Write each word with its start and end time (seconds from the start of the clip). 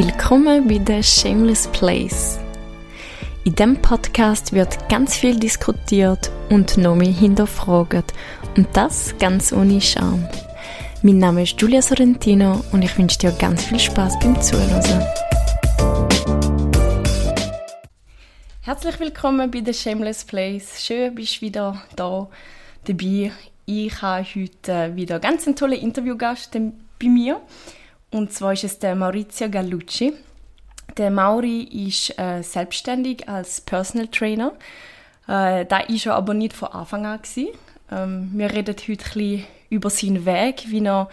Willkommen 0.00 0.68
bei 0.68 0.80
The 0.86 1.02
Shameless 1.02 1.66
Place. 1.72 2.38
In 3.42 3.56
diesem 3.56 3.82
Podcast 3.82 4.52
wird 4.52 4.88
ganz 4.88 5.16
viel 5.16 5.36
diskutiert 5.36 6.30
und 6.50 6.76
noch 6.76 6.94
mehr 6.94 7.10
hinterfragt. 7.10 8.14
Und 8.56 8.68
das 8.74 9.18
ganz 9.18 9.52
ohne 9.52 9.80
Scham. 9.80 10.24
Mein 11.02 11.18
Name 11.18 11.42
ist 11.42 11.58
Giulia 11.58 11.82
Sorrentino 11.82 12.64
und 12.70 12.84
ich 12.84 12.96
wünsche 12.96 13.18
dir 13.18 13.32
ganz 13.32 13.64
viel 13.64 13.80
Spaß 13.80 14.20
beim 14.20 14.40
Zuhören. 14.40 15.04
Herzlich 18.60 19.00
willkommen 19.00 19.50
bei 19.50 19.64
The 19.66 19.74
Shameless 19.74 20.24
Place. 20.24 20.80
Schön, 20.80 21.12
bist 21.16 21.38
du 21.38 21.40
wieder 21.40 21.82
da 21.96 22.28
dabei. 22.84 23.32
Ich 23.66 24.00
habe 24.00 24.24
heute 24.24 24.94
wieder 24.94 25.18
ganz 25.18 25.44
einen 25.48 25.56
tollen 25.56 25.80
Interviewgast 25.80 26.52
bei 26.52 27.08
mir. 27.08 27.40
Und 28.10 28.32
zwar 28.32 28.54
ist 28.54 28.64
es 28.64 28.78
der 28.78 28.94
Maurizio 28.94 29.50
Gallucci. 29.50 30.14
Der 30.96 31.10
Mauri 31.10 31.62
ist 31.62 32.18
äh, 32.18 32.42
selbstständig 32.42 33.28
als 33.28 33.60
Personal 33.60 34.08
Trainer. 34.08 34.52
Äh, 35.26 35.66
da 35.66 35.78
ist 35.80 36.06
er 36.06 36.14
aber 36.14 36.34
nicht 36.34 36.54
von 36.54 36.68
Anfang 36.68 37.06
an. 37.06 37.20
Ähm, 37.90 38.30
wir 38.32 38.52
reden 38.52 38.74
heute 38.88 39.18
ein 39.18 39.44
über 39.70 39.90
seinen 39.90 40.24
Weg, 40.24 40.64
wie 40.68 40.84
er 40.84 41.08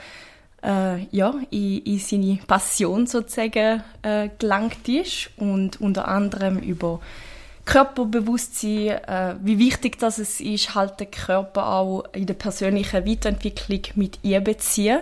äh, 0.63 1.03
ja, 1.11 1.35
in, 1.51 1.79
in, 1.79 1.99
seine 1.99 2.39
Passion 2.47 3.05
sozusagen 3.07 3.83
äh, 4.01 4.29
gelangt 4.39 4.87
ist 4.87 5.29
und 5.37 5.79
unter 5.81 6.07
anderem 6.07 6.57
über 6.59 7.01
Körperbewusstsein, 7.65 9.03
äh, 9.07 9.35
wie 9.41 9.59
wichtig 9.59 9.99
das 9.99 10.17
es 10.17 10.39
ist, 10.39 10.75
halt 10.75 10.99
den 10.99 11.11
Körper 11.11 11.67
auch 11.67 12.05
in 12.13 12.25
der 12.25 12.35
persönlichen 12.35 13.05
Weiterentwicklung 13.05 13.81
mit 13.95 14.19
einbeziehen. 14.23 15.01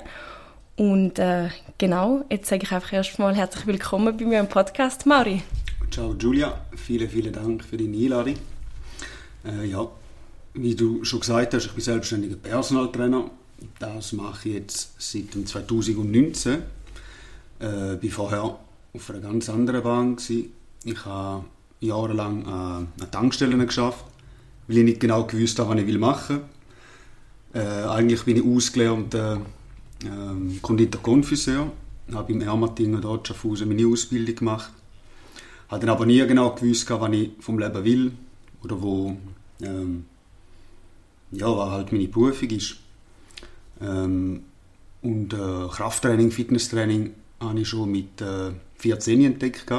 Und 0.75 1.19
äh, 1.19 1.49
genau, 1.77 2.25
jetzt 2.31 2.49
sage 2.49 2.63
ich 2.63 2.71
einfach 2.71 2.91
erstmal 2.93 3.35
herzlich 3.35 3.67
willkommen 3.67 4.17
bei 4.17 4.25
mir 4.25 4.39
im 4.39 4.47
Podcast, 4.47 5.05
Mauri. 5.05 5.43
Ciao 5.91 6.15
Julia, 6.17 6.61
vielen, 6.75 7.07
vielen 7.07 7.31
Dank 7.31 7.63
für 7.63 7.77
deine 7.77 7.95
Einladung. 7.95 8.37
Äh, 9.45 9.67
ja, 9.67 9.87
wie 10.55 10.73
du 10.73 11.03
schon 11.03 11.19
gesagt 11.19 11.53
hast, 11.53 11.67
ich 11.67 11.71
bin 11.73 11.83
selbstständiger 11.83 12.37
Personaltrainer. 12.37 13.29
Das 13.77 14.13
mache 14.13 14.49
ich 14.49 14.55
jetzt 14.55 14.95
seit 14.97 15.47
2019. 15.47 16.63
Äh, 17.59 17.95
bin 17.97 18.09
vorher 18.09 18.57
auf 18.93 19.09
einer 19.11 19.19
ganz 19.19 19.49
anderen 19.49 19.83
Bahn 19.83 20.15
gewesen. 20.15 20.53
Ich 20.85 21.05
habe 21.05 21.45
jahrelang 21.81 22.47
an 22.47 22.87
Tankstellen 23.11 23.63
geschafft, 23.63 24.05
weil 24.67 24.79
ich 24.79 24.83
nicht 24.85 24.99
genau 24.99 25.25
gewusst 25.25 25.59
habe, 25.59 25.75
was 25.75 25.87
ich 25.87 25.97
machen 25.99 26.41
will. 27.53 27.61
Äh, 27.61 27.87
eigentlich 27.87 28.23
bin 28.23 28.37
ich 28.37 28.43
ausgelernt 28.43 29.13
äh, 29.13 29.37
ähm, 30.05 30.59
Konditor 30.61 31.01
Konfiseur, 31.01 31.71
habe 32.13 32.31
im 32.31 32.41
Ermatingen 32.41 33.01
dort 33.01 33.27
Schaffhausen 33.27 33.67
meine 33.67 33.87
Ausbildung 33.87 34.35
gemacht. 34.35 34.71
Habe 35.69 35.85
dann 35.85 35.95
aber 35.95 36.05
nie 36.05 36.25
genau 36.27 36.51
gewusst, 36.51 36.89
was 36.89 37.13
ich 37.13 37.31
vom 37.39 37.59
Leben 37.59 37.83
will 37.83 38.11
oder 38.63 38.81
wo, 38.81 39.17
ähm, 39.61 40.05
ja, 41.31 41.47
was 41.47 41.69
halt 41.71 41.91
meine 41.91 42.07
Berufung 42.07 42.49
ist. 42.49 42.77
Ähm, 43.81 44.43
und 45.01 45.33
äh, 45.33 45.67
Krafttraining, 45.69 46.31
Fitnesstraining 46.31 47.13
habe 47.39 47.59
ich 47.59 47.67
schon 47.67 47.91
mit 47.91 48.21
äh, 48.21 48.51
14 48.77 49.25
entdeckt. 49.25 49.71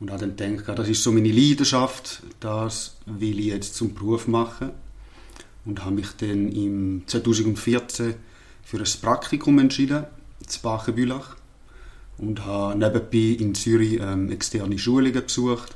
Und 0.00 0.10
habe 0.10 0.28
dann 0.28 0.56
gedacht, 0.56 0.78
das 0.78 0.88
ist 0.88 1.02
so 1.02 1.12
meine 1.12 1.30
Leidenschaft, 1.30 2.22
das 2.40 2.96
will 3.06 3.38
ich 3.38 3.46
jetzt 3.46 3.74
zum 3.74 3.94
Beruf 3.94 4.26
machen. 4.26 4.70
Und 5.64 5.84
habe 5.84 5.94
mich 5.94 6.10
dann 6.18 6.52
im 6.52 7.04
2014 7.06 8.14
für 8.64 8.78
ein 8.78 9.00
Praktikum 9.02 9.58
entschieden, 9.58 10.04
in 10.40 10.62
Bachenbülach. 10.62 11.36
Und 12.16 12.44
habe 12.44 12.78
nebenbei 12.78 13.42
in 13.42 13.54
Zürich 13.54 14.00
ähm, 14.00 14.30
externe 14.30 14.78
Schulungen 14.78 15.22
besucht. 15.24 15.74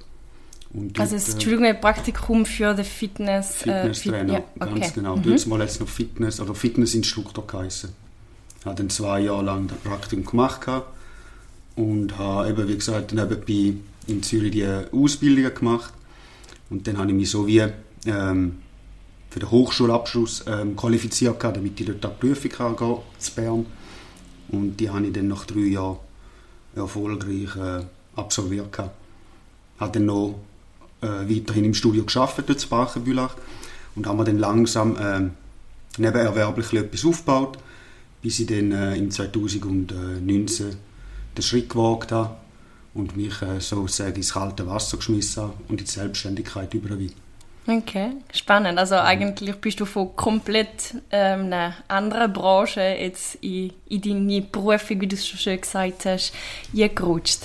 Und 0.72 0.98
also 1.00 1.15
das, 1.15 1.31
Entschuldigung, 1.31 1.66
ein 1.66 1.81
Praktikum 1.81 2.47
für 2.47 2.75
den 2.75 2.84
Fitness... 2.84 3.62
Äh, 3.62 3.82
Fitnesstrainer, 3.82 4.34
äh, 4.34 4.37
Fit 4.37 4.44
ja, 4.60 4.66
okay. 4.66 4.81
ganz 4.81 4.94
genau. 4.94 5.16
Mhm. 5.16 5.22
Dort 5.22 5.47
mal 5.47 5.60
jetzt 5.60 5.81
noch 5.81 5.88
Fitness, 5.88 6.41
oder 6.41 6.54
Fitnessinstruktor 6.54 7.47
geheißen. 7.47 7.91
Ich 8.60 8.66
habe 8.66 8.77
dann 8.77 8.91
zwei 8.91 9.21
Jahre 9.21 9.44
lang 9.44 9.66
das 9.66 9.78
Praktikum 9.78 10.25
gemacht 10.25 10.60
und 11.75 12.19
habe 12.19 12.50
eben, 12.50 12.69
wie 12.69 12.75
gesagt, 12.75 13.12
nebenbei 13.12 13.75
in 14.06 14.22
Zürich 14.22 14.53
die 14.53 14.66
Ausbildungen 14.66 15.54
gemacht. 15.54 15.93
Und 16.71 16.87
dann 16.87 16.98
habe 16.98 17.10
ich 17.10 17.16
mich 17.16 17.31
so 17.31 17.47
wie 17.47 17.65
ähm, 18.06 18.59
für 19.38 19.47
den 19.47 19.50
Hochschulabschluss 19.50 20.44
ähm, 20.49 20.75
qualifiziert, 20.75 21.43
damit 21.43 21.81
ich 21.81 21.87
dort 21.87 22.03
die 22.03 22.26
Prüfung 22.26 22.50
kann 22.50 22.76
gehen 22.76 22.97
in 22.97 23.34
Bern. 23.34 23.66
Und 24.49 24.76
die 24.78 24.91
habe 24.91 25.06
ich 25.06 25.12
dann 25.12 25.28
nach 25.28 25.47
drei 25.47 25.60
Jahren 25.60 25.99
erfolgreich 26.75 27.54
äh, 27.56 27.84
absolviert. 28.16 28.66
Ich 28.72 29.81
habe 29.81 29.93
dann 29.93 30.06
noch 30.06 30.41
äh, 31.03 31.06
weiterhin 31.06 31.66
im 31.66 31.75
Studio 31.75 32.04
gearbeitet, 32.04 32.62
in 32.65 32.69
Bachenbülach, 32.69 33.37
und 33.94 34.06
habe 34.06 34.19
mir 34.19 34.25
dann 34.25 34.38
langsam 34.38 34.97
äh, 34.97 35.28
nebenerwerblich 35.98 36.72
etwas 36.72 37.04
aufgebaut, 37.04 37.59
bis 38.22 38.41
ich 38.41 38.47
dann 38.47 38.72
äh, 38.72 38.97
im 38.97 39.10
2019 39.10 40.77
den 41.37 41.43
Schritt 41.43 41.69
gewagt 41.69 42.10
habe 42.10 42.37
und 42.94 43.16
mich 43.16 43.41
äh, 43.43 43.60
sozusagen 43.60 44.16
ins 44.16 44.32
kalte 44.32 44.66
Wasser 44.66 44.97
geschmissen 44.97 45.44
habe 45.44 45.54
und 45.69 45.81
in 45.81 45.87
die 45.87 45.91
Selbstständigkeit 45.91 46.75
überwiesen. 46.75 47.28
Okay, 47.69 48.12
spannend. 48.33 48.79
Also 48.79 48.95
eigentlich 48.95 49.55
bist 49.56 49.79
du 49.79 49.84
von 49.84 50.17
komplett 50.17 50.95
ähm, 51.11 51.47
einer 51.53 51.75
anderen 51.87 52.33
Branche 52.33 52.81
jetzt 52.81 53.34
in, 53.43 53.75
in 53.91 54.01
deine 54.01 54.41
Berufung, 54.41 55.03
wie 55.03 55.06
du 55.06 55.15
es 55.15 55.29
schon 55.29 55.39
schön 55.39 55.61
gesagt 55.61 56.07
hast, 56.07 56.33
eingerutscht. 56.75 57.41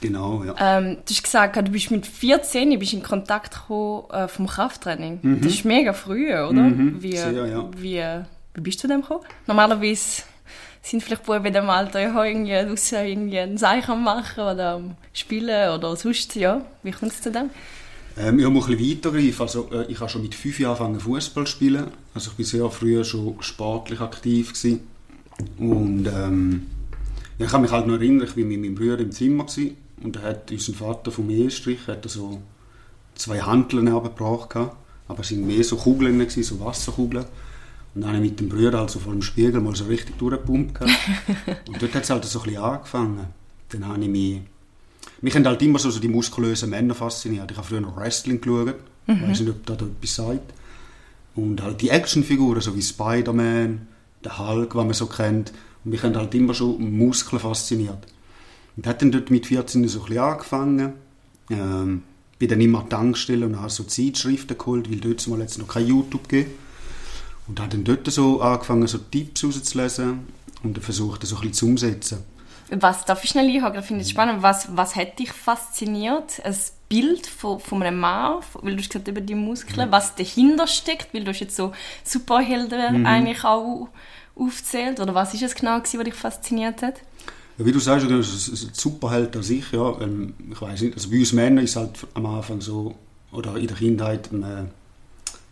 Genau, 0.00 0.42
ja. 0.42 0.54
Ähm, 0.58 0.96
du 1.06 1.10
hast 1.12 1.22
gesagt, 1.22 1.56
du 1.56 1.70
bist 1.70 1.90
mit 1.90 2.06
14 2.06 2.78
bist 2.78 2.94
in 2.94 3.02
Kontakt 3.02 3.52
gekommen 3.52 4.08
äh, 4.10 4.26
vom 4.26 4.46
Krafttraining. 4.46 5.18
Mhm. 5.20 5.40
Das 5.42 5.52
ist 5.52 5.66
mega 5.66 5.92
früh, 5.92 6.32
oder? 6.32 6.52
Mhm, 6.52 7.02
wie, 7.02 7.16
sehr, 7.16 7.46
ja. 7.46 7.68
Wie, 7.76 8.02
wie 8.54 8.60
bist 8.62 8.82
du 8.82 8.88
dem 8.88 9.02
gekommen? 9.02 9.24
Normalerweise 9.46 10.22
sind 10.80 11.02
vielleicht 11.02 11.24
Buben 11.24 11.44
in 11.44 11.52
dem 11.52 11.68
Alter 11.68 12.00
ja 12.00 12.24
irgendwie 12.24 12.52
draussen 12.52 13.04
irgendwie 13.04 13.38
ein 13.38 13.58
Zeichen 13.58 14.02
machen 14.02 14.44
oder 14.44 14.80
spielen 15.12 15.72
oder 15.72 15.94
sonst, 15.94 16.36
ja. 16.36 16.62
Wie 16.82 16.92
kommt 16.92 17.12
es 17.12 17.20
zu 17.20 17.30
dem? 17.30 17.50
Ähm, 18.18 18.38
ich 18.38 18.48
muss 18.48 18.68
ein 18.68 18.76
bisschen 18.76 18.96
weitergreifen. 18.96 19.40
Also, 19.42 19.68
äh, 19.72 19.90
ich 19.90 20.00
habe 20.00 20.10
schon 20.10 20.22
mit 20.22 20.34
fünf 20.34 20.58
Jahren 20.58 20.86
angefangen 20.86 21.00
Fußball 21.00 21.44
zu 21.44 21.52
spielen. 21.52 21.86
Also 22.14 22.30
ich 22.32 22.38
war 22.38 22.44
sehr 22.44 22.70
früh 22.70 23.04
schon 23.04 23.36
sportlich 23.40 24.00
aktiv. 24.00 24.52
Gewesen. 24.52 24.80
Und 25.58 26.08
ähm, 26.12 26.66
ich 27.38 27.46
kann 27.46 27.62
mich 27.62 27.70
halt 27.70 27.86
noch 27.86 27.94
erinnern, 27.94 28.26
ich 28.26 28.36
war 28.36 28.44
mit 28.44 28.60
meinem 28.60 28.74
Bruder 28.74 28.98
im 28.98 29.12
Zimmer 29.12 29.44
gewesen, 29.44 29.76
und 30.02 30.16
da 30.16 30.22
hat 30.22 30.50
unser 30.50 30.72
Vater 30.72 31.10
vom 31.10 31.30
Ehestrich 31.30 31.86
hat 31.86 32.08
so 32.08 32.40
zwei 33.14 33.40
Handeln 33.40 33.88
hergebracht. 33.88 34.56
Aber 34.56 35.20
es 35.20 35.30
waren 35.30 35.46
mehr 35.46 35.64
so 35.64 35.76
Kugeln, 35.76 36.18
gewesen, 36.18 36.42
so 36.42 36.60
Wasserkugeln. 36.60 37.24
Und 37.94 38.02
dann 38.02 38.14
habe 38.14 38.24
ich 38.24 38.30
mit 38.30 38.40
dem 38.40 38.48
Bruder 38.48 38.80
also 38.80 38.98
vor 38.98 39.12
dem 39.12 39.22
Spiegel 39.22 39.60
mal 39.60 39.74
so 39.74 39.84
richtig 39.84 40.18
durchgepumpt. 40.18 40.80
und 41.68 41.82
dort 41.82 41.94
hat 41.94 42.02
es 42.02 42.10
halt 42.10 42.24
so 42.24 42.40
ein 42.40 42.44
bisschen 42.44 42.62
angefangen. 42.62 43.26
Dann 43.70 43.86
habe 43.86 44.02
ich 44.02 44.08
mich 44.08 44.40
mich 45.20 45.34
haben 45.34 45.46
halt 45.46 45.62
immer 45.62 45.78
so, 45.78 45.90
so 45.90 46.00
die 46.00 46.08
muskulösen 46.08 46.70
Männer 46.70 46.94
fasziniert. 46.94 47.50
Ich 47.50 47.56
habe 47.56 47.66
früher 47.66 47.80
noch 47.80 47.96
Wrestling 47.96 48.40
geschaut. 48.40 48.76
Mhm. 49.06 49.14
Ich 49.14 49.28
weiß 49.28 49.40
nicht, 49.40 49.50
ob 49.50 49.66
das 49.66 49.76
etwas 49.76 50.14
sagt. 50.14 50.52
Und 51.34 51.62
halt 51.62 51.80
die 51.80 51.90
Actionfiguren, 51.90 52.60
so 52.60 52.74
wie 52.76 52.82
Spider-Man, 52.82 53.86
der 54.24 54.38
Hulk, 54.38 54.74
was 54.74 54.84
man 54.84 54.94
so 54.94 55.06
kennt. 55.06 55.52
Und 55.84 55.90
mich 55.90 56.02
haben 56.02 56.16
halt 56.16 56.34
immer 56.34 56.54
schon 56.54 56.96
Muskeln 56.96 57.40
fasziniert. 57.40 58.06
Und 58.76 58.86
hat 58.86 59.02
dann 59.02 59.10
dort 59.10 59.30
mit 59.30 59.46
14 59.46 59.86
so 59.88 60.00
ein 60.00 60.06
bisschen 60.06 60.22
angefangen. 60.22 60.92
Ähm, 61.50 62.02
bin 62.38 62.48
dann 62.48 62.60
immer 62.60 62.80
an 62.80 62.88
Tankstellen 62.88 63.54
und 63.54 63.60
habe 63.60 63.70
so 63.70 63.84
Zeitschriften 63.84 64.56
geholt, 64.56 64.90
weil 64.90 64.98
dort 64.98 65.26
mal 65.26 65.40
jetzt 65.40 65.58
noch 65.58 65.66
kein 65.66 65.86
YouTube 65.86 66.28
gegeben. 66.28 66.52
Und 67.48 67.60
habe 67.60 67.70
dann 67.70 67.84
dort 67.84 68.10
so 68.10 68.40
angefangen, 68.40 68.86
so 68.86 68.98
Tipps 68.98 69.42
rauszulesen 69.42 70.20
und 70.62 70.76
dann 70.76 70.84
versucht, 70.84 71.22
das 71.22 71.30
so 71.30 71.36
ein 71.36 71.40
bisschen 71.42 71.54
zu 71.54 71.66
umsetzen. 71.66 72.18
Was 72.70 73.04
darf 73.04 73.24
ich 73.24 73.30
schnell 73.30 73.48
einhaken? 73.48 73.80
Ich 73.80 73.86
finde 73.86 74.02
es 74.02 74.10
spannend. 74.10 74.42
Was, 74.42 74.76
was 74.76 74.94
hat 74.94 75.18
dich 75.18 75.32
fasziniert? 75.32 76.40
Ein 76.44 76.56
Bild 76.88 77.26
von, 77.26 77.60
von 77.60 77.82
einem 77.82 77.98
Mann, 77.98 78.40
weil 78.60 78.76
du 78.76 78.82
gesagt 78.82 79.08
über 79.08 79.20
die 79.20 79.34
Muskeln, 79.34 79.88
mhm. 79.88 79.92
was 79.92 80.14
dahinter 80.14 80.66
steckt, 80.66 81.12
weil 81.14 81.24
du 81.24 81.30
hast 81.30 81.40
jetzt 81.40 81.56
so 81.56 81.72
Superhelden 82.04 83.00
mhm. 83.00 83.06
eigentlich 83.06 83.44
auch 83.44 83.88
aufzählt. 84.36 85.00
Oder 85.00 85.14
was 85.14 85.34
ist 85.34 85.42
es 85.42 85.54
genau, 85.54 85.78
gewesen, 85.78 85.98
was 85.98 86.04
dich 86.04 86.14
fasziniert 86.14 86.82
hat? 86.82 86.96
Ja, 87.58 87.66
wie 87.66 87.72
du 87.72 87.80
sagst, 87.80 88.06
ein 88.06 88.22
Superheld 88.22 89.34
an 89.36 89.42
sich. 89.42 89.72
Ja. 89.72 90.00
Ähm, 90.00 90.34
ich 90.50 90.60
weiß 90.60 90.82
nicht, 90.82 90.94
also 90.94 91.10
bei 91.10 91.18
uns 91.18 91.32
Männern 91.32 91.64
ist 91.64 91.76
halt 91.76 92.06
am 92.14 92.26
Anfang 92.26 92.60
so, 92.60 92.94
oder 93.32 93.56
in 93.56 93.66
der 93.66 93.76
Kindheit, 93.76 94.32
man, 94.32 94.70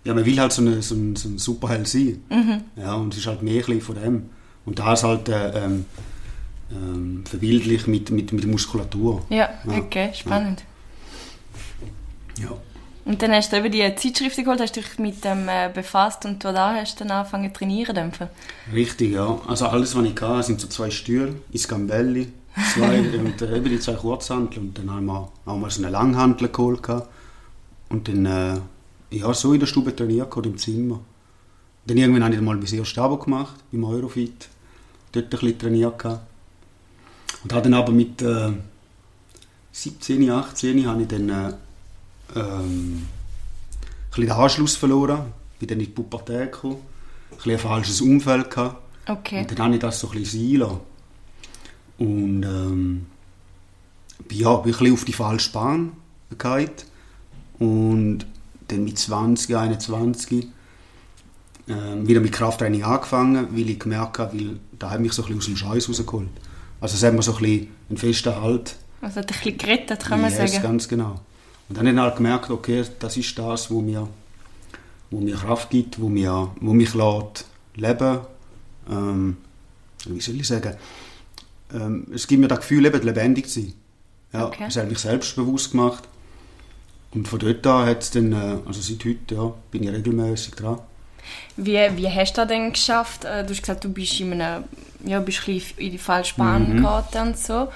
ja, 0.05 0.15
man 0.15 0.25
will 0.25 0.39
halt 0.39 0.53
so, 0.53 0.63
eine, 0.63 0.81
so, 0.83 0.95
ein, 0.95 1.17
so 1.17 1.29
ein 1.29 1.39
Superheld 1.39 1.89
sein. 1.89 2.23
Mhm. 2.31 2.61
Ja, 2.77 2.95
und 2.95 3.13
es 3.13 3.21
ist 3.21 3.27
halt 3.27 3.43
mehr 3.43 3.63
von 3.81 3.97
dem. 3.97 4.31
Und 4.65 4.79
da 4.79 4.93
ist 4.93 5.03
halt 5.03 5.29
äh, 5.29 5.65
ähm, 5.65 5.85
ähm, 6.71 7.25
verbildlich 7.27 7.87
mit, 7.87 8.11
mit, 8.11 8.33
mit 8.33 8.43
der 8.43 8.51
Muskulatur. 8.51 9.25
Ja, 9.31 9.51
ja. 9.65 9.79
okay, 9.79 10.11
spannend. 10.15 10.65
Ja. 12.39 12.51
Und 13.05 13.23
dann 13.23 13.31
hast 13.31 13.53
du 13.53 13.57
eben 13.57 13.71
die 13.71 13.95
Zeitschriften 13.95 14.43
geholt, 14.43 14.61
hast 14.61 14.75
dich 14.75 14.99
mit 14.99 15.25
dem 15.25 15.49
äh, 15.49 15.71
befasst 15.73 16.25
und 16.25 16.43
du 16.43 16.53
da 16.53 16.75
hast 16.75 17.01
dann 17.01 17.13
angefangen 17.13 17.53
zu 17.53 17.61
trainieren. 17.61 17.95
Dämpfen. 17.95 18.29
Richtig, 18.73 19.13
ja. 19.13 19.41
Also 19.47 19.67
alles, 19.67 19.95
was 19.95 20.05
ich 20.05 20.21
hatte, 20.21 20.43
sind 20.43 20.61
so 20.61 20.67
zwei 20.67 20.91
Stühle, 20.91 21.37
Iscambelli, 21.53 22.33
zwei, 22.75 22.99
und 23.19 23.41
äh, 23.41 23.57
eben 23.57 23.67
die 23.67 23.79
zwei 23.79 23.95
Kurzhanteln. 23.95 24.69
Und 24.69 24.79
dann 24.79 24.91
haben 24.91 25.07
wir 25.07 25.31
auch 25.45 25.57
mal 25.57 25.71
so 25.71 25.83
eine 25.83 25.93
Langhantel 25.93 26.49
geholt. 26.49 26.81
Und 27.91 28.09
dann, 28.09 28.27
äh, 28.27 28.61
ja, 29.17 29.33
so 29.33 29.53
in 29.53 29.61
der 29.61 29.69
Stube 29.69 29.95
trainiert, 29.95 30.35
im 30.45 30.59
Zimmer. 30.59 30.99
Dann 31.87 31.97
irgendwann 31.99 32.25
habe 32.25 32.35
ich 32.35 32.41
mal 32.41 32.57
mein 32.57 32.67
erstes 32.67 32.99
Abo 32.99 33.19
gemacht, 33.19 33.55
beim 33.71 33.85
Eurofit. 33.85 34.49
Dort 35.13 35.27
ein 35.27 35.31
bisschen 35.31 35.59
trainiert. 35.61 35.97
Gehabt. 36.01 36.23
Und 37.43 37.53
habe 37.53 37.63
dann 37.63 37.75
aber 37.75 37.93
mit 37.93 38.23
äh, 38.23 38.53
17, 39.73 40.31
18 40.31 40.87
habe 40.87 41.03
ich 41.03 41.09
dann 41.09 41.29
äh, 41.29 41.53
ähm, 42.35 43.03
ein 43.03 43.09
bisschen 44.11 44.25
den 44.25 44.33
Anschluss 44.33 44.77
verloren. 44.77 45.33
Bin 45.59 45.69
dann 45.69 45.79
in 45.79 45.87
die 45.87 45.91
Pubertät 45.93 46.53
gekommen. 46.53 46.79
Ein 47.31 47.37
bisschen 47.37 47.53
ein 47.53 47.59
falsches 47.59 48.01
Umfeld 48.01 48.51
gehabt. 48.51 48.83
Okay. 49.09 49.41
Und 49.41 49.51
dann 49.51 49.67
habe 49.67 49.75
ich 49.75 49.81
das 49.81 50.01
so 50.01 50.11
ein 50.11 50.19
bisschen 50.19 50.51
sein 50.51 50.61
lassen. 50.61 50.81
Und 51.99 52.43
ähm, 52.43 53.07
bin, 54.27 54.39
ja, 54.39 54.57
bin 54.57 54.73
ein 54.73 54.79
bisschen 54.79 54.95
auf 54.95 55.05
die 55.05 55.13
falsche 55.13 55.53
Bahn 55.53 55.93
gefallen. 56.31 56.71
Und 57.59 58.27
dann 58.69 58.85
mit 58.85 58.99
20, 58.99 59.57
21 59.57 60.49
ähm, 61.69 62.07
wieder 62.07 62.21
mit 62.21 62.33
Krafttraining 62.33 62.85
angefangen, 62.85 63.49
weil 63.53 63.71
ich 63.71 63.79
gemerkt 63.79 64.19
habe, 64.19 64.39
weil 64.39 64.61
da 64.79 64.91
hat 64.91 65.01
mich 65.01 65.13
so 65.13 65.23
ein 65.23 65.37
bisschen 65.37 65.57
aus 65.57 65.63
dem 65.63 65.69
Scheiß 65.69 65.89
rausgeholt. 65.89 66.29
Also 66.81 66.95
es 66.97 67.03
hat 67.03 67.15
mir 67.15 67.23
so 67.23 67.35
ein 67.35 67.43
bisschen 67.43 67.69
einen 67.89 67.99
festen 67.99 68.37
Halt. 68.37 68.77
Also 69.01 69.21
hat 69.21 69.31
ein 69.31 69.39
bisschen 69.39 69.59
gerettet, 69.59 70.05
kann 70.05 70.21
man 70.21 70.31
yes, 70.31 70.53
sagen. 70.53 70.63
ganz 70.63 70.89
genau. 70.89 71.21
Und 71.69 71.79
dann 71.79 71.87
habe 71.87 71.97
ich 71.97 72.03
halt 72.03 72.17
gemerkt, 72.17 72.51
okay, 72.51 72.85
das 72.99 73.17
ist 73.17 73.39
das, 73.39 73.71
wo 73.71 73.81
mir, 73.81 74.09
wo 75.11 75.21
mir 75.21 75.37
Kraft 75.37 75.71
gibt, 75.71 76.01
wo, 76.01 76.09
mir, 76.09 76.51
wo 76.61 76.73
mich 76.73 76.95
lässt 76.95 77.47
leben. 77.75 78.19
Ähm, 78.91 79.37
wie 80.07 80.21
soll 80.21 80.37
ich 80.37 80.47
sagen? 80.47 80.77
Ähm, 81.75 82.07
es 82.15 82.27
gibt 82.27 82.41
mir 82.41 82.49
das 82.49 82.61
Gefühl, 82.61 82.87
eben 82.87 83.03
lebendig 83.03 83.49
zu 83.49 83.61
sein. 83.61 83.73
Ja, 84.33 84.47
Okay. 84.47 84.65
Es 84.69 84.77
hat 84.77 84.89
mich 84.89 84.99
selbstbewusst 84.99 85.73
gemacht. 85.73 86.05
Und 87.13 87.27
von 87.29 87.39
dort 87.39 87.67
an 87.67 87.87
hat 87.87 88.03
es 88.03 88.11
dann, 88.11 88.33
äh, 88.33 88.59
also 88.67 88.81
seit 88.81 89.05
heute, 89.05 89.35
ja, 89.35 89.53
bin 89.71 89.83
ich 89.83 89.91
regelmäßig 89.91 90.55
dran. 90.55 90.81
Wie, 91.57 91.79
wie 91.97 92.09
hast 92.11 92.33
du 92.37 92.43
das 92.43 92.49
denn 92.49 92.73
geschafft? 92.73 93.25
Äh, 93.25 93.45
Du 93.45 93.51
hast 93.51 93.61
gesagt, 93.63 93.85
du 93.85 93.89
bist 93.93 94.19
in, 94.21 94.33
einem, 94.41 94.65
ja, 95.05 95.21
bist 95.21 95.47
ein 95.49 95.63
in 95.77 95.91
die 95.93 95.99
falsche 95.99 96.35
Bahn 96.37 96.73
Mhm. 96.75 96.83
geraten 96.83 97.19
und 97.29 97.39
so. 97.39 97.69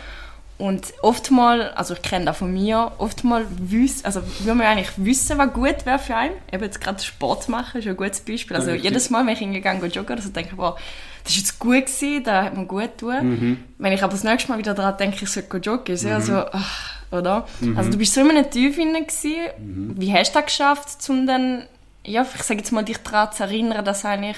Und 0.58 0.92
oftmals, 1.00 1.74
also 1.74 1.94
ich 1.94 2.02
kenne 2.02 2.26
das 2.26 2.36
von 2.36 2.52
mir, 2.52 2.92
oftmals 2.98 3.46
wiss, 3.58 4.04
also 4.04 4.20
will 4.40 4.54
man 4.54 4.66
eigentlich 4.66 4.90
wissen, 4.96 5.38
was 5.38 5.52
gut 5.54 5.86
wäre 5.86 5.98
für 5.98 6.14
einen. 6.14 6.34
Eben 6.52 6.64
jetzt 6.64 6.82
gerade 6.82 7.02
Sport 7.02 7.48
machen 7.48 7.80
ist 7.80 7.86
ein 7.88 7.96
gutes 7.96 8.20
Beispiel. 8.20 8.56
Also 8.56 8.70
Richtig. 8.72 8.90
jedes 8.90 9.08
Mal, 9.08 9.24
wenn 9.24 9.32
ich 9.32 9.38
hingegangen 9.38 9.80
gehe 9.80 9.88
joggen, 9.90 10.16
also 10.16 10.28
denke 10.28 10.50
ich, 10.52 10.58
wow, 10.58 10.78
das 11.24 11.32
ist 11.32 11.38
jetzt 11.38 11.58
gut 11.58 11.86
gewesen, 11.86 12.24
das 12.24 12.44
hat 12.44 12.56
mir 12.58 12.66
gut 12.66 12.98
getan. 12.98 13.28
Mhm. 13.30 13.64
Wenn 13.78 13.92
ich 13.92 14.02
aber 14.02 14.12
das 14.12 14.22
nächste 14.24 14.50
Mal 14.52 14.58
wieder 14.58 14.74
daran 14.74 14.98
denke, 14.98 15.24
ich 15.24 15.30
sollte 15.30 15.56
joggen, 15.56 15.94
ist 15.94 16.04
ja 16.04 16.20
so, 16.20 16.34
ach, 16.52 16.92
oder? 17.10 17.46
Mhm. 17.60 17.78
Also 17.78 17.90
du 17.92 17.96
bist 17.96 18.12
so 18.12 18.20
in 18.20 18.28
einem 18.30 18.50
Tief 18.50 18.76
hinein 18.76 19.06
gewesen. 19.06 19.94
Wie 19.98 20.12
hast 20.12 20.32
du 20.34 20.40
das 20.40 20.44
geschafft, 20.44 20.88
um 21.08 21.26
dann, 21.26 21.62
ja, 22.04 22.26
ich 22.34 22.42
sage 22.42 22.60
jetzt 22.60 22.72
mal, 22.72 22.84
dich 22.84 22.98
daran 22.98 23.32
zu 23.32 23.44
erinnern, 23.44 23.84
dass 23.84 24.04
eigentlich 24.04 24.36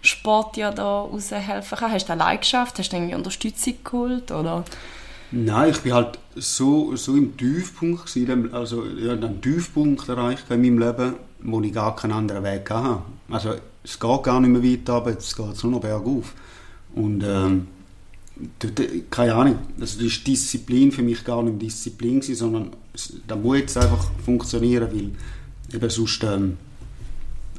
Sport 0.00 0.56
ja 0.56 0.70
da 0.70 1.02
raushelfen 1.02 1.78
kann? 1.78 1.92
Hast 1.92 2.08
du 2.08 2.12
allein 2.12 2.40
geschafft? 2.40 2.78
Hast 2.78 2.92
du 2.92 2.96
irgendwie 2.96 3.14
Unterstützung 3.14 3.74
geholt, 3.84 4.30
oder? 4.30 4.64
Nein, 5.30 5.70
ich 5.70 5.80
bin 5.80 5.94
halt 5.94 6.18
so, 6.34 6.94
so 6.96 7.16
im 7.16 7.36
Tiefpunkt 7.36 8.06
gewesen, 8.06 8.52
also 8.52 8.84
ja, 8.84 9.12
einen 9.12 9.40
Tiefpunkt 9.40 10.06
erreicht 10.08 10.44
in 10.50 10.60
meinem 10.60 10.78
Leben, 10.78 11.14
wo 11.40 11.60
ich 11.62 11.72
gar 11.72 11.96
keinen 11.96 12.12
anderen 12.12 12.44
Weg 12.44 12.68
hatte. 12.70 13.02
Also 13.30 13.54
es 13.82 13.98
geht 13.98 14.22
gar 14.22 14.40
nicht 14.40 14.50
mehr 14.50 14.62
weiter, 14.62 14.94
aber 14.94 15.16
es 15.16 15.34
geht 15.34 15.62
nur 15.64 15.72
noch 15.72 15.80
bergauf. 15.80 16.34
Und 16.94 17.22
ähm, 17.24 17.68
äh, 18.62 19.02
keine 19.08 19.34
Ahnung, 19.34 19.58
also 19.80 19.98
das 19.98 20.06
ist 20.06 20.26
Disziplin 20.26 20.92
für 20.92 21.02
mich 21.02 21.24
gar 21.24 21.42
nicht 21.42 21.62
Disziplin 21.62 22.20
sondern 22.20 22.70
da 23.26 23.36
muss 23.36 23.58
jetzt 23.58 23.76
einfach 23.78 24.10
funktionieren, 24.24 24.88
weil 24.92 25.10
eben 25.74 25.90
sonst 25.90 26.22
ähm, 26.24 26.58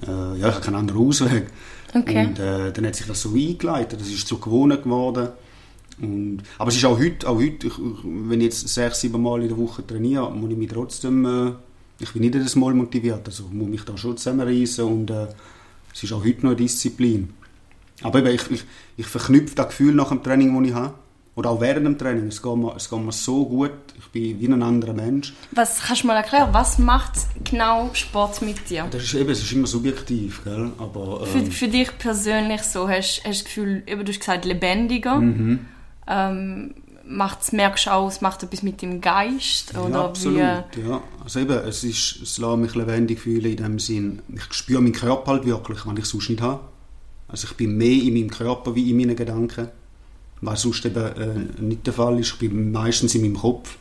äh, 0.08 0.40
ja, 0.40 0.50
ich 0.50 0.56
habe 0.56 0.66
keinen 0.66 0.76
anderen 0.76 1.08
Ausweg. 1.08 1.48
Okay. 1.94 2.26
Und 2.26 2.40
äh, 2.40 2.72
dann 2.72 2.88
hat 2.88 2.96
sich 2.96 3.06
das 3.06 3.22
so 3.22 3.34
eingeleitet, 3.34 4.02
das 4.02 4.08
ist 4.08 4.28
zu 4.28 4.40
gewohnt 4.40 4.84
geworden. 4.84 5.30
Und, 6.02 6.42
aber 6.58 6.70
es 6.70 6.78
ist 6.78 6.86
auch 6.86 6.98
heute, 6.98 7.28
auch 7.28 7.38
heute 7.38 7.68
ich, 7.68 7.74
wenn 8.04 8.40
ich 8.40 8.46
jetzt 8.46 8.68
sechs, 8.68 9.02
sieben 9.02 9.22
Mal 9.22 9.44
in 9.44 9.50
der 9.50 9.58
Woche 9.58 9.86
trainiere, 9.86 10.32
muss 10.32 10.50
ich 10.50 10.58
mich 10.58 10.70
trotzdem, 10.70 11.26
äh, 11.26 11.52
ich 12.00 12.12
bin 12.12 12.24
nicht 12.24 12.34
jedes 12.34 12.56
Mal 12.56 12.74
motiviert, 12.74 13.28
also 13.28 13.44
ich 13.48 13.54
muss 13.54 13.70
mich 13.70 13.84
da 13.84 13.96
schon 13.96 14.18
zusammenreißen 14.18 14.86
und 14.86 15.12
äh, 15.12 15.28
es 15.94 16.02
ist 16.02 16.12
auch 16.14 16.26
heute 16.26 16.42
noch 16.42 16.52
eine 16.52 16.56
Disziplin. 16.56 17.30
Aber 18.02 18.20
eben, 18.20 18.34
ich, 18.34 18.50
ich, 18.50 18.64
ich 18.98 19.06
verknüpfe 19.06 19.56
das 19.56 19.68
Gefühl 19.68 19.94
nach 19.94 20.10
dem 20.10 20.24
Training, 20.24 20.58
das 20.58 20.68
ich 20.68 20.74
habe, 20.74 20.94
oder 21.36 21.50
auch 21.50 21.62
während 21.62 21.86
dem 21.86 21.98
Training, 21.98 22.28
es 22.28 22.42
geht, 22.42 22.56
mir, 22.56 22.76
es 22.76 22.90
geht 22.90 23.00
mir 23.00 23.12
so 23.12 23.46
gut, 23.46 23.72
ich 23.98 24.08
bin 24.10 24.40
wie 24.40 24.48
ein 24.48 24.62
anderer 24.62 24.94
Mensch. 24.94 25.34
Was 25.52 25.82
kannst 25.82 26.04
du 26.04 26.08
mal 26.08 26.16
erklären? 26.16 26.50
Was 26.52 26.78
macht 26.78 27.14
genau 27.44 27.90
Sport 27.94 28.42
mit 28.44 28.70
dir? 28.70 28.88
Das 28.92 29.04
ist 29.04 29.14
eben, 29.16 29.30
es 29.30 29.42
ist 29.42 29.52
immer 29.52 29.68
subjektiv, 29.68 30.44
gell? 30.44 30.72
aber... 30.78 31.26
Für, 31.26 31.40
Ähm, 31.40 31.52
für 31.52 31.68
dich 31.68 31.98
persönlich 31.98 32.62
so, 32.62 32.88
hast, 32.88 33.24
hast 33.24 33.26
du 33.26 33.30
das 33.30 33.44
Gefühl, 33.46 33.84
eben, 33.88 34.06
du 34.06 34.12
hast 34.12 34.20
gesagt, 34.20 34.46
lebendiger. 34.46 35.16
Mhm. 35.16 35.66
Ähm, 36.08 36.76
macht's, 37.06 37.52
merkst 37.52 37.88
du 37.88 37.94
auch, 37.94 38.08
es 38.08 38.22
macht 38.22 38.44
etwas 38.44 38.62
mit 38.62 38.82
dem 38.82 39.02
Geist? 39.02 39.76
Oder 39.78 39.90
ja, 39.90 40.06
absolut. 40.06 40.38
Ja. 40.38 41.02
Also 41.24 41.40
eben, 41.40 41.58
es, 41.68 41.84
ist, 41.84 42.22
es 42.22 42.38
lässt 42.38 42.58
mich 42.58 42.76
lebendig 42.76 43.20
fühlen 43.20 43.46
in 43.46 43.58
dem 43.58 43.80
Sinn, 43.80 44.22
ich 44.34 44.54
spüre 44.54 44.82
meinen 44.82 44.94
Körper 44.94 45.32
halt 45.32 45.46
wirklich, 45.46 45.86
wenn 45.86 45.98
ich 45.98 46.06
sonst 46.06 46.30
nicht 46.30 46.42
habe. 46.42 46.62
Also 47.28 47.48
ich 47.50 47.58
bin 47.58 47.76
mehr 47.78 48.04
in 48.04 48.14
meinem 48.14 48.30
Körper 48.30 48.76
wie 48.76 48.92
in 48.92 48.98
meinen 48.98 49.16
Gedanken, 49.16 49.70
was 50.46 50.62
sonst 50.62 50.86
eben 50.86 51.04
äh, 51.04 51.62
nicht 51.62 51.86
der 51.86 51.94
Fall 51.94 52.20
ist. 52.20 52.34
Ich 52.34 52.40
bin 52.40 52.72
meistens 52.72 53.16
in 53.16 53.22
meinem 53.22 53.38
Kopf. 53.38 53.78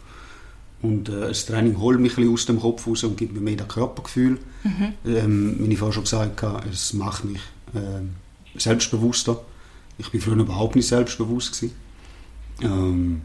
Und 0.83 1.09
äh, 1.09 1.29
das 1.29 1.47
Training 1.47 1.79
holt 1.79 2.01
mich 2.01 2.13
ein 2.13 2.17
bisschen 2.17 2.33
aus 2.33 2.47
dem 2.47 2.61
Kopf 2.61 2.87
raus 2.87 3.05
und 3.05 3.17
gibt 3.17 3.35
mir 3.35 3.41
mehr 3.41 3.57
das 3.57 3.69
Körpergefühl. 3.69 4.39
Ähm, 5.07 5.57
wie 5.59 5.73
ich 5.73 5.79
vorhin 5.79 5.93
schon 5.93 6.05
gesagt 6.05 6.43
habe, 6.43 6.69
es 6.69 6.93
macht 6.93 7.25
mich 7.25 7.41
ähm, 7.75 8.11
selbstbewusster. 8.57 9.41
Ich 9.99 10.11
bin 10.11 10.21
früher 10.21 10.37
überhaupt 10.37 10.75
nicht 10.75 10.89
selbstbewusst. 10.89 11.53
Gewesen. 11.53 11.75
Ähm, 12.61 13.23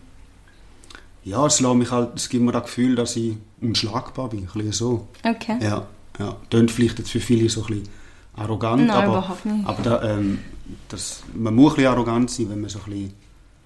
ja, 1.24 1.46
es, 1.46 1.60
lässt 1.60 1.76
mich 1.76 1.92
halt, 1.92 2.12
es 2.16 2.30
gibt 2.30 2.44
mir 2.44 2.52
das 2.52 2.64
Gefühl, 2.64 2.96
dass 2.96 3.16
ich 3.16 3.36
unschlagbar 3.62 4.30
bin, 4.30 4.42
ein 4.42 4.46
bisschen 4.46 4.72
so. 4.72 5.08
Okay. 5.24 5.58
Ja, 5.62 5.88
ja. 6.20 6.38
Tönt 6.50 6.72
vielleicht 6.72 7.00
jetzt 7.00 7.12
für 7.12 7.20
viele 7.20 7.50
so 7.50 7.62
ein 7.64 7.68
bisschen 7.68 7.90
arrogant, 8.36 8.88
Nein, 8.88 8.90
aber, 8.92 9.08
überhaupt 9.08 9.46
nicht. 9.46 9.68
aber 9.68 9.84
da, 9.84 10.04
ähm, 10.04 10.40
das, 10.88 11.24
man 11.34 11.56
muss 11.56 11.74
ein 11.74 11.76
bisschen 11.78 11.92
arrogant 11.92 12.32
sein, 12.32 12.50
wenn 12.50 12.62
man 12.62 12.70
so 12.70 12.80
ein 12.80 12.92
bisschen 12.92 13.14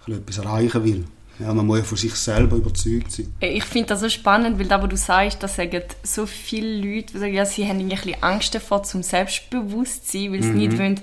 etwas 0.08 0.38
erreichen 0.38 0.84
will. 0.84 1.06
Ja, 1.40 1.54
man 1.54 1.66
muss 1.66 1.80
ja 1.80 1.84
von 1.84 1.98
sich 1.98 2.14
selber 2.16 2.58
überzeugt 2.58 3.12
sein. 3.12 3.34
Ich 3.40 3.64
finde 3.64 3.90
das 3.90 4.02
so 4.02 4.10
spannend, 4.10 4.60
weil 4.60 4.68
da, 4.68 4.82
wo 4.82 4.86
du 4.86 4.98
sagst, 4.98 5.42
dass 5.42 5.56
sagen 5.56 5.82
so 6.04 6.26
viele 6.26 6.78
Leute, 6.78 7.18
sagen, 7.18 7.34
ja, 7.34 7.46
sie 7.46 7.68
haben 7.68 7.80
ein 7.80 7.90
bisschen 7.90 8.22
Angst 8.22 8.54
davor 8.54 8.84
zum 8.84 9.02
Selbstbewusstsein, 9.02 10.34
weil 10.34 10.44
sie 10.44 10.50
nicht 10.52 10.78
wollen, 10.78 11.00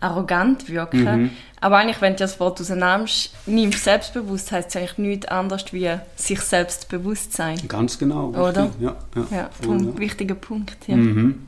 arrogant 0.00 0.68
wirken. 0.68 1.30
Aber 1.60 1.76
eigentlich, 1.76 2.00
wenn 2.00 2.14
du 2.14 2.20
das 2.20 2.40
Wort 2.40 2.60
auseinandernimmst, 2.60 3.32
nimmst 3.46 3.84
selbstbewusst, 3.84 4.50
heisst 4.52 4.70
es 4.70 4.76
eigentlich 4.76 4.98
nichts 4.98 5.26
anderes 5.26 5.72
wie 5.72 5.90
sich 6.16 6.40
selbst 6.40 6.88
bewusst 6.88 7.32
sein. 7.34 7.58
Ganz 7.68 7.98
genau. 7.98 8.28
Oder? 8.28 8.64
richtig. 8.64 8.80
Ja, 8.80 8.96
ja, 9.16 9.26
Ja, 9.30 9.50
voll, 9.60 9.84
ja. 9.84 9.98
wichtiger 9.98 10.34
Punkt. 10.36 10.76
Ja. 10.86 10.96
Mhm. 10.96 11.40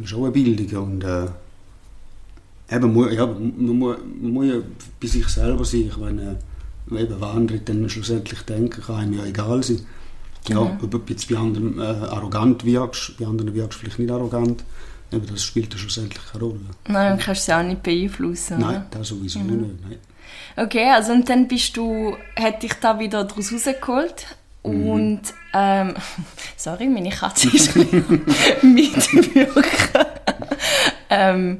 Ja, 0.00 0.06
schon 0.06 0.24
eine 0.24 0.32
Bildung 0.32 0.84
und 0.84 1.04
äh, 1.04 1.26
eben, 2.70 3.12
ja, 3.12 3.26
man, 3.26 3.78
muss, 3.78 3.96
man 4.20 4.32
muss 4.32 4.46
ja 4.46 4.54
bei 5.00 5.06
sich 5.06 5.26
selber 5.28 5.64
sein. 5.64 5.86
Ich 5.88 5.96
meine, 5.96 6.36
äh, 6.90 7.02
eben, 7.02 7.20
was 7.20 7.34
andere 7.36 7.58
dann 7.60 7.88
schlussendlich 7.88 8.40
denken, 8.42 8.80
kann 8.82 8.96
einem 8.96 9.12
ja 9.18 9.24
egal 9.24 9.62
sein. 9.62 9.80
Ja, 10.48 10.56
Genau. 10.58 10.76
ob 10.82 10.90
du 10.90 11.00
jetzt 11.08 11.28
bei 11.28 11.36
anderen 11.36 11.78
äh, 11.80 11.82
arrogant 11.82 12.64
wirkst, 12.64 13.16
bei 13.18 13.26
anderen 13.26 13.52
wirkst 13.54 13.74
du 13.78 13.80
vielleicht 13.80 13.98
nicht 13.98 14.10
arrogant, 14.12 14.62
eben, 15.12 15.26
das 15.26 15.42
spielt 15.42 15.72
ja 15.72 15.78
schlussendlich 15.78 16.20
keine 16.32 16.44
Rolle. 16.44 16.60
Nein, 16.88 17.18
du 17.18 17.24
kannst 17.24 17.44
sie 17.46 17.52
auch 17.56 17.62
nicht 17.64 17.82
beeinflussen. 17.82 18.58
Nein, 18.60 18.68
oder? 18.76 18.86
das 18.92 19.08
sowieso 19.08 19.40
Mhm. 19.40 19.46
nicht. 19.60 19.74
Nein. 19.88 19.98
Okay, 20.56 20.88
also 20.90 21.12
und 21.12 21.28
dann 21.28 21.48
bist 21.48 21.76
du, 21.76 22.16
hat 22.38 22.62
dich 22.62 22.74
da 22.74 22.98
wieder 22.98 23.24
daraus 23.24 23.52
rausgeholt 23.52 24.26
Mhm. 24.64 24.88
und 24.88 25.20
ähm, 25.54 25.94
sorry, 26.56 26.86
meine 26.88 27.10
Katze 27.10 27.48
ist 27.54 27.74
mitwirken. 28.62 29.62
ähm, 31.10 31.58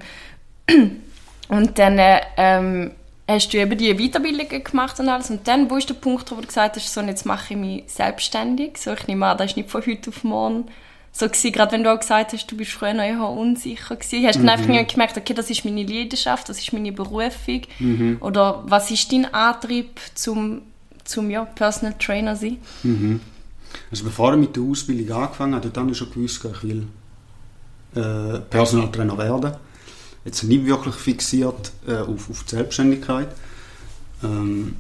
und 1.48 1.78
dann 1.78 1.98
äh, 1.98 2.20
ähm, 2.36 2.90
hast 3.28 3.52
du 3.52 3.58
eben 3.58 3.76
die 3.78 3.94
Weiterbildungen 3.94 4.64
gemacht 4.64 4.98
und 5.00 5.08
alles. 5.08 5.30
Und 5.30 5.46
dann, 5.48 5.70
wo 5.70 5.76
ist 5.76 5.88
der 5.88 5.94
Punkt, 5.94 6.30
wo 6.30 6.36
du 6.36 6.46
gesagt 6.46 6.76
hast, 6.76 6.92
so, 6.92 7.00
jetzt 7.02 7.26
mache 7.26 7.54
ich 7.54 7.60
mich 7.60 7.84
selbstständig, 7.86 8.78
so, 8.78 8.92
ich 8.92 9.06
nehme 9.06 9.26
an, 9.26 9.38
das 9.38 9.50
ist 9.50 9.56
nicht 9.56 9.70
von 9.70 9.84
heute 9.84 10.10
auf 10.10 10.24
morgen 10.24 10.66
so 11.16 11.26
gewesen, 11.26 11.52
gerade 11.52 11.72
wenn 11.72 11.82
du 11.82 11.90
auch 11.90 11.98
gesagt 11.98 12.34
hast, 12.34 12.46
du 12.52 12.56
bist 12.58 12.72
früher 12.72 12.92
noch 12.92 13.02
eher 13.02 13.22
unsicher 13.22 13.96
gewesen, 13.96 14.26
hast 14.26 14.36
du 14.36 14.40
dann 14.40 14.50
einfach 14.50 14.68
irgendwie 14.68 14.92
gemerkt, 14.92 15.16
okay, 15.16 15.32
das 15.32 15.48
ist 15.48 15.64
meine 15.64 15.82
Leidenschaft, 15.82 16.46
das 16.50 16.58
ist 16.58 16.74
meine 16.74 16.92
Berufung? 16.92 17.62
Oder 18.20 18.62
was 18.66 18.90
ist 18.90 19.10
dein 19.10 19.32
Antrieb 19.32 19.98
zum, 20.14 20.60
zum 21.04 21.30
ja, 21.30 21.46
Personal 21.46 21.94
Trainer 21.98 22.36
sein? 22.36 22.58
Also 23.90 24.04
bevor 24.04 24.34
ich 24.34 24.40
mit 24.40 24.56
der 24.56 24.62
Ausbildung 24.62 25.22
angefangen 25.22 25.54
habe, 25.54 25.72
habe 25.74 25.90
ich 25.90 25.96
schon 25.96 26.10
gewusst, 26.10 26.44
ich 26.44 26.62
will 26.62 26.86
äh, 27.94 28.38
Personal 28.50 28.90
Trainer 28.90 29.16
werden. 29.16 29.54
Jetzt 30.26 30.42
nicht 30.42 30.66
wirklich 30.66 30.94
fixiert 30.96 31.72
äh, 31.86 31.96
auf, 31.96 32.28
auf 32.28 32.44
die 32.44 32.56
Selbstständigkeit. 32.56 33.28
Ähm, 34.22 34.76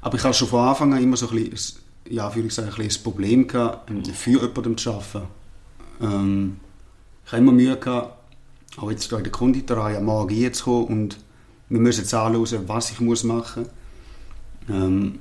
Aber 0.00 0.16
ich 0.16 0.22
hatte 0.22 0.34
schon 0.34 0.48
von 0.48 0.68
Anfang 0.68 0.92
an 0.92 1.02
immer 1.02 1.16
so 1.16 1.28
ein 1.30 1.50
bisschen, 1.50 1.80
ja, 2.08 2.28
ein, 2.28 2.42
bisschen 2.42 2.68
ein 2.68 2.88
Problem 3.02 3.48
gehabt, 3.48 3.90
für 4.14 4.30
jemanden 4.30 4.76
zu 4.76 4.92
arbeiten. 4.92 5.26
Ähm, 6.00 6.56
ich 7.24 7.32
habe 7.32 7.42
immer 7.42 7.52
Mühe 7.52 7.76
gehabt, 7.76 8.18
auch 8.76 8.90
jetzt 8.90 9.10
in 9.10 9.22
der 9.22 9.32
Konditorei 9.32 9.96
am 9.96 10.04
Morgen 10.04 10.52
zu 10.52 10.64
kommen 10.64 10.86
und 10.86 11.18
wir 11.70 11.80
müssen 11.80 12.02
jetzt 12.02 12.12
anschauen, 12.12 12.68
was 12.68 12.90
ich 12.90 13.00
muss 13.00 13.24
machen 13.24 13.66
muss. 14.66 14.76
Ähm, 14.76 15.18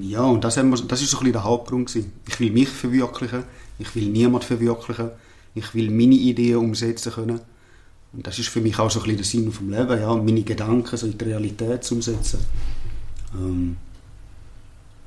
ja, 0.00 0.22
und 0.22 0.44
das, 0.44 0.56
wir, 0.56 0.64
das 0.64 1.00
ist 1.00 1.10
so 1.10 1.16
ein 1.16 1.20
bisschen 1.20 1.32
der 1.32 1.44
Hauptgrund. 1.44 1.88
Gewesen. 1.88 2.12
Ich 2.28 2.38
will 2.38 2.50
mich 2.50 2.68
verwirklichen, 2.68 3.44
ich 3.78 3.94
will 3.94 4.08
niemanden 4.08 4.46
verwirklichen, 4.46 5.10
ich 5.54 5.74
will 5.74 5.90
meine 5.90 6.14
Ideen 6.14 6.56
umsetzen 6.56 7.12
können. 7.12 7.40
Und 8.12 8.26
das 8.26 8.38
ist 8.38 8.48
für 8.48 8.60
mich 8.60 8.78
auch 8.78 8.90
so 8.90 9.00
ein 9.00 9.04
bisschen 9.04 9.16
der 9.16 9.24
Sinn 9.24 9.52
vom 9.52 9.70
Leben, 9.70 10.00
ja, 10.00 10.14
meine 10.14 10.42
Gedanken 10.42 10.96
so 10.96 11.06
in 11.06 11.16
die 11.16 11.24
Realität 11.24 11.84
zu 11.84 11.94
umsetzen. 11.94 12.40
Ähm, 13.34 13.76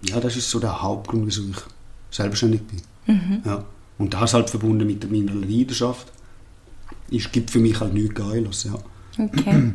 ja, 0.08 0.20
das 0.20 0.36
ist 0.36 0.50
so 0.50 0.60
der 0.60 0.82
Hauptgrund, 0.82 1.26
wieso 1.26 1.44
ich 1.50 1.58
selbstständig 2.12 2.62
bin. 2.64 2.82
Mhm. 3.08 3.42
Ja. 3.46 3.66
Und 3.98 4.14
das 4.14 4.34
halt 4.34 4.50
verbunden 4.50 4.88
mit 4.88 5.10
meiner 5.12 5.34
Leidenschaft. 5.34 6.12
Es 7.12 7.32
gibt 7.32 7.52
für 7.52 7.60
mich 7.60 7.80
halt 7.80 7.94
nichts 7.94 8.16
Geiles, 8.16 8.64
ja. 8.64 8.76
Okay. 9.18 9.74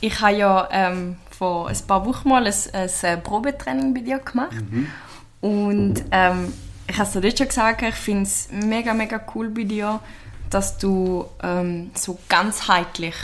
Ich 0.00 0.20
habe 0.20 0.36
ja 0.36 0.68
ähm, 0.70 1.16
vor 1.30 1.68
ein 1.68 1.76
paar 1.86 2.04
Wochen 2.04 2.28
mal 2.28 2.46
ein, 2.46 2.54
ein 2.72 2.90
äh, 3.02 3.16
Probetraining 3.16 3.94
bei 3.94 4.00
dir 4.00 4.18
gemacht. 4.18 4.52
Mhm. 4.70 4.86
Und 5.40 6.04
ähm, 6.10 6.52
ich 6.86 6.98
habe 6.98 7.08
es 7.08 7.12
dir 7.12 7.36
schon 7.36 7.48
gesagt, 7.48 7.82
ich 7.82 7.94
finde 7.94 8.22
es 8.24 8.48
mega, 8.52 8.94
mega 8.94 9.20
cool 9.34 9.50
bei 9.50 9.64
dir, 9.64 10.00
dass 10.50 10.78
du 10.78 11.26
ähm, 11.42 11.90
so 11.94 12.18
ganzheitlich 12.28 13.14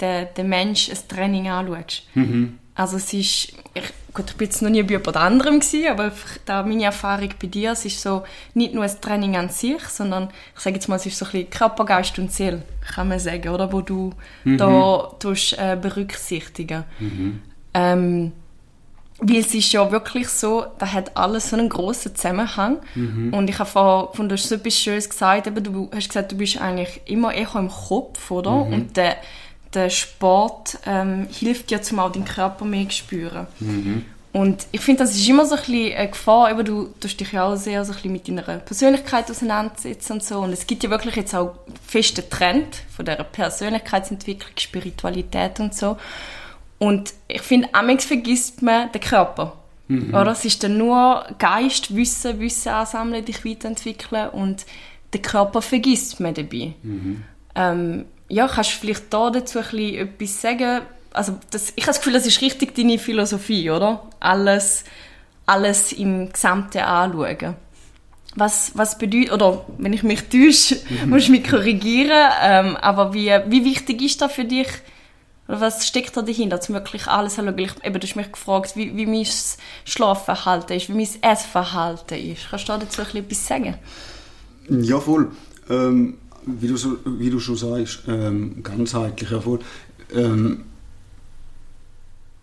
den, 0.00 0.28
den 0.36 0.48
Mensch 0.48 0.90
ein 0.90 0.98
Training 1.08 1.48
anschaust. 1.48 2.02
Mhm. 2.14 2.58
Also 2.74 2.96
es 2.96 3.12
ist, 3.12 3.52
ich, 3.74 3.92
gut, 4.12 4.30
ich 4.30 4.36
bin 4.36 4.48
jetzt 4.48 4.60
noch 4.60 4.70
nie 4.70 4.82
bei 4.82 4.94
jemand 4.94 5.16
anderem 5.16 5.60
gewesen, 5.60 5.88
aber 5.88 6.10
da 6.44 6.64
meine 6.64 6.84
Erfahrung 6.84 7.30
bei 7.40 7.46
dir, 7.46 7.72
es 7.72 7.84
ist 7.84 8.02
so 8.02 8.24
nicht 8.54 8.74
nur 8.74 8.84
ein 8.84 9.00
Training 9.00 9.36
an 9.36 9.48
sich, 9.48 9.82
sondern 9.84 10.30
ich 10.56 10.60
sage 10.60 10.76
jetzt 10.76 10.88
mal, 10.88 10.96
es 10.96 11.06
ist 11.06 11.18
so 11.18 11.24
ein 11.24 11.30
bisschen 11.30 11.50
Körper, 11.50 11.84
Geist 11.84 12.18
und 12.18 12.32
Seele, 12.32 12.62
kann 12.94 13.08
man 13.08 13.20
sagen, 13.20 13.48
oder, 13.48 13.72
wo 13.72 13.80
du 13.80 14.12
mhm. 14.42 14.58
da 14.58 15.12
tust, 15.20 15.56
äh, 15.56 15.78
berücksichtigen. 15.80 16.84
Mhm. 16.98 17.42
Ähm, 17.74 18.32
weil 19.20 19.38
es 19.38 19.54
ist 19.54 19.72
ja 19.72 19.90
wirklich 19.90 20.28
so, 20.28 20.66
da 20.78 20.92
hat 20.92 21.16
alles 21.16 21.50
so 21.50 21.56
einen 21.56 21.68
großen 21.68 22.14
Zusammenhang. 22.16 22.78
Mhm. 22.94 23.32
Und 23.32 23.48
ich 23.48 23.58
habe 23.58 24.10
von, 24.12 24.28
du 24.28 24.34
hast 24.34 24.48
so 24.48 24.56
etwas 24.56 24.78
Schönes 24.78 25.08
gesagt, 25.08 25.46
eben, 25.46 25.62
du 25.62 25.88
hast 25.94 26.08
gesagt, 26.08 26.32
du 26.32 26.36
bist 26.36 26.60
eigentlich 26.60 27.00
immer 27.06 27.32
eher 27.32 27.54
im 27.54 27.70
Kopf, 27.70 28.30
oder? 28.30 28.64
Mhm. 28.64 28.72
Und 28.72 28.96
der, 28.96 29.16
der 29.72 29.90
Sport 29.90 30.78
ähm, 30.86 31.28
hilft 31.30 31.70
ja, 31.70 31.78
um 31.92 31.98
auch 32.00 32.12
den 32.12 32.24
Körper 32.24 32.64
mehr 32.64 32.88
zu 32.88 32.96
spüren. 32.96 33.46
Mhm. 33.60 34.04
Und 34.32 34.66
ich 34.72 34.80
finde, 34.80 35.04
das 35.04 35.14
ist 35.14 35.28
immer 35.28 35.46
so 35.46 35.54
ein 35.54 35.60
bisschen 35.60 35.96
eine 35.96 36.08
Gefahr, 36.08 36.50
eben, 36.50 36.64
du 36.64 36.88
tust 36.98 37.20
dich 37.20 37.30
ja 37.30 37.44
auch 37.44 37.54
sehr 37.54 37.84
so 37.84 37.92
ein 37.92 37.94
bisschen 37.94 38.12
mit 38.12 38.26
deiner 38.26 38.42
Persönlichkeit 38.58 39.30
auseinandersetzen 39.30 40.14
und 40.14 40.24
so. 40.24 40.40
Und 40.40 40.52
es 40.52 40.66
gibt 40.66 40.82
ja 40.82 40.90
wirklich 40.90 41.14
jetzt 41.14 41.36
auch 41.36 41.54
festen 41.86 42.28
Trend 42.28 42.82
von 42.96 43.04
der 43.04 43.14
Persönlichkeitsentwicklung, 43.22 44.50
Spiritualität 44.58 45.60
und 45.60 45.72
so. 45.72 45.98
Und 46.84 47.14
ich 47.28 47.40
finde, 47.40 47.74
amigs 47.74 48.04
vergisst 48.04 48.60
man 48.60 48.92
den 48.92 49.00
Körper. 49.00 49.56
Mhm. 49.88 50.14
Oder? 50.14 50.32
Es 50.32 50.44
ist 50.44 50.62
dann 50.62 50.76
nur 50.76 51.24
Geist, 51.38 51.96
Wissen, 51.96 52.40
Wissen 52.40 52.68
ansammeln, 52.68 53.24
dich 53.24 53.42
weiterentwickeln 53.42 54.28
und 54.28 54.66
den 55.14 55.22
Körper 55.22 55.62
vergisst 55.62 56.20
man 56.20 56.34
dabei. 56.34 56.74
Mhm. 56.82 57.22
Ähm, 57.54 58.04
ja, 58.28 58.48
kannst 58.48 58.74
du 58.74 58.78
vielleicht 58.80 59.14
da 59.14 59.30
dazu 59.30 59.60
ein 59.60 59.64
bisschen 59.64 59.94
etwas 59.94 60.42
sagen? 60.42 60.82
Also 61.14 61.38
das, 61.50 61.72
ich 61.74 61.84
habe 61.84 61.92
das 61.92 61.98
Gefühl, 62.00 62.12
das 62.12 62.26
ist 62.26 62.42
richtig 62.42 62.74
deine 62.74 62.98
Philosophie, 62.98 63.70
oder? 63.70 64.06
Alles, 64.20 64.84
alles 65.46 65.92
im 65.92 66.30
Gesamten 66.30 66.82
anschauen. 66.82 67.56
Was, 68.36 68.72
was 68.74 68.98
bedeutet, 68.98 69.32
oder 69.32 69.64
wenn 69.78 69.94
ich 69.94 70.02
mich 70.02 70.24
täusche, 70.24 70.80
mhm. 70.90 71.08
musst 71.08 71.28
du 71.28 71.32
mich 71.32 71.48
korrigieren, 71.48 72.30
ähm, 72.42 72.76
aber 72.76 73.14
wie, 73.14 73.32
wie 73.46 73.64
wichtig 73.64 74.02
ist 74.02 74.20
das 74.20 74.32
für 74.32 74.44
dich, 74.44 74.68
oder 75.46 75.60
was 75.60 75.86
steckt 75.86 76.16
da 76.16 76.22
dahinter, 76.22 76.58
um 76.68 76.74
wirklich 76.74 77.06
alles 77.06 77.34
zu 77.34 77.44
schauen? 77.44 77.58
Eben, 77.58 78.00
du 78.00 78.06
hast 78.06 78.16
mich 78.16 78.32
gefragt, 78.32 78.76
wie, 78.76 78.96
wie 78.96 79.06
mein 79.06 79.26
Schlafverhalten 79.84 80.76
ist, 80.76 80.88
wie 80.88 80.94
mein 80.94 81.08
Essverhalten 81.22 82.18
ist. 82.18 82.48
Kannst 82.48 82.68
du 82.68 82.78
dazu 82.78 83.02
etwas 83.02 83.46
sagen? 83.46 83.74
Ja, 84.70 84.98
voll. 85.00 85.30
Ähm, 85.68 86.14
wie, 86.46 86.68
du 86.68 86.76
so, 86.76 86.96
wie 87.04 87.28
du 87.28 87.40
schon 87.40 87.56
sagst, 87.56 88.04
ähm, 88.08 88.62
ganzheitlich. 88.62 89.30
Ja, 89.30 89.40
voll. 89.40 89.58
Ähm, 90.14 90.64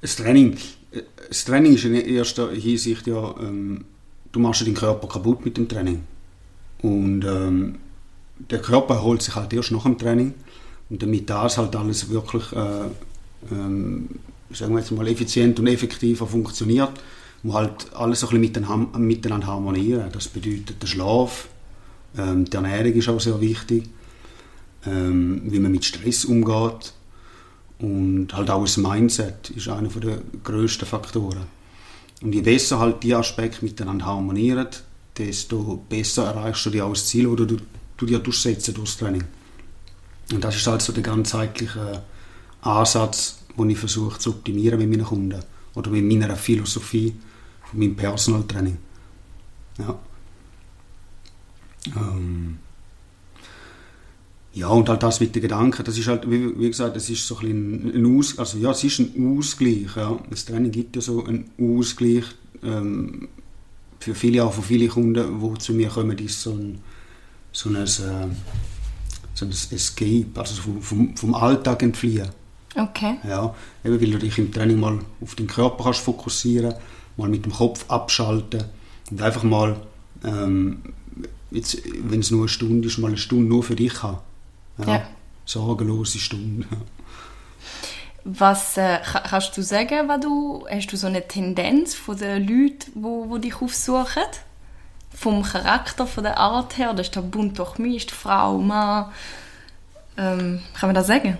das 0.02 0.16
Training, 0.16 0.58
das 1.28 1.46
Training 1.46 1.76
ist 1.76 1.86
in 1.86 1.96
erster 1.96 2.52
Hinsicht 2.52 3.08
ja, 3.08 3.36
ähm, 3.40 3.86
du 4.32 4.40
machst 4.40 4.62
deinen 4.62 4.76
Körper 4.76 5.08
kaputt 5.08 5.44
mit 5.44 5.58
dem 5.58 5.68
Training. 5.68 6.04
Und 6.82 7.26
ähm, 7.26 7.80
der 8.50 8.60
Körper 8.60 8.96
erholt 8.96 9.22
sich 9.22 9.36
halt 9.36 9.54
erst 9.54 9.72
nach 9.72 9.84
dem 9.84 9.98
Training. 9.98 10.34
Und 10.92 11.02
damit 11.02 11.30
das 11.30 11.58
halt 11.58 11.74
alles 11.78 12.10
wirklich, 12.10 12.52
äh, 12.52 12.90
ähm, 13.50 14.10
sagen 14.52 14.74
wir 14.74 14.80
jetzt 14.80 14.92
mal, 14.92 15.08
effizient 15.08 15.58
und 15.58 15.68
effektiver 15.68 16.28
funktioniert, 16.28 16.92
muss 17.44 17.56
halt 17.56 17.94
alles 17.96 18.20
so 18.20 18.28
ein 18.28 18.42
bisschen 18.42 19.08
miteinander 19.08 19.48
harmonieren. 19.48 20.12
Das 20.12 20.28
bedeutet 20.28 20.82
der 20.82 20.88
Schlaf, 20.88 21.48
ähm, 22.18 22.44
die 22.44 22.56
Ernährung 22.56 22.92
ist 22.92 23.08
auch 23.08 23.22
sehr 23.22 23.40
wichtig, 23.40 23.86
ähm, 24.86 25.44
wie 25.46 25.60
man 25.60 25.72
mit 25.72 25.86
Stress 25.86 26.26
umgeht 26.26 26.94
und 27.80 28.28
halt 28.34 28.50
auch 28.50 28.62
das 28.62 28.76
Mindset 28.76 29.50
ist 29.52 29.70
einer 29.70 29.88
der 29.88 30.20
grössten 30.44 30.86
Faktoren. 30.86 31.46
Und 32.22 32.36
je 32.36 32.42
besser 32.42 32.80
halt 32.80 33.02
die 33.02 33.16
Aspekte 33.16 33.64
miteinander 33.64 34.08
harmonieren, 34.08 34.68
desto 35.18 35.84
besser 35.88 36.26
erreichst 36.26 36.66
du 36.66 36.70
die 36.70 36.82
auch 36.82 36.90
das 36.90 37.08
Ziel, 37.08 37.34
das 37.34 37.48
du, 37.48 37.58
du 37.96 38.06
dir 38.06 38.20
durchsetzen 38.20 38.74
durchs 38.74 38.98
Training. 38.98 39.24
Und 40.32 40.44
das 40.44 40.56
ist 40.56 40.68
halt 40.68 40.82
so 40.82 40.94
der 40.94 41.04
ganzheitliche 41.04 42.04
Ansatz, 42.62 43.40
den 43.58 43.70
ich 43.70 43.78
versuche 43.78 44.20
zu 44.20 44.32
optimieren 44.32 44.80
mit 44.80 44.90
meinen 44.90 45.06
Kunden 45.06 45.40
oder 45.76 45.90
mit 45.90 46.06
meiner 46.06 46.36
Philosophie 46.36 47.16
von 47.64 47.80
meinem 47.80 47.96
Personal 47.96 48.44
Training. 48.44 48.78
Ja. 49.78 50.00
Ähm. 51.96 52.60
Ja, 54.54 54.68
und 54.68 54.90
halt 54.90 55.02
das 55.02 55.22
mit 55.22 55.34
den 55.34 55.42
Gedanken, 55.42 55.84
das 55.86 55.98
ist 55.98 56.08
halt, 56.08 56.30
wie, 56.30 56.60
wie 56.60 56.68
gesagt, 56.68 56.98
das 56.98 57.10
ist 57.10 57.26
so 57.26 57.38
ein, 57.40 57.90
ein 57.96 58.18
Aus, 58.18 58.38
also 58.38 58.58
ja, 58.58 58.72
es 58.72 58.84
ist 58.84 59.00
ein 59.00 59.38
Ausgleich, 59.38 59.96
ja. 59.96 60.20
Das 60.30 60.44
Training 60.44 60.72
gibt 60.72 60.98
ja 60.98 61.02
so 61.02 61.24
einen 61.24 61.50
Ausgleich, 61.58 62.26
ähm, 62.62 63.30
für 64.00 64.14
viele, 64.14 64.44
auch 64.44 64.54
für 64.54 64.62
viele 64.62 64.88
Kunden, 64.88 65.14
die 65.14 65.60
zu 65.60 65.74
mir 65.74 65.88
kommen, 65.88 66.18
ist 66.18 66.42
so 66.42 66.52
ein, 66.52 66.80
so 67.54 67.70
ein, 67.70 67.76
äh, 67.76 68.28
so 69.34 69.46
ein 69.46 69.52
Escape, 69.52 70.28
also 70.36 70.62
vom, 70.62 70.82
vom, 70.82 71.18
vom 71.18 71.34
Alltag 71.34 71.84
entfliehen. 71.84 72.30
Okay. 72.76 73.16
Ja, 73.28 73.54
eben 73.84 74.02
weil 74.02 74.12
du 74.12 74.20
dich 74.20 74.38
im 74.38 74.52
Training 74.52 74.80
mal 74.80 75.00
auf 75.22 75.36
den 75.36 75.48
Körper 75.48 75.84
kannst 75.86 76.02
fokussieren, 76.02 76.74
mal 77.18 77.30
mit 77.30 77.46
dem 77.46 77.52
Kopf 77.52 77.86
abschalten 77.90 78.64
und 79.10 79.22
einfach 79.22 79.44
mal, 79.44 79.76
ähm, 80.24 80.82
jetzt, 81.52 81.82
wenn 82.04 82.22
es 82.22 82.32
nur 82.32 82.42
eine 82.42 82.50
Stunde 82.50 82.88
ist, 82.88 82.98
mal 82.98 83.10
eine 83.10 83.18
Stunde 83.18 83.48
nur 83.48 83.64
für 83.64 83.76
dich 83.76 84.02
haben. 84.02 84.20
Ja. 84.78 84.88
ja. 84.88 85.08
Sorgenlose 85.46 86.20
Stunde. 86.20 86.66
Was 88.24 88.78
äh, 88.78 89.00
kannst 89.04 89.58
du 89.58 89.64
sagen, 89.64 90.08
was 90.08 90.20
du, 90.22 90.66
hast 90.70 90.88
du 90.94 90.98
so 90.98 91.08
eine 91.08 91.28
Tendenz 91.28 91.96
von 91.96 92.18
den 92.18 92.48
Leuten, 92.48 92.92
wo, 92.94 93.30
wo 93.30 93.38
dich 93.38 93.62
aufsuchen? 93.62 94.24
Vom 95.14 95.44
Charakter, 95.44 96.08
von 96.08 96.24
der 96.24 96.38
Art 96.38 96.78
her, 96.78 96.92
oder 96.92 97.02
ist 97.02 97.16
da 97.16 97.22
bunt 97.22 97.60
durchmischt, 97.60 98.12
Frau, 98.12 98.58
Mann? 98.58 99.12
Ähm, 100.18 100.62
kann 100.74 100.88
man 100.88 100.96
das 100.96 101.08
sagen? 101.08 101.38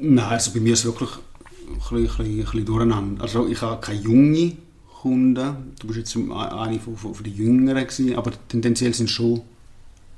Nein, 0.00 0.24
also 0.24 0.52
bei 0.52 0.60
mir 0.60 0.72
ist 0.72 0.80
es 0.80 0.84
wirklich 0.84 1.10
ein 1.10 1.78
bisschen, 1.78 1.96
ein 1.96 2.02
bisschen, 2.04 2.26
ein 2.26 2.44
bisschen 2.44 2.64
durcheinander. 2.64 3.22
Also 3.22 3.46
ich 3.46 3.60
habe 3.62 3.80
keine 3.80 4.00
junge 4.00 4.56
Kunden, 5.00 5.74
du 5.78 5.86
bist 5.86 5.98
jetzt 5.98 6.16
eine 6.16 6.80
von, 6.80 6.96
von, 6.96 7.14
von 7.14 7.24
den 7.24 7.34
Jüngeren 7.34 7.86
gewesen, 7.86 8.16
aber 8.16 8.32
tendenziell 8.48 8.94
sind 8.94 9.10
schon 9.10 9.42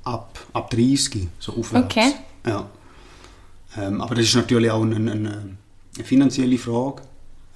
ab, 0.03 0.39
ab 0.53 0.69
30, 0.69 1.27
so 1.39 1.53
aufwärts. 1.53 1.85
Okay. 1.85 2.13
Ja. 2.45 2.69
Ähm, 3.77 4.01
aber 4.01 4.15
das 4.15 4.25
ist 4.25 4.35
natürlich 4.35 4.71
auch 4.71 4.81
eine, 4.81 4.95
eine, 4.95 5.11
eine 5.11 6.05
finanzielle 6.05 6.57
Frage, 6.57 7.01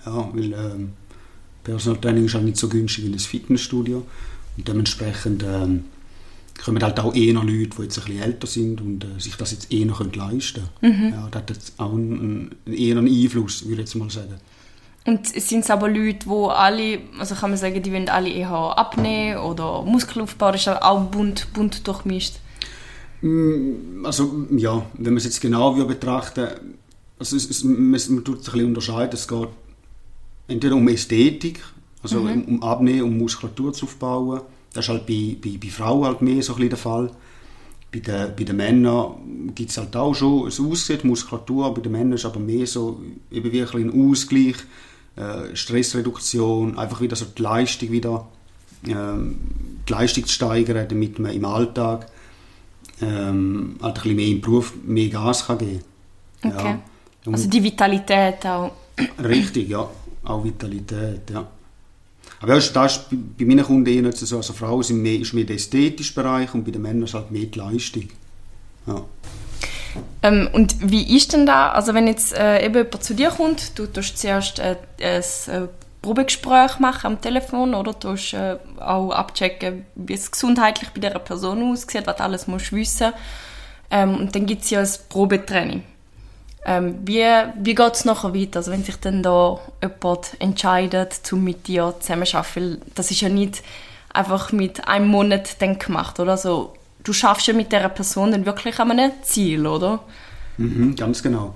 ja, 0.06 0.30
weil 0.34 0.54
ähm, 0.54 0.94
Personal 1.64 2.02
Training 2.02 2.26
ist 2.26 2.34
halt 2.34 2.46
nicht 2.46 2.58
so 2.58 2.68
günstig 2.68 3.06
wie 3.06 3.12
das 3.12 3.26
Fitnessstudio. 3.26 4.06
Und 4.58 4.68
dementsprechend 4.68 5.44
ähm, 5.44 5.86
kommen 6.64 6.84
halt 6.84 7.00
auch 7.00 7.16
eher 7.16 7.34
Leute, 7.34 7.48
die 7.48 7.84
jetzt 7.84 8.00
ein 8.00 8.06
bisschen 8.06 8.22
älter 8.22 8.48
sind 8.48 8.82
und 8.82 9.04
äh, 9.04 9.20
sich 9.20 9.36
das 9.36 9.52
jetzt 9.52 9.72
eher 9.72 9.86
noch 9.86 10.00
leisten 10.14 10.64
können. 10.80 11.08
Mhm. 11.08 11.14
Ja, 11.14 11.28
das 11.32 11.42
hat 11.42 11.50
jetzt 11.50 11.80
auch 11.80 11.94
einen, 11.94 12.56
einen, 12.66 12.74
eher 12.78 12.98
einen 12.98 13.08
Einfluss, 13.08 13.64
würde 13.64 13.74
ich 13.74 13.80
jetzt 13.80 13.96
mal 13.96 14.10
sagen. 14.10 14.36
Und 15.06 15.28
sind 15.28 15.64
es 15.64 15.70
aber 15.72 15.90
Leute, 15.90 16.28
die 16.28 16.30
alle, 16.30 17.00
also 17.18 17.34
kann 17.34 17.50
man 17.50 17.58
sagen, 17.58 17.82
die 17.82 17.92
wollen 17.92 18.10
alle 18.10 18.30
eher 18.30 18.52
abnehmen 18.52 19.38
oder 19.38 19.82
Muskelaufbau, 19.82 20.52
das 20.52 20.62
ist 20.62 20.68
auch 20.68 21.02
bunt, 21.06 21.52
bunt 21.54 21.88
durchmischt? 21.88 22.36
Mm, 23.22 24.06
also 24.06 24.46
ja, 24.56 24.86
wenn 24.94 25.14
man 25.14 25.18
es 25.18 25.24
jetzt 25.24 25.42
genau 25.42 25.74
betrachten 25.74 26.48
also 27.22 27.36
es, 27.36 27.50
es, 27.50 27.64
man, 27.64 27.92
man 27.92 28.00
tut 28.00 28.10
es 28.10 28.48
ein 28.48 28.52
bisschen 28.52 28.66
unterscheiden, 28.66 29.14
es 29.14 29.28
geht 29.28 29.48
entweder 30.48 30.76
um 30.76 30.88
Ästhetik, 30.88 31.60
also 32.04 32.22
mhm. 32.22 32.44
um 32.44 32.64
Abnehmen, 32.64 33.04
um 33.04 33.18
Muskulatur 33.18 33.74
zu 33.74 33.86
aufbauen. 33.86 34.42
Das 34.74 34.86
ist 34.86 34.90
halt 34.90 35.06
bei, 35.06 35.36
bei, 35.42 35.58
bei 35.62 35.70
Frauen 35.70 36.06
halt 36.06 36.22
mehr 36.22 36.42
so 36.42 36.54
ein 36.54 36.56
bisschen 36.56 36.70
der 36.70 36.78
Fall. 36.78 37.12
Bei 37.92 38.00
den, 38.00 38.36
bei 38.38 38.44
den 38.44 38.56
Männern 38.56 39.52
gibt 39.54 39.70
es 39.70 39.78
halt 39.78 39.96
auch 39.96 40.14
schon, 40.14 40.48
es 40.48 40.60
aussieht 40.60 41.04
Muskulatur, 41.04 41.74
bei 41.74 41.82
den 41.82 41.92
Männern 41.92 42.14
ist 42.14 42.26
aber 42.26 42.40
mehr 42.40 42.66
so 42.66 43.02
eben 43.30 43.52
wirklich 43.52 43.86
ein 43.86 44.12
Ausgleich, 44.12 44.56
äh, 45.18 45.54
Stressreduktion, 45.56 46.78
einfach 46.78 47.02
wieder 47.02 47.18
so 47.18 47.26
die 47.26 47.42
Leistung 47.42 47.92
wieder, 47.92 48.28
ähm, 48.88 49.38
die 49.88 49.92
Leistung 49.92 50.26
zu 50.26 50.34
steigern, 50.34 50.88
damit 50.88 51.20
man 51.20 51.34
im 51.34 51.44
Alltag 51.44 52.08
ähm, 53.02 53.76
halt 53.82 53.98
ein 53.98 54.02
bisschen 54.02 54.16
mehr 54.16 54.28
im 54.28 54.42
Beruf 54.42 54.74
mehr 54.86 55.10
Gas 55.10 55.48
kann 55.48 55.58
geben 55.58 55.82
kann. 56.42 56.52
Okay. 56.52 56.78
Ja. 57.26 57.34
Also 57.34 57.50
die 57.50 57.64
Vitalität 57.64 58.46
auch. 58.46 58.72
Richtig, 59.22 59.70
ja. 59.70 59.88
Auch 60.24 60.44
Vitalität, 60.44 61.30
ja. 61.30 61.48
Aber 62.42 62.56
das 62.56 62.66
ist 62.66 62.74
bei 62.74 63.46
meinen 63.46 63.64
Kunden 63.64 63.86
eher 63.86 64.02
nicht 64.02 64.18
so. 64.18 64.38
Also 64.38 64.54
Frauen 64.54 64.84
sind 64.84 65.02
mehr, 65.02 65.20
ist 65.20 65.34
mehr 65.34 65.44
der 65.44 65.58
ästhetische 65.58 66.14
Bereich 66.14 66.54
und 66.54 66.64
bei 66.64 66.72
den 66.72 66.82
Männern 66.82 67.04
ist 67.04 67.14
halt 67.14 67.32
mehr 67.32 67.46
die 67.46 67.60
Leistung. 67.60 68.10
Ja. 68.88 69.04
Ähm, 70.24 70.50
und 70.52 70.76
wie 70.92 71.16
ist 71.16 71.34
denn 71.34 71.46
da, 71.46 71.72
also 71.72 71.94
wenn 71.94 72.08
jetzt 72.08 72.34
äh, 72.34 72.66
eben 72.66 72.76
jemand 72.76 73.04
zu 73.04 73.14
dir 73.14 73.30
kommt, 73.30 73.78
du 73.78 73.86
tust 73.86 74.18
zuerst 74.18 74.60
äh, 74.60 74.76
ein 75.02 75.22
äh, 75.22 75.68
Probegespräch 76.02 76.80
machen 76.80 77.08
am 77.08 77.22
Telefon 77.22 77.76
oder 77.76 77.94
du 77.94 78.00
tust 78.00 78.34
äh, 78.34 78.58
auch 78.80 79.12
abchecken, 79.12 79.86
wie 79.96 80.14
es 80.14 80.32
gesundheitlich 80.32 80.90
bei 80.92 81.00
dieser 81.00 81.20
Person 81.20 81.62
aussieht, 81.72 82.08
was 82.08 82.20
alles 82.20 82.48
musst 82.48 82.72
wissen. 82.72 83.14
Ähm, 83.92 84.16
und 84.16 84.36
dann 84.36 84.46
gibt 84.48 84.64
es 84.64 84.70
ja 84.72 84.80
ein 84.80 84.90
Probetraining. 85.10 85.84
Ähm, 86.64 87.00
wie 87.06 87.24
wie 87.64 87.76
geht 87.76 87.94
es 87.94 88.06
nachher 88.06 88.36
weiter, 88.36 88.60
also 88.60 88.72
wenn 88.72 88.84
sich 88.84 88.98
dann 88.98 89.24
da 89.24 89.60
jemand 89.82 90.36
entscheidet, 90.40 91.22
um 91.34 91.44
mit 91.44 91.68
dir 91.68 91.96
zusammenzuarbeiten? 92.00 92.82
Das 92.94 93.10
ist 93.10 93.22
ja 93.22 93.30
nicht 93.30 93.64
einfach 94.14 94.52
mit 94.52 94.88
einem 94.88 95.08
Monat 95.08 95.62
dann 95.62 95.80
gemacht, 95.80 96.20
oder? 96.20 96.32
Also, 96.34 96.74
du 97.04 97.14
schaffst 97.14 97.48
ja 97.48 97.54
mit 97.54 97.72
dieser 97.72 97.90
Person 97.90 98.32
dann 98.32 98.46
wirklich 98.46 98.80
an 98.80 98.92
einem 98.92 99.12
Ziel, 99.24 99.66
oder? 99.66 100.04
Mhm, 100.58 100.96
ganz 100.96 101.24
genau. 101.24 101.56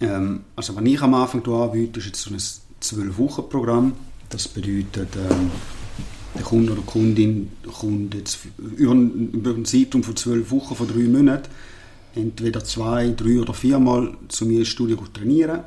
Ähm, 0.00 0.44
also, 0.54 0.74
wenn 0.76 0.86
ich 0.86 1.02
am 1.02 1.14
Anfang 1.14 1.46
anbiete, 1.46 2.00
ist 2.00 2.06
jetzt 2.06 2.22
so 2.22 2.30
ein 2.30 2.40
Zwölf-Wochen-Programm. 2.80 3.92
Das 4.30 4.48
bedeutet, 4.48 5.14
ähm, 5.16 5.50
der 6.34 6.44
Kunde 6.44 6.72
oder 6.72 6.82
die 6.82 6.86
Kundin 6.86 7.52
kommt 7.78 8.14
jetzt 8.14 8.38
über 8.58 8.92
einen 8.92 9.64
Zeitraum 9.64 10.02
von 10.02 10.16
zwölf 10.16 10.50
Wochen, 10.50 10.74
von 10.74 10.88
drei 10.88 11.04
Monaten, 11.04 11.48
entweder 12.16 12.64
zwei, 12.64 13.10
drei 13.10 13.40
oder 13.40 13.54
viermal 13.54 14.16
zu 14.28 14.46
mir 14.46 14.60
ins 14.60 14.68
Studio 14.68 14.98
trainieren. 15.12 15.60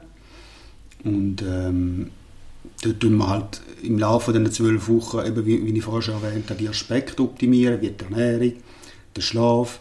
Und 1.04 1.42
ähm, 1.42 2.10
dort 2.84 3.00
tun 3.00 3.18
wir 3.18 3.30
halt 3.30 3.62
im 3.84 3.98
Laufe 4.00 4.34
dieser 4.34 4.52
zwölf 4.52 4.90
Wochen, 4.90 5.26
eben 5.26 5.46
wie, 5.46 5.66
wie 5.66 5.78
ich 5.78 5.84
vorher 5.84 6.02
schon 6.02 6.24
erwähnt 6.24 6.50
habe, 6.50 6.60
die 6.60 6.70
Aspekte 6.70 7.24
optimieren, 7.24 7.82
wie 7.82 7.92
die 7.92 8.04
Ernährung, 8.04 8.54
der 9.16 9.22
Schlaf 9.22 9.80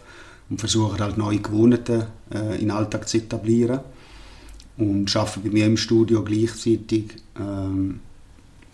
und 0.51 0.61
versuchen 0.61 0.99
halt 1.01 1.19
neue 1.19 1.39
Gewohnheiten 1.39 2.05
äh, 2.33 2.55
in 2.55 2.69
den 2.69 2.71
Alltag 2.71 3.09
zu 3.09 3.19
etablieren. 3.19 3.81
Und 4.77 5.15
arbeiten 5.17 5.43
bei 5.43 5.51
mir 5.51 5.67
im 5.67 5.77
Studio 5.77 6.23
gleichzeitig, 6.23 7.17
ähm, 7.39 8.01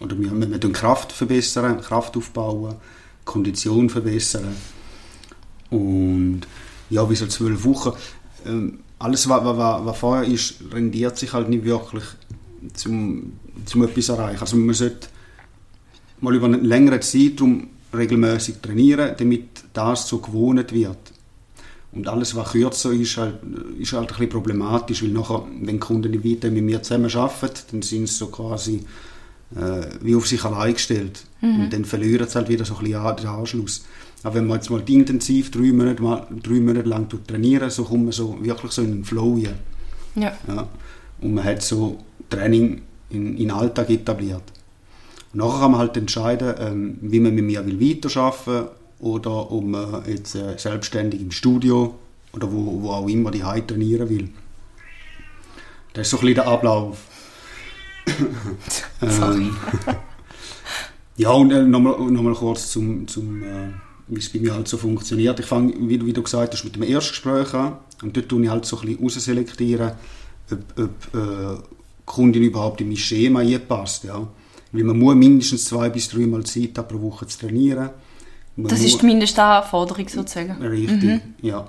oder 0.00 0.18
wir, 0.18 0.32
wir, 0.32 0.62
wir 0.62 0.72
Kraft 0.72 1.12
verbessern, 1.12 1.80
Kraft 1.80 2.16
aufbauen, 2.16 2.74
Kondition 3.24 3.88
verbessern. 3.88 4.54
Und 5.70 6.42
ja, 6.90 7.08
wie 7.08 7.14
so 7.14 7.26
zwölf 7.26 7.64
Wochen. 7.64 7.92
Ähm, 8.46 8.78
alles, 8.98 9.28
was, 9.28 9.44
was, 9.44 9.84
was 9.84 9.98
vorher 9.98 10.24
ist, 10.24 10.56
rendiert 10.72 11.18
sich 11.18 11.32
halt 11.32 11.48
nicht 11.48 11.64
wirklich, 11.64 12.04
zum, 12.74 13.34
zum 13.66 13.84
etwas 13.84 14.08
erreichen. 14.08 14.40
Also 14.40 14.56
man 14.56 14.74
sollte 14.74 15.08
mal 16.20 16.34
über 16.34 16.46
einen 16.46 16.64
längeren 16.64 17.02
Zeitraum 17.02 17.68
regelmäßig 17.94 18.56
trainieren, 18.62 19.14
damit 19.18 19.64
das 19.72 20.08
so 20.08 20.18
gewohnt 20.18 20.72
wird. 20.72 20.98
Und 21.92 22.08
alles, 22.08 22.34
was 22.34 22.50
kürzer 22.50 22.92
ist, 22.92 23.16
halt, 23.16 23.36
ist 23.78 23.92
halt 23.92 24.02
ein 24.02 24.08
bisschen 24.08 24.28
problematisch, 24.28 25.02
weil 25.02 25.10
nachher, 25.10 25.44
wenn 25.60 25.78
Kunden 25.78 26.10
nicht 26.10 26.24
weiter 26.24 26.50
mit 26.50 26.64
mir 26.64 26.82
zusammen 26.82 27.14
arbeiten, 27.14 27.60
dann 27.70 27.82
sind 27.82 28.08
sie 28.08 28.14
so 28.14 28.26
quasi 28.28 28.84
äh, 29.54 29.86
wie 30.00 30.16
auf 30.16 30.26
sich 30.26 30.44
allein 30.44 30.74
gestellt. 30.74 31.22
Mhm. 31.40 31.60
Und 31.60 31.72
dann 31.72 31.84
verlieren 31.84 32.26
sie 32.28 32.34
halt 32.34 32.48
wieder 32.48 32.64
so 32.64 32.76
ein 32.76 32.84
bisschen 32.84 33.16
den 33.16 33.26
Anschluss. 33.26 33.84
Aber 34.24 34.36
wenn 34.36 34.46
man 34.46 34.56
jetzt 34.56 34.70
mal 34.70 34.82
intensiv 34.88 35.50
drei 35.50 35.70
Monate, 35.72 36.02
mal, 36.02 36.26
drei 36.42 36.54
Monate 36.54 36.88
lang 36.88 37.08
trainieren, 37.26 37.68
so 37.68 37.84
kommt 37.84 38.04
man 38.04 38.12
so 38.12 38.42
wirklich 38.42 38.72
so 38.72 38.82
in 38.82 38.92
einen 38.92 39.04
Flow 39.04 39.34
rein. 39.34 39.54
Ja. 40.16 40.32
ja. 40.48 40.66
Und 41.20 41.34
man 41.34 41.44
hat 41.44 41.62
so 41.62 41.98
Training 42.30 42.80
in, 43.10 43.32
in 43.32 43.36
den 43.36 43.50
Alltag 43.50 43.90
etabliert. 43.90 44.42
Und 45.32 45.40
nachher 45.40 45.60
kann 45.60 45.72
man 45.72 45.80
halt 45.80 45.96
entscheiden, 45.98 46.54
ähm, 46.58 46.98
wie 47.02 47.20
man 47.20 47.34
mit 47.34 47.44
mir 47.44 47.64
will 47.66 47.78
weiterarbeiten 47.78 48.46
will 48.46 48.68
oder 49.00 49.52
ob 49.52 49.64
man 49.64 50.02
jetzt 50.06 50.34
äh, 50.34 50.56
selbstständig 50.56 51.20
im 51.20 51.30
Studio 51.30 51.94
oder 52.32 52.50
wo, 52.50 52.82
wo 52.82 52.90
auch 52.90 53.06
immer 53.06 53.30
die 53.30 53.40
trainieren 53.40 54.08
will. 54.08 54.30
Das 55.92 56.06
ist 56.06 56.10
so 56.10 56.16
ein 56.16 56.20
bisschen 56.20 56.34
der 56.36 56.48
Ablauf. 56.48 57.06
ähm, 59.02 59.56
ja, 61.16 61.30
und 61.30 61.52
äh, 61.52 61.62
nochmal 61.62 61.98
noch 61.98 62.22
mal 62.22 62.34
kurz 62.34 62.70
zum, 62.70 63.06
zum 63.06 63.42
äh, 63.42 63.68
wie 64.08 64.18
es 64.18 64.28
bei 64.30 64.38
mir 64.38 64.54
halt 64.54 64.68
so 64.68 64.76
funktioniert. 64.76 65.40
Ich 65.40 65.46
fange, 65.46 65.72
wie, 65.78 66.04
wie, 66.04 66.12
du 66.12 66.22
gesagt 66.22 66.52
hast, 66.52 66.64
mit 66.64 66.76
dem 66.76 66.82
Erstgespräch 66.82 67.54
an 67.54 67.78
und 68.02 68.16
dort 68.16 68.28
tue 68.28 68.42
ich 68.42 68.50
halt 68.50 68.64
so 68.64 68.78
ein 68.78 68.86
bisschen 68.86 69.04
ausselektieren, 69.04 69.92
ob, 70.50 70.58
ob 70.78 71.14
äh, 71.14 71.56
die 71.56 72.04
Kundin 72.04 72.42
überhaupt 72.42 72.80
in 72.80 72.88
mein 72.88 72.96
Schema 72.96 73.42
passt. 73.66 74.04
Ja. 74.04 74.26
Weil 74.72 74.84
man 74.84 74.98
muss 74.98 75.14
mindestens 75.14 75.64
zwei 75.66 75.88
bis 75.88 76.08
dreimal 76.08 76.44
Zeit 76.44 76.76
haben, 76.76 76.88
pro 76.88 77.00
Woche 77.00 77.26
zu 77.26 77.38
trainieren. 77.38 77.90
Man 78.56 78.68
das 78.68 78.80
ist 78.80 79.00
die 79.00 79.06
Mindestanforderung 79.06 80.08
sozusagen? 80.08 80.62
Richtig, 80.62 81.02
mhm. 81.02 81.20
ja. 81.42 81.68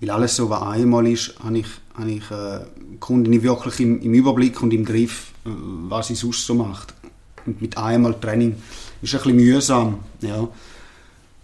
Weil 0.00 0.10
alles 0.10 0.36
so, 0.36 0.50
was 0.50 0.62
einmal 0.62 1.06
ist, 1.06 1.34
habe 1.42 1.58
ich, 1.58 1.66
habe 1.94 2.10
ich 2.10 2.30
äh, 2.30 2.60
die 2.92 2.98
Kundin 2.98 3.42
wirklich 3.42 3.80
im, 3.80 4.00
im, 4.00 4.12
Überblick 4.12 4.60
und 4.62 4.72
im 4.74 4.84
Griff, 4.84 5.32
äh, 5.46 5.50
was 5.88 6.08
sie 6.08 6.14
sonst 6.14 6.44
so 6.44 6.54
macht. 6.54 6.92
Und 7.46 7.62
mit 7.62 7.78
einmal 7.78 8.18
Training 8.20 8.56
ist 9.00 9.14
ein 9.14 9.20
bisschen 9.20 9.36
mühsam. 9.36 9.98
Ja. 10.20 10.48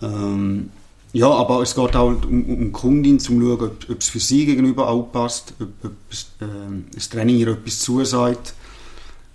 Ähm, 0.03 0.71
ja, 1.13 1.29
aber 1.29 1.63
es 1.63 1.75
geht 1.75 1.97
auch 1.97 2.25
um, 2.25 2.45
um 2.45 2.73
Kundin, 2.73 3.15
um 3.15 3.19
zu 3.19 3.33
schauen, 3.33 3.61
ob, 3.61 3.91
ob 3.91 3.99
es 4.01 4.09
für 4.09 4.21
sie 4.21 4.47
gegenüber 4.47 4.89
auch 4.89 5.11
passt, 5.11 5.55
ob, 5.61 5.69
ob 5.83 5.93
äh, 6.41 6.47
das 6.95 7.09
Training 7.09 7.37
ihr 7.37 7.49
etwas 7.49 7.81
zusagt. 7.81 8.55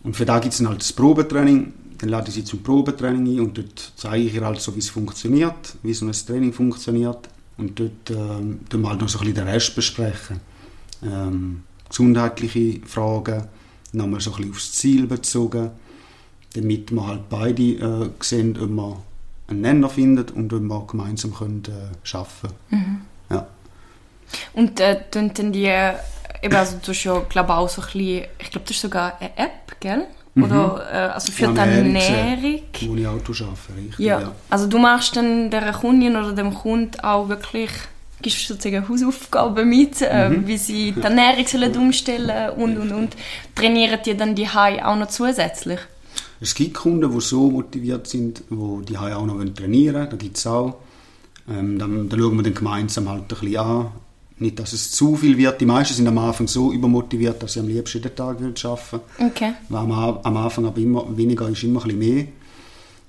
Und 0.04 0.16
für 0.16 0.26
da 0.26 0.40
gibt 0.40 0.54
es 0.54 0.60
dann 0.60 0.70
halt 0.70 0.80
das 0.80 0.94
Probetraining. 0.94 1.74
Dann 1.98 2.10
lade 2.10 2.30
ich 2.30 2.36
sie 2.36 2.44
zum 2.44 2.62
Probetraining 2.62 3.38
ein 3.38 3.40
und 3.42 3.58
dort 3.58 3.94
zeige 3.96 4.26
ich 4.26 4.34
ihr 4.34 4.46
halt 4.46 4.62
so, 4.62 4.74
wie 4.76 4.80
es 4.80 4.90
funktioniert, 4.90 5.76
wie 5.84 5.94
so 5.94 6.06
ein 6.06 6.12
Training 6.12 6.54
funktioniert. 6.54 7.30
Und 7.58 7.80
dort 7.80 8.10
ähm, 8.10 8.60
tun 8.70 8.82
wir 8.82 8.90
halt 8.90 9.02
noch 9.02 9.10
so 9.10 9.20
ein 9.20 9.26
bisschen 9.26 9.36
den 9.36 9.48
Rest 9.48 9.76
besprechen. 9.76 10.40
Ähm, 11.04 11.64
gesundheitliche 11.90 12.82
Fragen, 12.86 13.46
nochmal 13.94 14.22
so 14.22 14.32
ein 14.32 14.38
bisschen 14.38 14.52
aufs 14.52 14.72
Ziel 14.74 15.08
bezogen, 15.08 15.72
damit 16.54 16.92
wir 16.92 17.08
halt 17.08 17.30
beide 17.30 17.64
äh, 17.64 18.10
sehen, 18.20 18.58
ob 18.62 18.70
wir 18.70 19.04
einen 19.48 19.62
Nenner 19.62 19.90
findet 19.90 20.32
und 20.32 20.52
wir 20.52 20.86
gemeinsam 20.88 21.34
können, 21.34 21.64
äh, 21.68 22.08
arbeiten 22.16 22.50
mhm. 22.70 23.02
ja. 23.30 23.48
Und 24.54 24.80
äh, 24.80 25.02
dann 25.12 25.52
die, 25.52 25.66
äh, 25.66 25.94
eben, 26.42 26.56
also 26.56 26.78
du 26.84 26.92
hast 26.92 27.04
ja, 27.04 27.20
glaube 27.30 27.54
auch 27.54 27.70
so 27.70 27.82
ein 27.82 27.86
bisschen, 27.86 28.26
ich 28.40 28.52
glaube, 28.52 28.66
das 28.68 28.72
ist 28.72 28.82
sogar 28.82 29.18
eine 29.20 29.38
App, 29.38 29.80
gell? 29.80 30.06
Mhm. 30.34 30.44
Oder, 30.44 30.88
äh, 30.92 30.98
also 31.14 31.32
für 31.32 31.48
die 31.48 31.58
Ernährung. 31.60 32.62
Wo 32.82 32.96
ich 32.96 33.08
Auto 33.08 33.34
arbeite, 33.34 33.76
richtig, 33.78 34.00
ja. 34.00 34.20
ja. 34.20 34.32
Also 34.50 34.68
du 34.68 34.78
machst 34.78 35.16
dann 35.16 35.50
der 35.50 35.72
Kundin 35.72 36.16
oder 36.16 36.34
dem 36.34 36.54
Kunden 36.54 37.00
auch 37.02 37.30
wirklich 37.30 37.72
gibst 38.22 38.48
sozusagen 38.48 38.88
Hausaufgaben 38.88 39.70
mit, 39.70 40.02
äh, 40.02 40.30
mhm. 40.30 40.48
wie 40.48 40.58
sie 40.58 40.92
die 40.94 41.02
Ernährung 41.02 41.46
sollen 41.46 41.76
umstellen 41.78 42.52
und, 42.52 42.78
und, 42.78 42.92
und. 42.92 43.16
Trainieren 43.54 44.00
die 44.06 44.18
dann 44.18 44.36
die 44.36 44.50
Hai 44.50 44.84
auch 44.84 44.96
noch 44.96 45.08
zusätzlich? 45.08 45.80
Es 46.42 46.54
gibt 46.54 46.74
Kunden, 46.74 47.12
die 47.12 47.22
so 47.22 47.50
motiviert 47.50 48.08
sind, 48.08 48.44
die 48.50 48.86
die 48.86 48.98
auch 48.98 49.26
noch 49.26 49.44
trainieren 49.54 49.96
wollen. 49.96 50.10
Da 50.10 50.16
gibt 50.16 50.38
es 50.38 50.48
auch. 50.48 50.76
Ähm, 51.50 51.78
dann, 51.78 52.10
dann 52.10 52.20
schauen 52.20 52.36
wir 52.36 52.44
dann 52.44 52.54
gemeinsam 52.54 53.10
halt 53.10 53.24
ein 53.24 53.28
bisschen 53.28 53.58
an. 53.58 53.88
Nicht, 54.38 54.60
dass 54.60 54.74
es 54.74 54.92
zu 54.92 55.16
viel 55.16 55.38
wird. 55.38 55.62
Die 55.62 55.66
meisten 55.66 55.94
sind 55.94 56.08
am 56.08 56.18
Anfang 56.18 56.48
so 56.48 56.74
übermotiviert, 56.74 57.42
dass 57.42 57.54
sie 57.54 57.62
am 57.62 57.68
liebsten 57.68 58.00
jeden 58.00 58.16
Tag 58.16 58.38
arbeiten 58.42 58.64
wollen. 58.92 59.32
Okay. 59.32 59.54
Weil 59.70 59.80
am, 59.80 59.92
am 59.92 60.38
Anfang 60.38 60.66
aber 60.66 60.78
immer 60.78 61.06
weniger 61.16 61.48
ist 61.48 61.64
immer 61.64 61.82
ein 61.86 61.88
bisschen 61.88 62.00
mehr. 62.00 62.26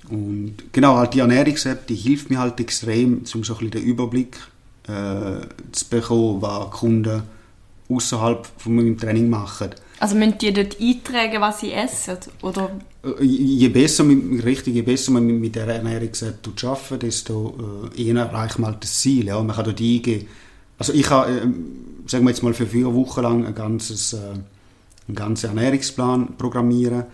Und 0.09 0.73
genau, 0.73 0.97
halt 0.97 1.15
die 1.15 1.19
Ernährungs-App, 1.19 1.89
die 1.89 1.97
hilft 1.97 2.31
mir 2.31 2.39
halt 2.39 2.61
extrem, 2.61 3.19
um 3.19 3.25
so 3.25 3.39
ein 3.39 3.43
bisschen 3.43 3.71
den 3.73 3.83
Überblick 3.83 4.37
äh, 4.87 5.47
zu 5.73 5.89
bekommen, 5.91 6.43
was 6.43 6.71
Kunden 6.71 7.23
außerhalb 7.89 8.47
von 8.59 8.77
meinem 8.77 8.97
Training 8.97 9.29
machen. 9.29 9.71
Also 9.99 10.15
müssen 10.15 10.39
die 10.39 10.53
dort 10.53 10.77
eintragen, 10.81 11.41
was 11.41 11.61
sie 11.61 11.73
essen? 11.73 12.19
Oder? 12.43 12.71
Äh, 13.03 13.25
je 13.25 13.69
besser, 13.69 14.05
richtig, 14.05 14.75
je 14.75 14.83
besser 14.83 15.13
man 15.13 15.27
mit 15.27 15.55
der 15.55 15.67
Ernährung 15.67 16.11
arbeitet, 16.13 17.03
desto 17.03 17.91
äh, 17.97 18.03
eher 18.03 18.17
erreicht 18.17 18.59
man 18.59 18.73
halt 18.73 18.83
das 18.83 19.01
Ziel. 19.01 19.27
Ja. 19.27 19.43
Man 19.43 19.57
kann 19.57 19.65
dort 19.65 19.81
eingehen. 19.81 20.27
Also 20.79 20.93
ich 20.93 21.09
habe, 21.09 21.31
äh, 21.31 21.41
sagen 22.07 22.25
wir 22.25 22.31
jetzt 22.31 22.43
mal, 22.43 22.53
für 22.53 22.67
vier 22.67 22.93
Wochen 22.95 23.23
lang 23.23 23.47
ein 23.47 23.55
ganzes, 23.55 24.13
äh, 24.13 24.19
einen 25.09 25.15
ganzen 25.15 25.49
Ernährungsplan 25.49 26.37
programmieren. 26.37 27.05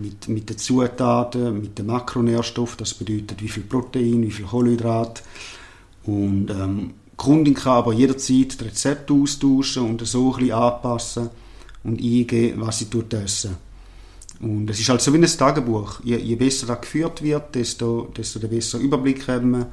mit, 0.00 0.28
mit 0.28 0.48
den 0.48 0.56
Zutaten, 0.56 1.60
mit 1.60 1.78
den 1.78 1.86
Makronährstoffen, 1.86 2.78
das 2.78 2.94
bedeutet 2.94 3.42
wie 3.42 3.48
viel 3.48 3.64
Protein, 3.64 4.22
wie 4.22 4.30
viel 4.30 4.46
Kohlenhydrat. 4.46 5.22
Und 6.04 6.50
ähm, 6.50 6.94
die 7.12 7.16
Kundin 7.16 7.54
kann 7.54 7.74
aber 7.74 7.92
jederzeit 7.92 8.58
das 8.58 8.66
Rezept 8.66 9.10
austauschen 9.10 9.82
und 9.82 10.06
so 10.06 10.32
ein 10.32 10.38
bisschen 10.38 10.52
anpassen 10.52 11.30
und 11.84 12.00
eingeben, 12.00 12.60
was 12.60 12.78
sie 12.78 12.86
essen. 13.12 13.56
Und 14.40 14.70
es 14.70 14.80
ist 14.80 14.88
halt 14.88 15.00
so 15.00 15.12
wie 15.12 15.18
ein 15.18 15.26
Tagebuch. 15.26 16.00
Je, 16.02 16.16
je 16.16 16.34
besser 16.36 16.66
das 16.66 16.80
geführt 16.80 17.22
wird, 17.22 17.54
desto, 17.54 18.10
desto 18.16 18.38
den 18.38 18.50
besseren 18.50 18.84
Überblick 18.84 19.28
haben 19.28 19.50
wir 19.50 19.66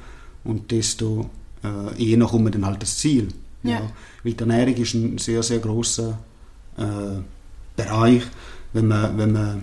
und 0.44 0.70
desto 0.70 1.30
äh, 1.64 2.10
eher 2.10 2.26
kommen 2.26 2.44
wir 2.44 2.50
dann 2.50 2.66
halt 2.66 2.82
das 2.82 2.98
Ziel. 2.98 3.28
Ja. 3.62 3.70
ja. 3.70 3.90
Weil 4.22 4.34
die 4.34 4.40
Ernährung 4.40 4.74
ist 4.74 4.94
ein 4.94 5.18
sehr, 5.18 5.42
sehr 5.42 5.58
grosser 5.58 6.18
äh, 6.76 7.20
Bereich, 7.76 8.22
wenn 8.72 8.88
man, 8.88 9.16
wenn 9.16 9.32
man 9.32 9.62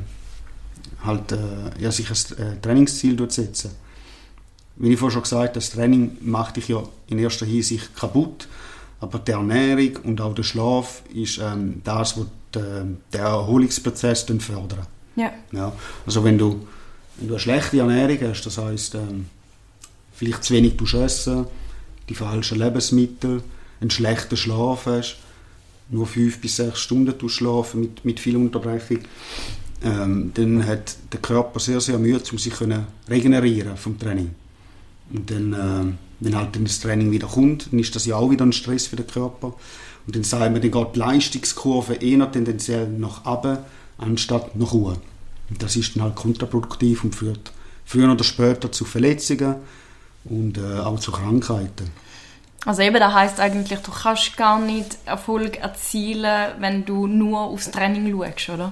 halt 1.04 1.32
äh, 1.32 1.38
ja, 1.80 1.92
sich 1.92 2.10
ein 2.10 2.38
äh, 2.38 2.62
Trainingsziel 2.62 3.30
setzen. 3.30 3.72
Wie 4.78 4.92
ich 4.92 5.00
vorhin 5.00 5.14
schon 5.14 5.24
gesagt 5.24 5.50
habe, 5.50 5.54
das 5.54 5.70
Training 5.70 6.18
macht 6.22 6.58
dich 6.58 6.68
ja 6.68 6.84
in 7.08 7.20
erster 7.20 7.46
Hinsicht 7.46 7.96
kaputt, 7.96 8.48
aber 9.06 9.20
die 9.20 9.32
Ernährung 9.32 9.98
und 10.04 10.20
auch 10.20 10.34
der 10.34 10.42
Schlaf 10.42 11.04
ist 11.14 11.38
ähm, 11.38 11.82
das, 11.84 12.18
was 12.18 12.26
den 12.56 12.98
Erholungsprozess 13.12 14.26
fördert. 14.40 14.88
Ja. 15.16 15.32
ja. 15.52 15.72
Also 16.08 16.24
wenn 16.24 16.40
du, 16.40 16.66
wenn 17.18 17.28
du 17.28 17.36
eine 17.36 17.40
schlechte 17.40 17.78
Ernährung 17.78 18.18
hast, 18.30 18.46
das 18.46 18.58
heißt 18.58 18.96
ähm, 18.96 19.28
vielleicht 20.14 20.44
zu 20.44 20.56
wenig 20.56 20.76
essen, 20.94 21.46
die 22.10 22.16
falschen 22.16 22.58
Lebensmittel, 22.58 23.44
einen 23.80 23.92
schlechten 23.92 24.38
Schlaf 24.38 24.88
hast, 24.88 25.18
nur 25.90 26.08
fünf 26.08 26.42
bis 26.42 26.56
sechs 26.56 26.80
Stunden 26.80 27.30
schlafen 27.30 27.82
mit, 27.82 28.06
mit 28.06 28.20
viel 28.20 28.38
Unterbrechung, 28.38 29.02
ähm, 29.84 30.32
dann 30.34 30.66
hat 30.66 30.96
der 31.12 31.20
Körper 31.20 31.60
sehr, 31.60 31.80
sehr 31.80 32.00
Mühe, 32.00 32.20
um 32.32 32.40
sich 32.40 32.54
regenerieren 33.08 33.78
vom 33.78 34.00
Training. 34.00 34.32
Und 35.14 35.30
dann, 35.30 35.54
äh, 35.54 36.05
wenn 36.26 36.36
halt 36.36 36.50
das 36.62 36.80
Training 36.80 37.12
wieder 37.12 37.28
kommt, 37.28 37.72
dann 37.72 37.80
ist 37.80 37.96
das 37.96 38.06
ja 38.06 38.16
auch 38.16 38.30
wieder 38.30 38.46
ein 38.46 38.52
Stress 38.52 38.88
für 38.88 38.96
den 38.96 39.08
Körper. 39.08 39.54
Und 40.06 40.16
dann 40.16 40.24
sagen 40.24 40.54
wir, 40.54 40.62
dann 40.62 40.72
geht 40.72 40.96
die 40.96 41.00
Leistungskurve 41.00 41.96
eher 41.96 42.32
tendenziell 42.32 42.88
nach 42.88 43.26
oben, 43.26 43.60
anstatt 43.98 44.56
nach 44.56 44.74
oben. 44.74 44.98
Und 45.50 45.62
das 45.62 45.76
ist 45.76 45.96
dann 45.96 46.04
halt 46.04 46.16
kontraproduktiv 46.16 47.04
und 47.04 47.16
führt 47.16 47.52
früher 47.86 48.12
oder 48.12 48.24
später 48.24 48.72
zu 48.72 48.86
Verletzungen 48.86 49.56
und 50.26 50.58
äh, 50.58 50.80
auch 50.80 51.00
zu 51.00 51.12
Krankheiten. 51.12 51.92
Also 52.66 52.82
eben, 52.82 52.96
das 52.96 53.14
heisst 53.14 53.40
eigentlich, 53.40 53.80
du 53.80 53.92
kannst 53.92 54.36
gar 54.38 54.60
nicht 54.60 54.98
Erfolg 55.06 55.58
erzielen, 55.58 56.54
wenn 56.60 56.84
du 56.84 57.06
nur 57.06 57.42
aufs 57.42 57.70
Training 57.70 58.12
schaust, 58.20 58.50
oder? 58.50 58.72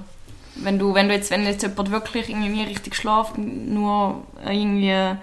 Wenn 0.56 0.78
du, 0.78 0.94
wenn 0.94 1.08
du 1.08 1.14
jetzt, 1.14 1.30
wenn 1.30 1.44
jetzt 1.44 1.62
jemand 1.62 1.90
wirklich 1.90 2.28
irgendwie 2.28 2.62
richtig 2.62 2.96
schlaft, 2.96 3.38
nur 3.38 4.22
irgendwie 4.44 5.16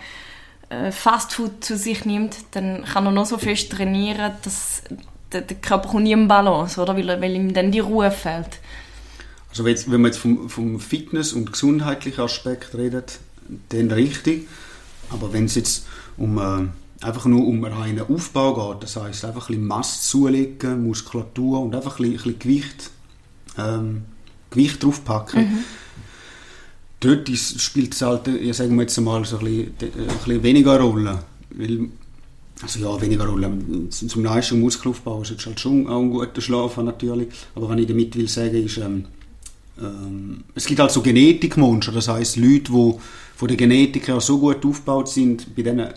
Fastfood 0.92 1.64
zu 1.64 1.76
sich 1.76 2.06
nimmt, 2.06 2.38
dann 2.52 2.86
kann 2.86 3.06
er 3.06 3.12
noch 3.12 3.26
so 3.26 3.38
fest 3.38 3.72
trainieren, 3.72 4.32
dass 4.44 4.84
der, 5.32 5.42
der 5.42 5.58
Körper 5.58 5.90
kommt 5.90 6.04
nie 6.04 6.14
im 6.14 6.28
Balance, 6.28 6.80
oder? 6.82 6.96
Weil, 6.96 7.22
weil 7.22 7.36
ihm 7.36 7.54
dann 7.54 7.72
die 7.72 7.80
Ruhe 7.80 8.12
fehlt. 8.12 8.60
Also 9.50 9.66
wenn, 9.66 9.76
wenn 9.88 10.02
man 10.02 10.12
jetzt 10.12 10.20
vom, 10.20 10.50
vom 10.50 10.80
Fitness- 10.80 11.34
und 11.34 11.52
gesundheitlichen 11.52 12.22
Aspekt 12.22 12.74
redet, 12.76 13.20
dann 13.70 13.92
richtig. 13.92 14.48
Aber 15.10 15.34
wenn 15.34 15.46
es 15.46 15.56
jetzt 15.56 15.86
um, 16.18 16.38
äh, 16.38 17.06
einfach 17.06 17.26
nur 17.26 17.46
um 17.46 17.64
reinen 17.64 18.02
Aufbau 18.08 18.72
geht, 18.72 18.84
das 18.84 18.96
heißt 18.96 19.26
einfach 19.26 19.50
ein 19.50 19.56
bisschen 19.56 19.68
Masse 19.68 20.02
zulegen, 20.02 20.84
Muskulatur 20.84 21.62
und 21.62 21.76
einfach 21.76 22.00
ein 22.00 22.12
bisschen, 22.12 22.32
ein 22.32 22.38
bisschen 22.38 22.40
Gewicht, 22.40 22.92
ähm, 23.58 24.04
Gewicht 24.52 24.84
draufpacken, 24.84 25.42
mhm. 25.42 25.64
Dort 27.02 27.30
spielt 27.30 27.94
es 27.94 28.02
halt, 28.02 28.26
sagen 28.56 28.76
wir 28.76 28.84
jetzt 28.84 29.00
mal, 29.02 29.26
so 29.26 29.38
ein 29.38 29.46
bisschen, 29.46 29.74
ein 29.80 30.18
bisschen 30.24 30.44
weniger 30.44 30.80
Rolle. 30.80 31.20
Weil, 31.50 31.90
also 32.62 32.80
ja, 32.80 33.02
weniger 33.02 33.26
Rolle. 33.26 33.52
Zum 33.90 34.26
und 34.26 34.60
Muskelaufbau 34.60 35.24
ist 35.24 35.46
halt 35.46 35.60
schon 35.60 35.88
auch 35.88 36.00
ein 36.00 36.12
guter 36.12 36.42
Schlaf 36.42 36.78
natürlich. 36.78 37.28
Aber 37.56 37.68
was 37.68 37.80
ich 37.80 37.88
damit 37.88 38.16
will 38.16 38.28
sagen, 38.28 38.64
ist, 38.64 38.78
ähm, 38.78 39.06
ähm, 39.82 40.44
es 40.54 40.66
gibt 40.66 40.80
halt 40.80 40.92
so 40.92 41.02
Genetikmonster, 41.02 41.92
das 41.92 42.08
heißt 42.08 42.38
Leute, 42.38 42.72
die 42.72 42.96
von 43.36 43.48
der 43.48 43.58
Genetik 43.58 44.08
her 44.08 44.22
so 44.22 44.38
gut 44.38 44.64
aufgebaut 44.64 45.10
sind, 45.10 45.56
bei 45.56 45.64
denen 45.64 45.90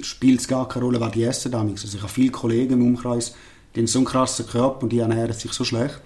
spielt 0.00 0.40
es 0.40 0.48
gar 0.48 0.68
keine 0.68 0.84
Rolle, 0.84 1.00
was 1.00 1.12
die 1.12 1.24
essen 1.24 1.50
damals. 1.50 1.84
Also 1.84 1.96
ich 1.96 2.02
habe 2.02 2.12
viele 2.12 2.30
Kollegen 2.30 2.74
im 2.74 2.82
Umkreis, 2.82 3.34
die 3.74 3.80
haben 3.80 3.86
so 3.86 3.98
einen 3.98 4.06
krassen 4.06 4.46
Körper 4.46 4.84
und 4.84 4.92
die 4.92 4.98
ernähren 4.98 5.32
sich 5.32 5.52
so 5.52 5.64
schlecht. 5.64 6.00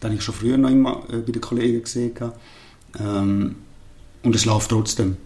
Das 0.00 0.10
habe 0.10 0.14
ich 0.14 0.22
schon 0.22 0.34
früher 0.34 0.58
noch 0.58 0.70
immer 0.70 1.02
äh, 1.10 1.18
bei 1.18 1.32
den 1.32 1.40
Kollegen 1.40 1.82
gesehen. 1.82 2.12
Ähm, 3.00 3.56
und 4.22 4.34
es 4.34 4.44
läuft 4.44 4.70
trotzdem. 4.70 5.16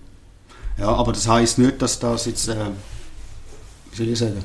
Ja, 0.78 0.88
aber 0.88 1.12
das 1.12 1.28
heißt 1.28 1.58
nicht, 1.58 1.82
dass 1.82 1.98
das 1.98 2.26
jetzt, 2.26 2.48
äh, 2.48 2.56
wie 3.90 3.96
soll 3.96 4.08
ich 4.08 4.18
sagen, 4.18 4.44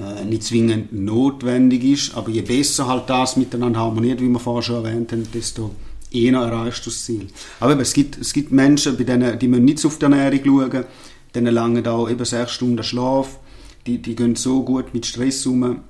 äh, 0.00 0.24
nicht 0.24 0.44
zwingend 0.44 0.92
notwendig 0.92 1.84
ist, 1.84 2.14
aber 2.14 2.30
je 2.30 2.42
besser 2.42 2.86
halt 2.86 3.10
das 3.10 3.36
miteinander 3.36 3.80
harmoniert, 3.80 4.20
wie 4.20 4.28
wir 4.28 4.38
vorher 4.38 4.62
schon 4.62 4.84
erwähnt 4.84 5.12
haben, 5.12 5.26
desto 5.32 5.74
eher 6.10 6.38
erreichst 6.38 6.86
du 6.86 6.90
das 6.90 7.04
Ziel. 7.04 7.26
Aber 7.60 7.78
es 7.78 7.92
gibt, 7.92 8.16
es 8.18 8.32
gibt 8.32 8.52
Menschen, 8.52 8.96
bei 8.96 9.04
denen, 9.04 9.38
die 9.38 9.48
müssen 9.48 9.64
nicht 9.64 9.84
auf 9.84 9.98
die 9.98 10.04
Ernährung 10.04 10.70
schauen, 10.70 10.84
denen 11.34 11.54
lange 11.54 11.82
da 11.82 12.08
eben 12.08 12.24
sechs 12.24 12.52
Stunden 12.52 12.82
Schlaf, 12.82 13.38
die, 13.86 13.98
die 13.98 14.16
gehen 14.16 14.36
so 14.36 14.62
gut 14.62 14.94
mit 14.94 15.06
Stress 15.06 15.44
um, 15.46 15.80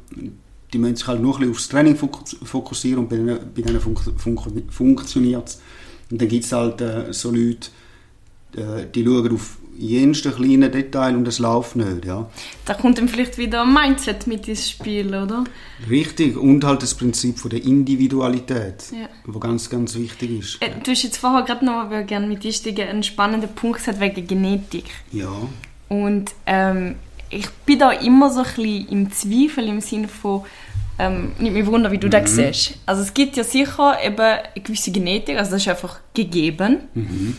die 0.73 0.79
müssen 0.79 0.97
sich 0.97 1.07
halt 1.07 1.23
nur 1.23 1.35
ein 1.35 1.41
bisschen 1.41 1.53
aufs 1.53 1.69
Training 1.69 1.97
fokussieren 1.97 3.01
und 3.01 3.09
bei 3.09 3.17
denen, 3.17 3.39
bei 3.55 3.63
denen 3.63 3.81
fun 3.81 3.97
fun 4.17 4.63
funktioniert 4.71 5.49
es. 5.49 5.61
Und 6.11 6.21
dann 6.21 6.29
gibt 6.29 6.45
es 6.45 6.53
halt 6.53 6.81
äh, 6.81 7.13
so 7.13 7.31
Leute, 7.31 7.69
äh, 8.57 8.87
die 8.95 9.05
schauen 9.05 9.35
auf 9.35 9.59
jensten 9.79 10.35
kleinen 10.35 10.73
Detail 10.73 11.15
und 11.15 11.29
es 11.29 11.39
läuft 11.39 11.77
nicht. 11.77 12.05
Ja. 12.05 12.29
Da 12.65 12.75
kommt 12.75 12.99
dann 12.99 13.09
vielleicht 13.09 13.39
wieder 13.39 13.63
ein 13.63 13.73
Mindset 13.73 14.27
mit 14.27 14.49
ins 14.49 14.71
Spiel, 14.71 15.09
oder? 15.09 15.45
Richtig, 15.89 16.37
und 16.37 16.65
halt 16.65 16.83
das 16.83 16.95
Prinzip 16.95 17.39
von 17.39 17.51
der 17.51 17.63
Individualität, 17.63 18.85
ja. 18.93 19.09
was 19.25 19.41
ganz, 19.41 19.71
ganz 19.71 19.95
wichtig 19.95 20.41
ist. 20.41 20.63
Äh, 20.63 20.71
du 20.83 20.91
hast 20.91 21.05
jetzt 21.05 21.19
vorher 21.19 21.43
gerade 21.43 21.65
noch 21.65 21.89
gerne 22.07 22.27
mit 22.27 22.43
dir 22.43 22.89
einen 22.89 23.03
spannenden 23.03 23.55
Punkt 23.55 23.79
gesagt 23.79 24.01
wegen 24.01 24.27
Genetik. 24.27 24.87
Ja. 25.13 25.31
Und 25.89 26.33
ähm, 26.47 26.97
ich 27.31 27.49
bin 27.65 27.79
da 27.79 27.93
immer 27.93 28.31
so 28.31 28.41
ein 28.41 28.47
bisschen 28.47 28.89
im 28.89 29.13
Zweifel 29.13 29.69
im 29.69 29.81
Sinne 29.81 30.09
von, 30.09 30.43
ähm, 30.99 31.33
nicht 31.39 31.53
mich 31.53 31.67
wundern, 31.67 31.93
wie 31.93 31.99
du 31.99 32.09
mhm. 32.09 32.13
das 32.13 32.35
siehst. 32.35 32.75
Also 32.87 33.03
es 33.03 33.15
gibt 33.15 33.37
ja 33.37 33.45
sicher 33.45 33.99
eben 34.03 34.21
eine 34.21 34.63
gewisse 34.63 34.91
Genetik, 34.91 35.39
also 35.39 35.53
das 35.53 35.63
ist 35.63 35.69
einfach 35.69 35.99
gegeben. 36.15 36.89
Mhm. 36.95 37.37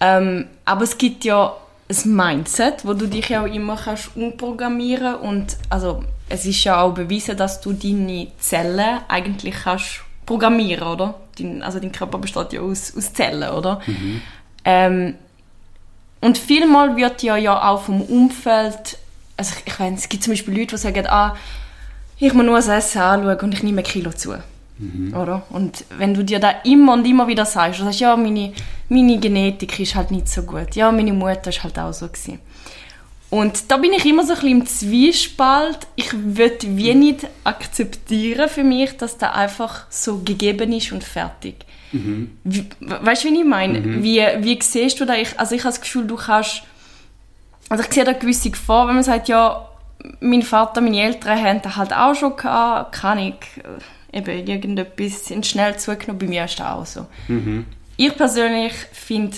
Ähm, 0.00 0.46
aber 0.64 0.84
es 0.84 0.96
gibt 0.96 1.24
ja 1.24 1.56
ein 1.88 2.14
Mindset, 2.14 2.84
wo 2.84 2.94
du 2.94 3.06
dich 3.06 3.30
ja 3.30 3.42
auch 3.42 3.52
immer 3.52 3.76
kannst 3.76 4.16
umprogrammieren 4.16 5.16
und 5.16 5.56
also 5.70 6.04
es 6.28 6.44
ist 6.44 6.62
ja 6.64 6.82
auch 6.82 6.92
bewiesen, 6.92 7.36
dass 7.36 7.60
du 7.60 7.72
deine 7.72 8.28
Zellen 8.38 9.00
eigentlich 9.08 9.54
kannst 9.64 10.02
programmieren, 10.26 10.86
oder? 10.86 11.14
Dein, 11.38 11.62
also 11.62 11.80
dein 11.80 11.90
Körper 11.90 12.18
besteht 12.18 12.52
ja 12.52 12.60
aus, 12.60 12.94
aus 12.96 13.12
Zellen, 13.12 13.48
oder? 13.50 13.80
Mhm. 13.86 14.22
Ähm, 14.64 15.14
und 16.20 16.36
vielmal 16.36 16.96
wird 16.96 17.22
ja 17.22 17.36
ja 17.36 17.68
auch 17.68 17.82
vom 17.82 18.02
Umfeld, 18.02 18.98
also 19.36 19.54
ich, 19.56 19.72
ich 19.72 19.80
weiß, 19.80 19.94
es 19.96 20.08
gibt 20.08 20.22
zum 20.22 20.32
Beispiel 20.32 20.54
Leute, 20.54 20.76
die 20.76 20.82
sagen, 20.82 21.06
ah, 21.06 21.36
ich 22.18 22.34
muss 22.34 22.44
nur 22.44 22.56
das 22.56 22.68
Essen 22.68 23.00
anschauen 23.00 23.38
und 23.40 23.54
ich 23.54 23.62
nehme 23.62 23.82
ein 23.82 23.84
Kilo 23.84 24.12
zu. 24.12 24.34
Mhm. 24.78 25.14
Oder? 25.14 25.42
Und 25.50 25.84
wenn 25.98 26.14
du 26.14 26.24
dir 26.24 26.38
da 26.38 26.50
immer 26.64 26.92
und 26.94 27.06
immer 27.06 27.26
wieder 27.26 27.44
sagst, 27.44 27.80
du 27.80 27.84
sagst, 27.84 28.00
ja, 28.00 28.16
meine, 28.16 28.52
meine 28.88 29.18
Genetik 29.18 29.78
ist 29.80 29.94
halt 29.94 30.10
nicht 30.10 30.28
so 30.28 30.42
gut. 30.42 30.74
Ja, 30.76 30.90
meine 30.92 31.12
Mutter 31.12 31.50
ist 31.50 31.62
halt 31.62 31.78
auch 31.78 31.92
so 31.92 32.06
gewesen. 32.06 32.38
Und 33.30 33.70
da 33.70 33.76
bin 33.76 33.92
ich 33.92 34.06
immer 34.06 34.24
so 34.24 34.32
ein 34.32 34.40
bisschen 34.40 34.60
im 34.60 34.66
Zwiespalt. 34.66 35.80
Ich 35.96 36.12
würde 36.14 36.76
wie 36.76 36.94
nicht 36.94 37.26
akzeptieren 37.44 38.48
für 38.48 38.64
mich, 38.64 38.96
dass 38.96 39.18
da 39.18 39.32
einfach 39.32 39.84
so 39.90 40.18
gegeben 40.18 40.72
ist 40.72 40.92
und 40.92 41.04
fertig. 41.04 41.66
Mhm. 41.92 42.30
Wie, 42.44 42.66
weißt 42.80 43.24
du, 43.24 43.28
wie 43.28 43.40
ich 43.40 43.44
meine? 43.44 43.80
Mhm. 43.80 44.02
Wie, 44.02 44.22
wie 44.40 44.58
siehst 44.62 44.98
du 45.00 45.04
da? 45.04 45.14
Ich, 45.14 45.38
also 45.38 45.54
ich 45.54 45.60
habe 45.62 45.74
das 45.74 45.80
Gefühl, 45.80 46.06
du 46.06 46.16
kannst... 46.16 46.62
Also 47.68 47.84
ich 47.84 47.92
sehe 47.92 48.04
da 48.04 48.12
gewisse 48.12 48.48
Gefahr, 48.48 48.88
wenn 48.88 48.94
man 48.94 49.04
sagt, 49.04 49.28
ja, 49.28 49.67
mein 50.20 50.42
Vater, 50.42 50.80
meine 50.80 51.02
Eltern 51.02 51.42
haben 51.42 51.62
das 51.62 51.76
halt 51.76 51.92
auch 51.92 52.14
schon 52.14 52.36
gehabt, 52.36 52.92
kann 52.92 53.18
ich 53.18 53.34
eben 54.12 54.46
irgendetwas 54.46 55.26
sind 55.26 55.46
schnell 55.46 55.76
zugenommen. 55.78 56.18
Bei 56.18 56.26
mir 56.26 56.44
ist 56.44 56.58
das 56.58 56.66
auch 56.66 56.86
so. 56.86 57.06
Mhm. 57.28 57.66
Ich 57.96 58.16
persönlich 58.16 58.72
finde, 58.92 59.36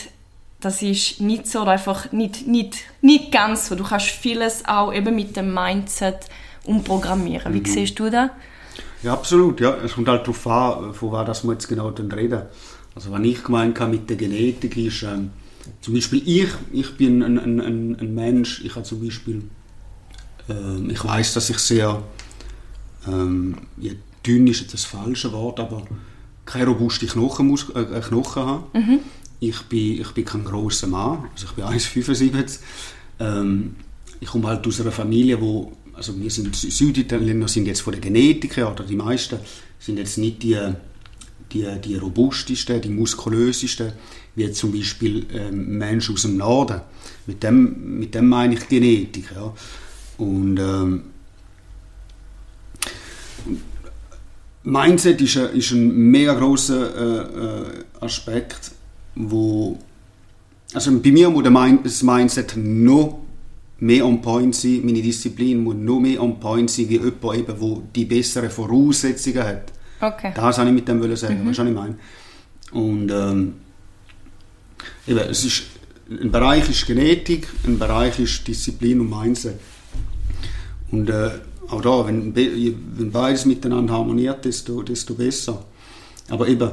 das 0.60 0.82
ist 0.82 1.20
nicht 1.20 1.46
so 1.46 1.62
einfach 1.62 2.12
nicht, 2.12 2.46
nicht, 2.46 2.76
nicht 3.00 3.32
ganz 3.32 3.68
so. 3.68 3.74
Du 3.74 3.84
kannst 3.84 4.06
vieles 4.06 4.66
auch 4.66 4.92
eben 4.92 5.14
mit 5.14 5.36
dem 5.36 5.54
Mindset 5.54 6.26
umprogrammieren. 6.64 7.54
Wie 7.54 7.60
mhm. 7.60 7.64
siehst 7.64 7.98
du 7.98 8.10
das? 8.10 8.30
Ja, 9.02 9.14
absolut. 9.14 9.60
Ja. 9.60 9.76
Es 9.82 9.94
kommt 9.94 10.08
halt 10.08 10.22
darauf 10.22 10.46
an, 10.46 10.94
von 10.94 11.12
was 11.12 11.42
wir 11.42 11.52
jetzt 11.52 11.68
genau 11.68 11.88
reden. 11.88 12.42
Also 12.94 13.10
was 13.12 13.20
ich 13.22 13.42
gemeint 13.42 13.80
habe 13.80 13.92
mit 13.92 14.10
der 14.10 14.16
Genetik 14.16 14.76
ist, 14.76 15.02
ähm, 15.04 15.30
zum 15.80 15.94
Beispiel 15.94 16.22
ich, 16.26 16.48
ich 16.72 16.96
bin 16.96 17.22
ein, 17.22 17.38
ein, 17.38 17.60
ein, 17.60 17.96
ein 17.98 18.14
Mensch, 18.14 18.62
ich 18.64 18.74
habe 18.74 18.84
zum 18.84 19.02
Beispiel, 19.02 19.42
ähm, 20.50 20.90
ich 20.90 21.04
weiß, 21.04 21.34
dass 21.34 21.50
ich 21.50 21.58
sehr 21.58 22.02
ähm, 23.06 23.56
dünn 24.26 24.46
ist 24.46 24.60
jetzt 24.60 24.74
das 24.74 24.84
falsche 24.84 25.32
Wort, 25.32 25.60
aber 25.60 25.86
keine 26.44 26.66
robuste 26.66 27.06
Knochen, 27.06 27.46
muss, 27.46 27.68
äh, 27.70 27.80
äh, 27.80 28.00
Knochen 28.00 28.42
haben. 28.44 28.64
Mhm. 28.74 28.98
ich 29.40 29.62
bin, 29.62 30.00
ich 30.00 30.10
bin 30.12 30.24
kein 30.24 30.44
großer 30.44 30.86
Mann, 30.86 31.28
also 31.32 31.46
ich 31.46 31.52
bin 31.52 31.64
1,75. 31.64 32.58
Ähm, 33.20 33.76
ich 34.20 34.28
komme 34.28 34.48
halt 34.48 34.66
aus 34.66 34.80
einer 34.80 34.92
Familie, 34.92 35.40
wo, 35.40 35.72
also 35.94 36.18
wir 36.20 36.30
sind 36.30 36.54
Süditaliener, 36.54 37.48
sind 37.48 37.66
jetzt 37.66 37.80
von 37.80 37.92
der 37.92 38.00
Genetik 38.00 38.56
her, 38.56 38.70
oder 38.70 38.84
die 38.84 38.96
meisten 38.96 39.38
sind 39.78 39.98
jetzt 39.98 40.18
nicht 40.18 40.42
die, 40.42 40.58
die, 41.52 41.66
die 41.82 41.96
robustesten, 41.96 42.82
die 42.82 42.90
muskulösesten, 42.90 43.92
wie 44.34 44.50
zum 44.52 44.72
Beispiel 44.72 45.26
ähm, 45.32 45.78
Menschen 45.78 46.14
aus 46.14 46.22
dem 46.22 46.36
Norden. 46.36 46.80
Mit 47.26 47.42
dem, 47.42 47.98
mit 47.98 48.14
dem 48.14 48.28
meine 48.28 48.54
ich 48.54 48.68
Genetik. 48.68 49.30
Ja. 49.34 49.54
Und 50.20 50.58
ähm, 50.58 51.02
Mindset 54.64 55.18
ist 55.22 55.38
ein, 55.38 55.56
ist 55.56 55.70
ein 55.70 56.10
mega 56.10 56.34
großer 56.34 56.94
äh, 56.94 57.46
äh, 57.46 58.04
Aspekt, 58.04 58.72
wo 59.14 59.78
also 60.74 61.00
bei 61.00 61.10
mir 61.10 61.30
muss 61.30 61.44
das 61.82 62.02
Mindset 62.02 62.54
noch 62.56 63.22
mehr 63.78 64.04
on 64.04 64.20
point 64.20 64.54
sein, 64.54 64.82
meine 64.84 65.00
Disziplin 65.00 65.64
muss 65.64 65.74
noch 65.74 65.98
mehr 65.98 66.22
on 66.22 66.38
point 66.38 66.70
sein, 66.70 66.90
wie 66.90 66.98
jemand, 66.98 67.38
eben, 67.38 67.58
wo 67.58 67.82
die 67.94 68.04
besseren 68.04 68.50
Voraussetzungen 68.50 69.42
hat. 69.42 69.72
Okay. 70.00 70.32
Das 70.34 70.58
wollte 70.58 70.70
ich 70.70 70.74
mit 70.74 70.86
dem 70.86 71.16
sagen, 71.16 71.42
mhm. 71.42 71.48
weißt 71.48 71.58
du, 71.58 71.62
was 71.62 71.68
ich 71.70 71.74
meine? 71.74 71.94
Und 72.72 73.10
ähm, 73.10 73.54
eben, 75.08 75.18
es 75.18 75.44
ist, 75.44 75.62
ein 76.10 76.30
Bereich 76.30 76.68
ist 76.68 76.86
Genetik, 76.86 77.48
ein 77.66 77.78
Bereich 77.78 78.18
ist 78.18 78.46
Disziplin 78.46 79.00
und 79.00 79.10
Mindset. 79.10 79.58
Und 80.90 81.08
äh, 81.08 81.30
auch 81.68 81.80
da, 81.80 82.06
wenn, 82.06 82.34
wenn 82.34 83.10
beides 83.10 83.46
miteinander 83.46 83.94
harmoniert, 83.94 84.44
desto, 84.44 84.82
desto 84.82 85.14
besser. 85.14 85.64
Aber 86.28 86.48
eben, 86.48 86.70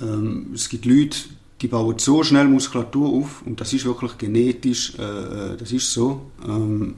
ähm, 0.00 0.46
es 0.54 0.68
gibt 0.68 0.84
Leute, 0.84 1.16
die 1.60 1.68
bauen 1.68 1.98
so 1.98 2.22
schnell 2.22 2.46
Muskulatur 2.46 3.08
auf 3.08 3.42
und 3.46 3.60
das 3.60 3.72
ist 3.72 3.84
wirklich 3.84 4.18
genetisch, 4.18 4.94
äh, 4.98 5.02
äh 5.02 5.56
das 5.56 5.72
ist 5.72 5.92
so. 5.92 6.30
Ähm, 6.46 6.96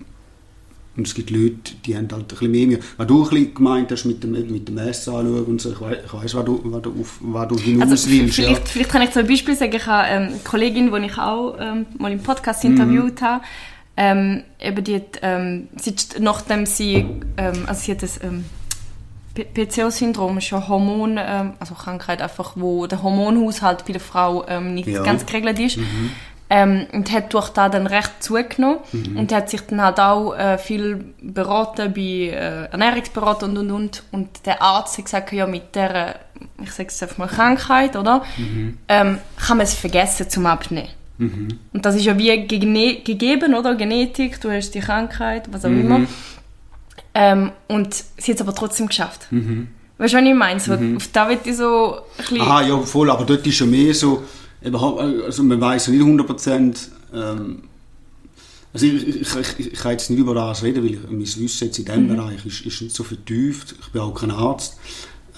und 0.96 1.06
es 1.06 1.14
gibt 1.14 1.28
Leute, 1.28 1.74
die 1.84 1.94
haben 1.94 2.08
halt 2.10 2.22
ein 2.22 2.26
bisschen 2.26 2.50
mehr 2.50 2.66
Mühe. 2.66 2.80
Was 2.96 3.06
du 3.06 3.22
ein 3.22 3.28
bisschen 3.28 3.54
gemeint 3.54 3.92
hast 3.92 4.06
mit 4.06 4.22
dem, 4.24 4.32
mit 4.32 4.66
dem 4.66 4.78
Essen 4.78 5.14
anschauen 5.14 5.44
und 5.44 5.60
so, 5.60 5.72
ich 5.72 5.80
weiss, 5.80 5.98
ich 6.06 6.12
weiss 6.12 6.34
was, 6.34 6.44
du, 6.44 6.60
was, 6.64 6.82
du 6.82 6.90
auf, 6.98 7.18
was 7.20 7.48
du 7.48 7.58
hinaus 7.58 7.90
also, 7.90 8.10
willst. 8.10 8.34
Vielleicht, 8.36 8.60
ja. 8.60 8.64
vielleicht 8.64 8.90
kann 8.90 9.02
ich 9.02 9.14
ein 9.14 9.26
Beispiel 9.26 9.54
sagen. 9.54 9.74
Ich 9.76 9.86
habe 9.86 10.08
ähm, 10.08 10.22
eine 10.28 10.38
Kollegin, 10.42 10.90
die 10.90 11.06
ich 11.06 11.18
auch 11.18 11.56
ähm, 11.60 11.84
mal 11.98 12.10
im 12.10 12.20
Podcast 12.20 12.64
interviewt 12.64 13.20
mhm. 13.20 13.24
habe, 13.24 13.44
ähm, 13.96 14.44
eben 14.60 14.84
die 14.84 15.02
ähm, 15.22 15.68
sie, 15.76 15.94
nachdem 16.18 16.66
sie, 16.66 17.06
ähm, 17.36 17.64
also 17.66 17.80
sie 17.80 17.92
hat 17.92 18.02
das 18.02 18.22
ähm, 18.22 18.44
PCO-Syndrom, 19.34 20.38
ist 20.38 20.50
ja 20.50 20.66
Hormon, 20.68 21.18
ähm, 21.18 21.54
also 21.58 21.74
Krankheit 21.74 22.22
einfach, 22.22 22.52
wo 22.56 22.86
der 22.86 23.02
Hormonhaushalt 23.02 23.84
bei 23.86 23.92
der 23.92 24.00
Frau 24.00 24.46
ähm, 24.48 24.74
nicht 24.74 24.88
ja. 24.88 25.02
ganz 25.02 25.26
geregelt 25.26 25.58
ist. 25.58 25.76
Mhm. 25.78 26.12
Ähm, 26.48 26.86
und 26.92 27.10
hat 27.10 27.34
durch 27.34 27.48
das 27.48 27.72
dann 27.72 27.88
recht 27.88 28.22
zugenommen 28.22 28.78
mhm. 28.92 29.16
und 29.16 29.32
hat 29.32 29.50
sich 29.50 29.62
dann 29.62 29.82
halt 29.82 29.98
auch 29.98 30.32
äh, 30.32 30.58
viel 30.58 31.12
beraten 31.20 31.92
bei 31.92 32.00
äh, 32.00 32.66
Ernährungsberater 32.70 33.46
und 33.46 33.58
und 33.58 33.72
und 33.72 34.02
und 34.12 34.46
der 34.46 34.62
Arzt 34.62 34.96
hat 34.96 35.06
gesagt, 35.06 35.32
ja 35.32 35.48
mit 35.48 35.74
der, 35.74 36.20
ich 36.62 36.70
sage 36.70 36.90
es 36.90 37.02
einfach 37.02 37.18
mal 37.18 37.26
Krankheit, 37.26 37.96
oder, 37.96 38.22
mhm. 38.36 38.78
ähm, 38.86 39.18
kann 39.44 39.56
man 39.56 39.66
es 39.66 39.74
vergessen 39.74 40.30
zum 40.30 40.46
Abnehmen. 40.46 40.88
Mhm. 41.18 41.48
Und 41.72 41.84
das 41.84 41.96
ist 41.96 42.04
ja 42.04 42.18
wie 42.18 42.46
gegeben, 42.46 43.54
oder? 43.54 43.74
Genetik, 43.74 44.40
du 44.40 44.50
hast 44.50 44.70
die 44.72 44.80
Krankheit, 44.80 45.48
was 45.52 45.64
auch 45.64 45.70
mhm. 45.70 45.80
immer. 45.80 46.00
Ähm, 47.14 47.52
und 47.68 47.94
sie 47.94 48.32
hat 48.32 48.36
es 48.36 48.40
aber 48.42 48.54
trotzdem 48.54 48.88
geschafft. 48.88 49.26
Mhm. 49.30 49.68
Weißt 49.98 50.12
du, 50.12 50.18
was 50.18 50.24
ich 50.24 50.34
meine? 50.34 50.60
So, 50.60 50.76
mhm. 50.76 50.96
Auf 50.96 51.08
da 51.12 51.28
wird 51.28 51.46
ich 51.46 51.56
so 51.56 51.96
ein 52.30 52.40
Ah, 52.40 52.62
ja, 52.62 52.78
voll, 52.78 53.10
aber 53.10 53.24
dort 53.24 53.46
ist 53.46 53.56
schon 53.56 53.70
mehr 53.70 53.94
so, 53.94 54.22
also 54.62 55.42
man 55.42 55.60
weiß 55.60 55.86
ja 55.86 55.92
nicht 55.92 56.02
100 56.02 56.90
ähm, 57.14 57.62
also 58.76 58.84
ich, 58.84 59.08
ich, 59.08 59.36
ich, 59.36 59.72
ich, 59.72 59.78
kann 59.78 59.92
jetzt 59.92 60.10
nicht 60.10 60.18
über 60.18 60.34
das 60.34 60.62
reden, 60.62 60.84
weil 60.84 60.92
ich, 60.92 60.98
mein 61.08 61.20
Wissen 61.20 61.64
jetzt 61.64 61.78
in 61.78 61.86
diesem 61.86 62.02
mhm. 62.02 62.16
Bereich 62.16 62.44
ist, 62.44 62.66
ist 62.66 62.82
nicht 62.82 62.94
so 62.94 63.04
vertieft. 63.04 63.74
Ich 63.80 63.88
bin 63.88 64.02
auch 64.02 64.12
kein 64.12 64.30
Arzt. 64.30 64.76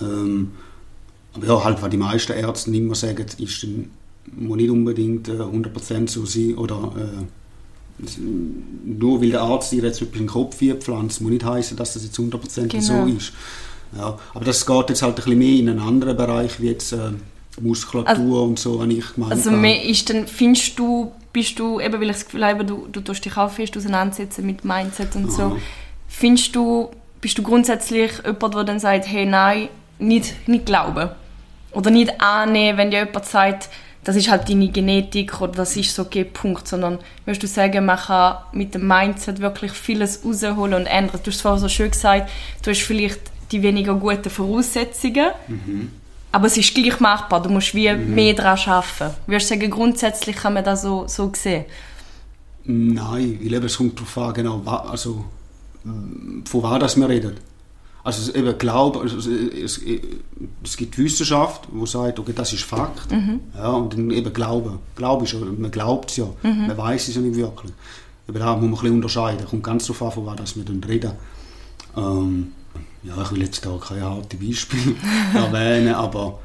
Ähm, 0.00 0.52
aber 1.34 1.46
ja, 1.46 1.62
halt, 1.62 1.80
was 1.80 1.90
die 1.90 1.96
meisten 1.96 2.32
Ärzte 2.32 2.74
immer 2.74 2.96
sagen, 2.96 3.24
ist 3.38 3.62
dann 3.62 3.90
muss 4.36 4.56
nicht 4.56 4.70
unbedingt 4.70 5.28
äh, 5.28 5.32
100% 5.32 6.08
so 6.08 6.24
sein 6.24 6.54
oder 6.56 6.92
äh, 6.96 7.24
nur 8.84 9.20
weil 9.20 9.30
der 9.30 9.42
Arzt 9.42 9.72
dir 9.72 9.82
jetzt 9.82 10.00
etwas 10.00 10.14
in 10.14 10.26
den 10.26 10.28
Kopf 10.28 10.56
pflanzt, 10.56 11.20
muss 11.20 11.30
nicht 11.30 11.44
heißen, 11.44 11.76
dass 11.76 11.94
das 11.94 12.04
jetzt 12.04 12.18
100% 12.18 12.68
genau. 12.68 12.80
so 12.80 13.06
ist. 13.06 13.32
Ja, 13.96 14.18
aber 14.34 14.44
das 14.44 14.64
geht 14.66 14.88
jetzt 14.90 15.02
halt 15.02 15.12
ein 15.12 15.16
bisschen 15.16 15.38
mehr 15.38 15.58
in 15.58 15.68
einen 15.68 15.80
anderen 15.80 16.16
Bereich, 16.16 16.60
wie 16.60 16.68
jetzt 16.68 16.92
äh, 16.92 17.10
Muskulatur 17.60 18.14
also, 18.14 18.42
und 18.44 18.58
so, 18.58 18.80
habe 18.80 18.92
ich 18.92 19.14
gemeint. 19.14 19.32
Also 19.32 19.50
mehr 19.50 19.82
ist 19.84 20.10
dann, 20.10 20.26
findest 20.26 20.78
du, 20.78 21.12
bist 21.32 21.58
du, 21.58 21.80
eben 21.80 21.94
weil 21.94 22.10
ich 22.10 22.16
das 22.16 22.24
Gefühl 22.26 22.44
habe, 22.44 22.64
du, 22.64 22.86
du 22.90 23.00
tust 23.00 23.24
dich 23.24 23.36
auch 23.36 23.50
fest 23.50 23.76
auseinandersetzen 23.76 24.46
mit 24.46 24.64
Mindset 24.64 25.16
und 25.16 25.26
Aha. 25.26 25.30
so, 25.30 25.58
findest 26.06 26.54
du, 26.54 26.90
bist 27.20 27.36
du 27.38 27.42
grundsätzlich 27.42 28.12
jemand, 28.24 28.54
der 28.54 28.64
dann 28.64 28.78
sagt, 28.78 29.06
hey, 29.06 29.26
nein, 29.26 29.68
nicht, 29.98 30.48
nicht 30.48 30.66
glauben? 30.66 31.10
Oder 31.72 31.90
nicht 31.90 32.20
annehmen, 32.20 32.78
wenn 32.78 32.90
dir 32.90 33.04
jemand 33.04 33.26
sagt, 33.26 33.68
das 34.04 34.16
ist 34.16 34.30
halt 34.30 34.48
deine 34.48 34.68
Genetik 34.68 35.40
oder 35.40 35.52
das 35.52 35.76
ist 35.76 35.94
so 35.94 36.02
okay, 36.02 36.24
Punkt, 36.24 36.66
sondern 36.66 36.98
würdest 37.24 37.42
du 37.42 37.46
sagen, 37.46 37.84
man 37.84 37.98
kann 37.98 38.38
mit 38.52 38.74
dem 38.74 38.86
Mindset 38.86 39.40
wirklich 39.40 39.72
vieles 39.72 40.24
rausholen 40.24 40.74
und 40.74 40.86
ändern. 40.86 41.20
Du 41.22 41.30
hast 41.30 41.42
vorhin 41.42 41.60
so 41.60 41.68
schön 41.68 41.90
gesagt, 41.90 42.30
du 42.62 42.70
hast 42.70 42.80
vielleicht 42.82 43.20
die 43.52 43.62
weniger 43.62 43.94
guten 43.94 44.30
Voraussetzungen, 44.30 45.30
mhm. 45.46 45.90
aber 46.32 46.46
es 46.46 46.56
ist 46.56 46.74
gleich 46.74 47.00
machbar, 47.00 47.42
du 47.42 47.50
musst 47.50 47.74
wie 47.74 47.92
mhm. 47.92 48.14
mehr 48.14 48.34
daran 48.34 48.58
arbeiten. 48.66 49.14
Würdest 49.26 49.50
du 49.50 49.54
sagen, 49.54 49.70
grundsätzlich 49.70 50.36
kann 50.36 50.54
man 50.54 50.64
das 50.64 50.82
so, 50.82 51.06
so 51.06 51.30
sehen? 51.34 51.64
Nein, 52.64 53.38
weil 53.42 53.64
es 53.64 53.78
kommt 53.78 53.98
darauf 53.98 54.18
an, 54.18 54.34
genau, 54.34 54.62
also, 54.66 55.24
von 56.44 56.62
was 56.62 56.96
wir 56.96 57.08
reden. 57.08 57.47
Also 58.08 58.32
eben 58.32 58.56
Glaube, 58.56 59.00
also 59.00 59.18
es, 59.18 59.82
es, 60.64 60.76
gibt 60.78 60.96
Wissenschaft, 60.96 61.68
die 61.70 61.86
sagt, 61.86 62.18
okay, 62.18 62.32
das 62.34 62.54
ist 62.54 62.64
Fakt. 62.64 63.10
Mhm. 63.10 63.40
Ja, 63.54 63.68
und 63.72 63.92
dann 63.92 64.10
eben 64.10 64.32
Glaube. 64.32 64.78
Glaube 64.96 65.26
ist, 65.26 65.34
man 65.34 65.70
glaubt 65.70 66.10
es 66.10 66.16
ja, 66.16 66.24
mhm. 66.42 66.68
man 66.68 66.78
weiß 66.78 67.08
es 67.08 67.16
ja 67.16 67.20
nicht 67.20 67.36
wirklich. 67.36 67.70
Eben 68.26 68.38
da 68.38 68.56
muss 68.56 68.62
man 68.62 68.70
ein 68.70 68.70
bisschen 68.70 68.94
unterscheiden. 68.94 69.46
Kommt 69.46 69.62
ganz 69.62 69.86
darauf 69.86 70.02
an, 70.04 70.12
von 70.12 70.38
was 70.38 70.56
wir 70.56 70.64
dann 70.64 70.82
reden. 70.84 71.12
Ähm, 71.98 72.52
ja, 73.02 73.20
ich 73.20 73.30
will 73.30 73.42
jetzt 73.42 73.66
da 73.66 73.76
keine 73.76 74.04
harte 74.04 74.38
Beispiele 74.38 74.94
erwähnen, 75.34 75.94
aber 75.94 76.38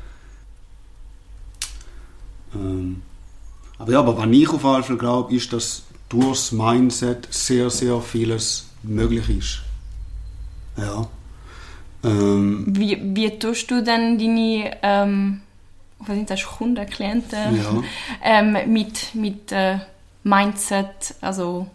ähm, 2.54 3.04
aber 3.78 3.92
ja, 3.94 4.00
aber 4.00 4.18
was 4.18 4.28
ich 4.28 4.50
auf 4.50 4.64
jeden 4.64 4.84
Fall 4.84 4.98
glaube, 4.98 5.34
ist, 5.34 5.54
dass 5.54 5.84
durchs 6.10 6.52
Mindset 6.52 7.30
sehr, 7.32 7.70
sehr 7.70 8.02
vieles 8.02 8.66
möglich 8.84 9.30
ist. 9.30 9.62
Ja. 10.76 11.08
Ähm, 12.04 12.66
wie, 12.68 13.00
wie 13.02 13.40
tust 13.40 13.72
du 13.72 13.82
denn 13.82 14.18
deine 14.18 14.78
ähm, 14.82 15.42
was 16.08 16.16
sind 16.16 16.30
das, 16.30 16.46
Kunden, 16.46 16.86
Klienten 16.86 17.56
ja. 17.56 17.84
ähm, 18.22 18.58
mit, 18.72 19.16
mit 19.16 19.52
äh, 19.52 19.78
Mindset, 20.24 21.16
also 21.22 21.68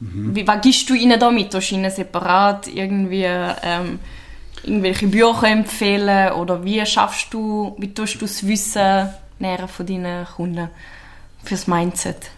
mhm. 0.00 0.34
wie, 0.34 0.46
was 0.46 0.60
gibst 0.60 0.88
du 0.90 0.94
ihnen 0.94 1.18
damit? 1.18 1.52
Tust 1.52 1.70
du 1.70 1.74
ihnen 1.74 1.90
separat 1.90 2.68
irgendwie 2.68 3.24
ähm, 3.24 3.98
irgendwelche 4.62 5.06
Bücher 5.06 5.48
empfehlen 5.48 6.32
oder 6.32 6.64
wie 6.64 6.84
schaffst 6.86 7.32
du, 7.32 7.74
wie 7.78 7.92
tust 7.92 8.16
du 8.16 8.18
das 8.20 8.46
Wissen 8.46 9.08
näher 9.38 9.68
von 9.68 9.86
deinen 9.86 10.26
Kunden 10.26 10.68
fürs 11.44 11.66
Mindset? 11.66 12.30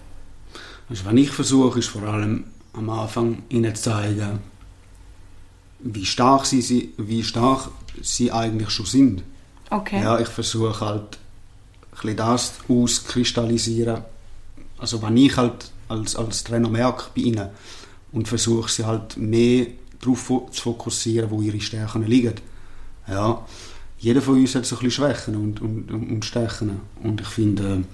Also 0.89 1.05
was 1.05 1.15
ich 1.15 1.31
versuche, 1.31 1.79
ist 1.79 1.89
vor 1.89 2.03
allem 2.03 2.45
am 2.73 2.91
Anfang 2.91 3.43
ihnen 3.49 3.75
zu 3.75 3.83
zeigen, 3.83 4.39
wie 5.83 6.07
stark 6.07 6.47
sie, 6.47 6.93
wie 6.97 7.23
stark 7.23 7.69
sie 8.03 8.33
eigentlich 8.33 8.71
schon 8.71 8.87
sind. 8.87 9.23
Okay. 9.71 10.03
Ja, 10.03 10.19
ich 10.19 10.29
versuche 10.29 10.85
halt 10.85 11.19
ein 12.03 12.17
das 12.17 12.55
auszukristallisieren, 12.69 14.03
also 14.79 15.03
wenn 15.03 15.17
ich 15.17 15.37
halt 15.37 15.71
als, 15.89 16.17
als 16.17 16.45
Trainer 16.45 16.69
merke 16.69 17.05
bei 17.15 17.23
ihnen 17.23 17.49
und 18.13 18.27
versuche 18.27 18.71
sie 18.71 18.87
halt 18.87 19.17
mehr 19.17 19.67
darauf 20.01 20.33
zu 20.51 20.63
fokussieren, 20.63 21.31
wo 21.31 21.43
ihre 21.43 21.61
Stärken 21.61 22.05
liegen. 22.05 22.35
Ja, 23.07 23.45
jeder 23.99 24.23
von 24.23 24.37
uns 24.37 24.55
hat 24.55 24.65
so 24.65 24.77
ein 24.77 24.79
bisschen 24.79 25.05
Schwächen 25.05 25.37
und, 25.37 25.61
und, 25.61 25.91
und 25.91 26.25
Stärken 26.25 26.81
und 27.03 27.21
ich 27.21 27.27
finde, 27.27 27.85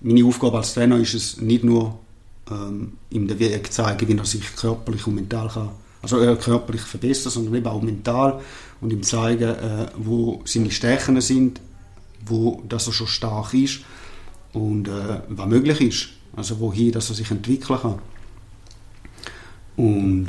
meine 0.00 0.24
Aufgabe 0.24 0.58
als 0.58 0.74
Trainer 0.74 0.98
ist 0.98 1.14
es 1.14 1.40
nicht 1.40 1.64
nur 1.64 1.98
ähm, 2.50 2.92
ihm 3.10 3.26
den 3.26 3.38
Weg 3.38 3.72
zu 3.72 3.82
zeigen, 3.82 4.06
wie 4.06 4.16
er 4.16 4.24
sich 4.24 4.54
körperlich 4.54 5.06
und 5.06 5.16
mental 5.16 5.48
kann 5.48 5.70
also 6.04 6.20
äh, 6.20 6.36
körperlich 6.36 6.82
verbessern, 6.82 7.32
sondern 7.32 7.54
eben 7.54 7.66
auch 7.66 7.82
mental 7.82 8.40
und 8.80 8.92
ihm 8.92 9.02
zeigen, 9.02 9.48
äh, 9.48 9.86
wo 9.96 10.42
seine 10.44 10.70
Stärken 10.70 11.20
sind, 11.20 11.60
wo 12.26 12.62
dass 12.68 12.86
er 12.86 12.92
schon 12.92 13.06
stark 13.06 13.54
ist 13.54 13.80
und 14.52 14.88
äh, 14.88 15.20
was 15.28 15.46
möglich 15.46 15.80
ist, 15.80 16.08
also 16.36 16.60
wohin 16.60 16.92
dass 16.92 17.10
er 17.10 17.16
sich 17.16 17.30
entwickeln 17.30 17.78
kann. 17.80 17.98
Und 19.76 20.28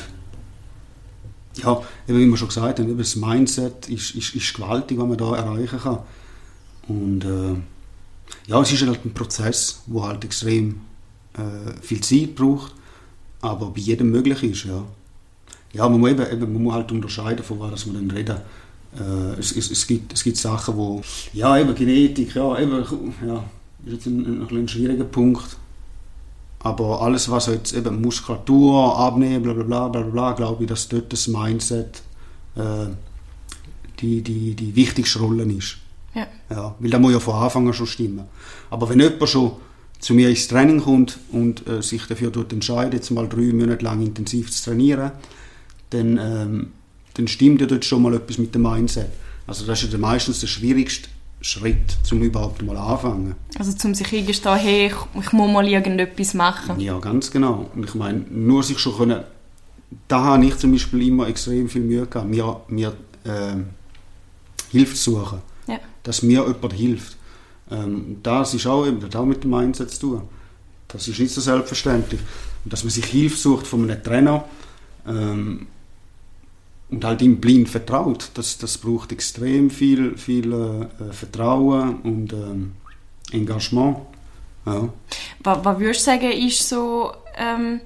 ja, 1.55 1.81
eben 2.07 2.19
wie 2.19 2.27
wir 2.27 2.37
schon 2.37 2.47
gesagt 2.47 2.79
haben, 2.79 2.97
das 2.97 3.15
Mindset 3.15 3.87
ist, 3.89 4.15
ist, 4.15 4.35
ist 4.35 4.53
gewaltig, 4.53 4.97
was 4.97 5.07
man 5.07 5.17
da 5.17 5.35
erreichen 5.35 5.79
kann. 5.79 5.99
Und 6.87 7.23
äh, 7.23 7.55
Ja, 8.47 8.61
es 8.61 8.71
ist 8.71 8.85
halt 8.85 9.05
ein 9.05 9.13
Prozess, 9.13 9.81
der 9.87 10.03
halt 10.03 10.23
extrem 10.23 10.81
äh, 11.33 11.73
viel 11.81 12.01
Zeit 12.01 12.35
braucht, 12.35 12.73
aber 13.41 13.67
bei 13.71 13.79
jedem 13.79 14.11
möglich 14.11 14.43
ist, 14.43 14.65
ja. 14.65 14.83
Ja, 15.75 15.89
man 15.89 15.99
muss, 15.99 16.11
eben, 16.11 16.31
eben, 16.31 16.53
man 16.53 16.63
muss 16.63 16.73
halt 16.73 16.91
unterscheiden, 16.91 17.43
von 17.43 17.59
was 17.59 17.85
man 17.85 17.95
dann 17.95 18.11
reden. 18.11 18.37
Äh, 18.97 19.39
es, 19.39 19.51
es, 19.55 19.69
es, 19.71 19.85
gibt, 19.85 20.13
es 20.13 20.23
gibt 20.23 20.37
Sachen, 20.37 20.77
wo, 20.77 21.01
ja, 21.33 21.57
eben 21.57 21.75
Genetik, 21.75 22.33
ja, 22.33 22.57
eben, 22.57 22.83
ja, 23.27 23.43
ist 23.85 23.93
jetzt 23.93 24.05
ein, 24.05 24.47
ein, 24.49 24.57
ein 24.57 24.67
schwieriger 24.67 25.03
Punkt. 25.03 25.57
Aber 26.59 27.01
alles, 27.01 27.29
was 27.29 27.47
jetzt 27.47 27.75
eben 27.75 28.01
Muskulatur, 28.01 28.97
Abnehmen, 28.97 29.43
bla 29.43 29.53
bla 29.53 29.63
bla 29.63 29.87
bla, 29.89 30.01
bla 30.01 30.31
glaube 30.31 30.63
ich, 30.63 30.69
dass 30.69 30.87
dort 30.87 31.11
das 31.11 31.27
Mindset 31.27 32.01
äh, 32.55 32.87
die, 33.99 34.21
die, 34.21 34.55
die 34.55 34.75
wichtigste 34.75 35.19
Rolle 35.19 35.43
ist. 35.43 35.77
Ja. 36.15 36.27
Ja, 36.49 36.75
weil 36.79 36.89
das 36.89 37.01
muss 37.01 37.11
ja 37.11 37.19
von 37.19 37.35
Anfang 37.35 37.67
an 37.67 37.73
schon 37.73 37.85
stimmen. 37.85 38.23
Aber 38.69 38.89
wenn 38.89 38.99
jemand 38.99 39.29
schon 39.29 39.51
zu 39.99 40.13
mir 40.13 40.29
ins 40.29 40.47
Training 40.47 40.81
kommt 40.81 41.19
und 41.31 41.67
äh, 41.67 41.81
sich 41.81 42.05
dafür 42.07 42.31
entscheidet, 42.49 42.93
jetzt 42.93 43.11
mal 43.11 43.27
drei 43.27 43.53
Monate 43.53 43.83
lang 43.83 44.01
intensiv 44.01 44.51
zu 44.51 44.69
trainieren, 44.69 45.11
dann, 45.95 46.17
ähm, 46.17 46.71
dann 47.13 47.27
stimmt 47.27 47.61
ja 47.61 47.67
dort 47.67 47.85
schon 47.85 48.01
mal 48.01 48.13
etwas 48.13 48.37
mit 48.37 48.53
dem 48.53 48.63
Mindset. 48.63 49.09
Also 49.47 49.65
das 49.65 49.83
ist 49.83 49.93
ja 49.93 49.99
meistens 49.99 50.39
der 50.39 50.47
schwierigste 50.47 51.09
Schritt, 51.41 51.97
um 52.11 52.21
überhaupt 52.21 52.61
mal 52.63 52.75
anfangen. 52.75 53.35
Also 53.59 53.73
zum 53.73 53.93
sich 53.93 54.11
eingestehen, 54.11 54.57
hey, 54.57 54.87
ich, 54.87 55.23
ich 55.23 55.31
muss 55.31 55.51
mal 55.51 55.67
irgendetwas 55.67 56.33
machen. 56.33 56.79
Ja, 56.79 56.97
ganz 56.99 57.29
genau. 57.29 57.69
Und 57.75 57.85
ich 57.85 57.95
meine, 57.95 58.19
nur 58.31 58.63
sich 58.63 58.79
schon 58.79 58.97
können, 58.97 59.23
da 60.07 60.23
habe 60.23 60.45
ich 60.45 60.57
zum 60.57 60.71
Beispiel 60.71 61.07
immer 61.07 61.27
extrem 61.27 61.69
viel 61.69 61.83
Mühe 61.83 62.07
gehabt, 62.07 62.27
mir, 62.27 62.61
mir 62.67 62.93
äh, 63.23 63.55
Hilfe 64.71 64.95
zu 64.95 65.11
suchen. 65.11 65.39
Ja. 65.67 65.79
Dass 66.03 66.23
mir 66.23 66.45
jemand 66.47 66.73
hilft. 66.73 67.15
Ähm, 67.69 68.17
das 68.23 68.53
ist 68.55 68.65
auch, 68.65 68.85
eben, 68.85 68.99
das 68.99 69.15
auch 69.15 69.25
mit 69.25 69.43
dem 69.43 69.51
Mindset 69.51 69.91
zu 69.91 69.99
tun. 69.99 70.21
Das 70.87 71.07
ist 71.07 71.19
nicht 71.19 71.33
so 71.33 71.41
selbstverständlich. 71.41 72.21
Und 72.63 72.73
dass 72.73 72.83
man 72.83 72.91
sich 72.91 73.05
Hilfe 73.05 73.37
sucht 73.37 73.67
von 73.67 73.83
einem 73.83 74.03
Trainer 74.03 74.45
ähm, 75.07 75.67
und 76.89 77.03
halt 77.03 77.21
ihm 77.21 77.41
blind 77.41 77.69
vertraut, 77.69 78.29
das, 78.35 78.57
das 78.57 78.77
braucht 78.77 79.11
extrem 79.11 79.69
viel, 79.69 80.17
viel 80.17 80.53
äh, 80.53 81.13
Vertrauen 81.13 81.97
und 82.01 82.33
ähm, 82.33 82.73
Engagement. 83.31 83.97
Ja. 84.65 84.89
Was, 85.39 85.65
was 85.65 85.79
würdest 85.79 86.01
du 86.01 86.05
sagen, 86.11 86.31
ist 86.31 86.67
so, 86.67 87.11
ähm, 87.37 87.81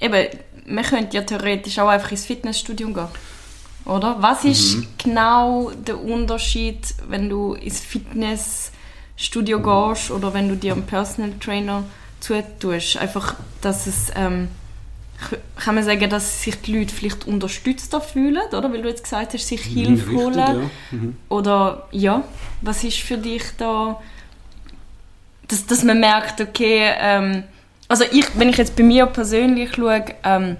eben, 0.00 0.26
man 0.66 0.84
könnte 0.84 1.16
ja 1.16 1.22
theoretisch 1.22 1.78
auch 1.78 1.88
einfach 1.88 2.10
ins 2.10 2.26
Fitnessstudio 2.26 2.92
gehen. 2.92 3.08
Oder? 3.84 4.16
Was 4.20 4.44
ist 4.44 4.76
mhm. 4.76 4.86
genau 4.98 5.70
der 5.70 6.00
Unterschied, 6.00 6.94
wenn 7.08 7.28
du 7.28 7.54
ins 7.54 7.80
Fitnessstudio 7.80 9.60
gehst 9.60 10.10
oder 10.10 10.32
wenn 10.34 10.48
du 10.48 10.56
dir 10.56 10.74
einen 10.74 10.86
Personal 10.86 11.32
Trainer 11.40 11.84
zutust? 12.20 12.96
Einfach, 12.98 13.34
dass 13.60 13.86
es, 13.86 14.12
ähm, 14.14 14.48
kann 15.56 15.74
man 15.74 15.84
sagen, 15.84 16.08
dass 16.10 16.42
sich 16.42 16.60
die 16.60 16.78
Leute 16.78 16.94
vielleicht 16.94 17.26
unterstützter 17.26 18.00
fühlen, 18.00 18.42
oder? 18.52 18.72
Weil 18.72 18.82
du 18.82 18.88
jetzt 18.88 19.04
gesagt 19.04 19.34
hast, 19.34 19.46
sich 19.46 19.70
mhm, 19.70 19.74
Hilfe 19.74 20.06
Richtig, 20.06 20.16
holen. 20.16 20.38
Ja. 20.38 20.70
Mhm. 20.90 21.16
Oder, 21.28 21.88
ja, 21.92 22.24
was 22.60 22.84
ist 22.84 22.98
für 22.98 23.18
dich 23.18 23.42
da, 23.58 24.00
dass, 25.48 25.66
dass 25.66 25.84
man 25.84 26.00
merkt, 26.00 26.40
okay, 26.40 26.92
ähm, 26.98 27.44
also 27.88 28.04
ich, 28.10 28.26
wenn 28.34 28.48
ich 28.48 28.56
jetzt 28.56 28.76
bei 28.76 28.82
mir 28.82 29.06
persönlich 29.06 29.74
schaue, 29.74 30.04
ähm, 30.24 30.56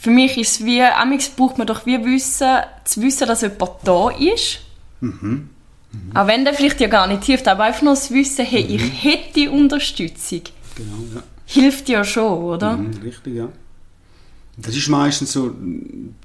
für 0.00 0.10
mich 0.10 0.36
ist 0.36 0.60
es 0.60 0.64
wie, 0.64 0.82
amigs 0.82 1.28
braucht 1.28 1.58
man 1.58 1.66
doch 1.66 1.86
wie 1.86 2.04
wissen, 2.04 2.58
zu 2.84 3.02
wissen, 3.02 3.28
dass 3.28 3.42
jemand 3.42 3.70
da 3.84 4.10
ist. 4.10 4.60
Mhm. 5.00 5.50
Mhm. 5.92 6.16
Auch 6.16 6.26
wenn 6.26 6.44
der 6.44 6.54
vielleicht 6.54 6.80
ja 6.80 6.88
gar 6.88 7.06
nicht 7.06 7.24
hilft, 7.24 7.46
aber 7.46 7.64
einfach 7.64 7.82
nur 7.82 7.94
das 7.94 8.10
Wissen, 8.10 8.44
hey, 8.44 8.64
mhm. 8.64 8.74
ich 8.74 9.04
hätte 9.04 9.50
Unterstützung. 9.50 10.42
Genau, 10.74 10.96
ja. 11.14 11.22
Hilft 11.46 11.88
ja 11.88 12.04
schon, 12.04 12.42
oder? 12.42 12.76
Mhm, 12.76 13.02
richtig, 13.02 13.34
ja. 13.34 13.48
Das 14.56 14.76
ist 14.76 14.88
meistens 14.88 15.32
so 15.32 15.50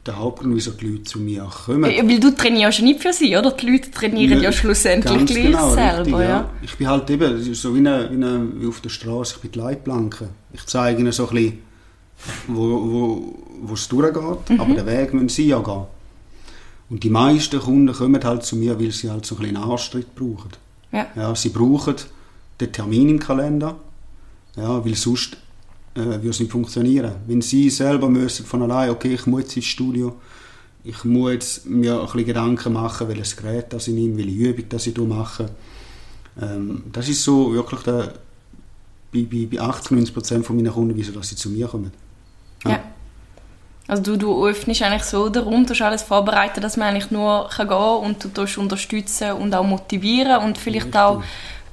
der 0.06 0.18
Hauptgrund, 0.18 0.54
wieso 0.54 0.72
die 0.72 0.86
Leute 0.86 1.04
zu 1.04 1.20
mir 1.20 1.50
kommen. 1.66 1.90
Ja, 1.90 2.06
weil 2.06 2.20
du 2.20 2.32
trainierst 2.32 2.80
ja 2.80 2.84
nicht 2.84 3.02
für 3.02 3.14
sie, 3.14 3.36
oder? 3.38 3.52
Die 3.52 3.70
Leute 3.70 3.90
trainieren 3.90 4.40
ja, 4.40 4.46
ja 4.46 4.52
schlussendlich 4.52 5.26
gleich 5.26 5.44
genau, 5.46 5.74
selber. 5.74 6.00
Richtig, 6.00 6.14
ja. 6.14 6.20
ja. 6.20 6.50
Ich 6.62 6.76
bin 6.76 6.88
halt 6.88 7.10
eben 7.10 7.54
so 7.54 7.74
wie, 7.74 7.80
eine, 7.80 8.10
wie, 8.12 8.16
eine, 8.16 8.48
wie 8.56 8.68
auf 8.68 8.82
der 8.82 8.90
Straße, 8.90 9.36
ich 9.36 9.42
bin 9.42 9.52
die 9.54 9.60
Leitplanke. 9.60 10.30
Ich 10.52 10.66
zeige 10.66 11.00
ihnen 11.00 11.14
so 11.14 11.30
ein 11.30 11.36
bisschen, 11.36 11.60
wo, 12.48 12.62
wo, 12.62 13.36
wo 13.62 13.74
es 13.74 13.88
durchgeht, 13.88 14.50
mhm. 14.50 14.60
aber 14.60 14.74
den 14.74 14.86
Weg 14.86 15.14
müssen 15.14 15.30
sie 15.30 15.48
ja 15.48 15.60
gehen. 15.60 15.84
Und 16.90 17.04
die 17.04 17.10
meisten 17.10 17.60
Kunden 17.60 17.94
kommen 17.94 18.24
halt 18.24 18.44
zu 18.44 18.58
mir, 18.58 18.78
weil 18.78 18.92
sie 18.92 19.10
halt 19.10 19.26
so 19.26 19.36
ein 19.36 19.42
bisschen 19.42 19.58
einen 19.58 19.72
Arschtritt 19.72 20.16
brauchen. 20.16 20.52
Ja. 20.92 21.08
Ja, 21.16 21.36
sie 21.36 21.50
brauchen 21.50 21.96
den 22.60 22.72
Termin 22.74 23.10
im 23.10 23.20
Kalender, 23.20 23.78
ja, 24.58 24.84
weil 24.84 24.96
sonst 24.96 25.38
äh, 25.96 26.00
würde 26.00 26.30
es 26.30 26.40
nicht 26.40 26.52
funktionieren. 26.52 27.14
Wenn 27.28 27.42
sie 27.42 27.70
selber 27.70 28.10
müssen 28.10 28.46
von 28.46 28.62
allein, 28.64 28.90
okay, 28.90 29.14
ich 29.14 29.26
muss 29.26 29.42
jetzt 29.42 29.56
ins 29.56 29.66
Studio, 29.66 30.16
ich 30.84 31.04
muss 31.04 31.32
jetzt 31.32 31.66
mir 31.66 32.00
ein 32.00 32.06
bisschen 32.06 32.26
Gedanken 32.26 32.74
machen, 32.74 33.08
welches 33.08 33.36
Gerät 33.36 33.72
das 33.72 33.88
ich 33.88 33.94
nehme, 33.94 34.18
welche 34.18 34.32
Übung 34.32 34.66
das 34.70 34.88
ich 34.88 34.98
mache. 34.98 35.50
Ähm, 36.42 36.84
das 36.92 37.08
ist 37.08 37.24
so 37.24 37.54
wirklich 37.54 37.82
der, 37.82 38.14
bei, 39.14 39.24
bei, 39.24 39.48
bei 39.52 39.60
80, 39.60 39.92
90 39.92 40.14
Prozent 40.14 40.46
von 40.46 40.56
meinen 40.56 40.72
Kunden, 40.72 40.96
wieso 40.96 41.12
dass 41.12 41.30
sie 41.30 41.36
zu 41.36 41.50
mir 41.50 41.68
kommen. 41.68 41.92
Ja. 42.64 42.72
ja. 42.72 42.84
Also 43.88 44.04
du, 44.04 44.18
du 44.18 44.46
öffnest 44.46 44.82
eigentlich 44.82 45.04
so 45.04 45.30
darum, 45.30 45.66
du 45.66 45.74
alles 45.84 46.02
vorbereiten, 46.02 46.60
dass 46.60 46.76
man 46.76 46.90
eigentlich 46.90 47.10
nur 47.10 47.48
kann 47.50 47.70
gehen 47.70 47.78
und 47.78 48.38
du 48.38 48.62
unterstützen 48.62 49.32
und 49.32 49.56
auch 49.56 49.64
motivieren 49.64 50.44
und 50.44 50.58
vielleicht 50.58 50.88
Richtig. 50.88 51.02
auch, 51.02 51.24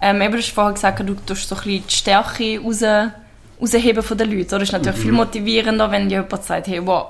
ähm, 0.05 0.21
eben, 0.21 0.33
du 0.33 0.39
hast 0.39 0.51
vorhin 0.51 0.75
gesagt, 0.75 1.01
du 1.01 1.15
tust 1.15 1.49
so 1.49 1.55
ein 1.55 1.63
bisschen 1.63 1.85
die 1.89 1.95
Stärke 1.95 2.61
raus, 2.61 2.83
rausheben 3.61 4.03
von 4.03 4.19
den 4.19 4.31
Leuten. 4.31 4.51
Das 4.51 4.63
ist 4.63 4.73
natürlich 4.73 4.99
mhm. 4.99 5.03
viel 5.03 5.13
motivierender, 5.13 5.91
wenn 5.91 6.11
jemand 6.11 6.45
sagt, 6.45 6.67
hey, 6.67 6.87
wow, 6.87 7.07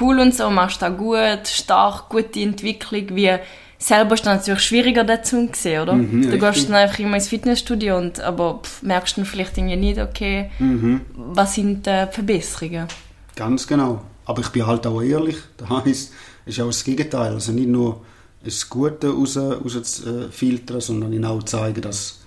cool 0.00 0.18
und 0.18 0.34
so, 0.34 0.50
machst 0.50 0.82
du 0.82 0.90
gut, 0.90 1.46
stark, 1.46 2.08
gute 2.08 2.40
Entwicklung, 2.40 3.14
wie 3.14 3.38
selber 3.78 4.14
ist 4.14 4.26
dann 4.26 4.38
natürlich 4.38 4.62
schwieriger 4.62 5.04
dazu 5.04 5.46
gesehen, 5.46 5.82
oder? 5.82 5.92
Mhm, 5.92 6.30
du 6.30 6.38
gehst 6.38 6.68
dann 6.68 6.74
einfach 6.74 6.98
immer 6.98 7.14
ins 7.14 7.28
Fitnessstudio 7.28 7.98
und 7.98 8.18
aber 8.20 8.60
pff, 8.62 8.82
merkst 8.82 9.16
dann 9.16 9.26
vielleicht 9.26 9.56
irgendwie 9.56 9.76
nicht, 9.76 10.00
okay, 10.00 10.50
mhm. 10.58 11.02
was 11.14 11.54
sind 11.54 11.86
die 11.86 12.06
Verbesserungen? 12.10 12.88
Ganz 13.36 13.66
genau. 13.66 14.02
Aber 14.26 14.40
ich 14.40 14.48
bin 14.48 14.66
halt 14.66 14.86
auch 14.86 15.02
ehrlich. 15.02 15.36
Das 15.56 15.68
heisst, 15.68 16.12
es 16.46 16.56
ist 16.56 16.60
auch 16.60 16.66
das 16.66 16.82
Gegenteil. 16.82 17.32
Also 17.32 17.52
nicht 17.52 17.68
nur 17.68 18.00
das 18.42 18.68
Gute 18.68 19.10
raus, 19.10 19.36
raus 19.36 20.02
zu 20.02 20.30
filtern, 20.30 20.80
sondern 20.80 21.24
auch 21.24 21.42
zeigen, 21.42 21.82
dass, 21.82 22.20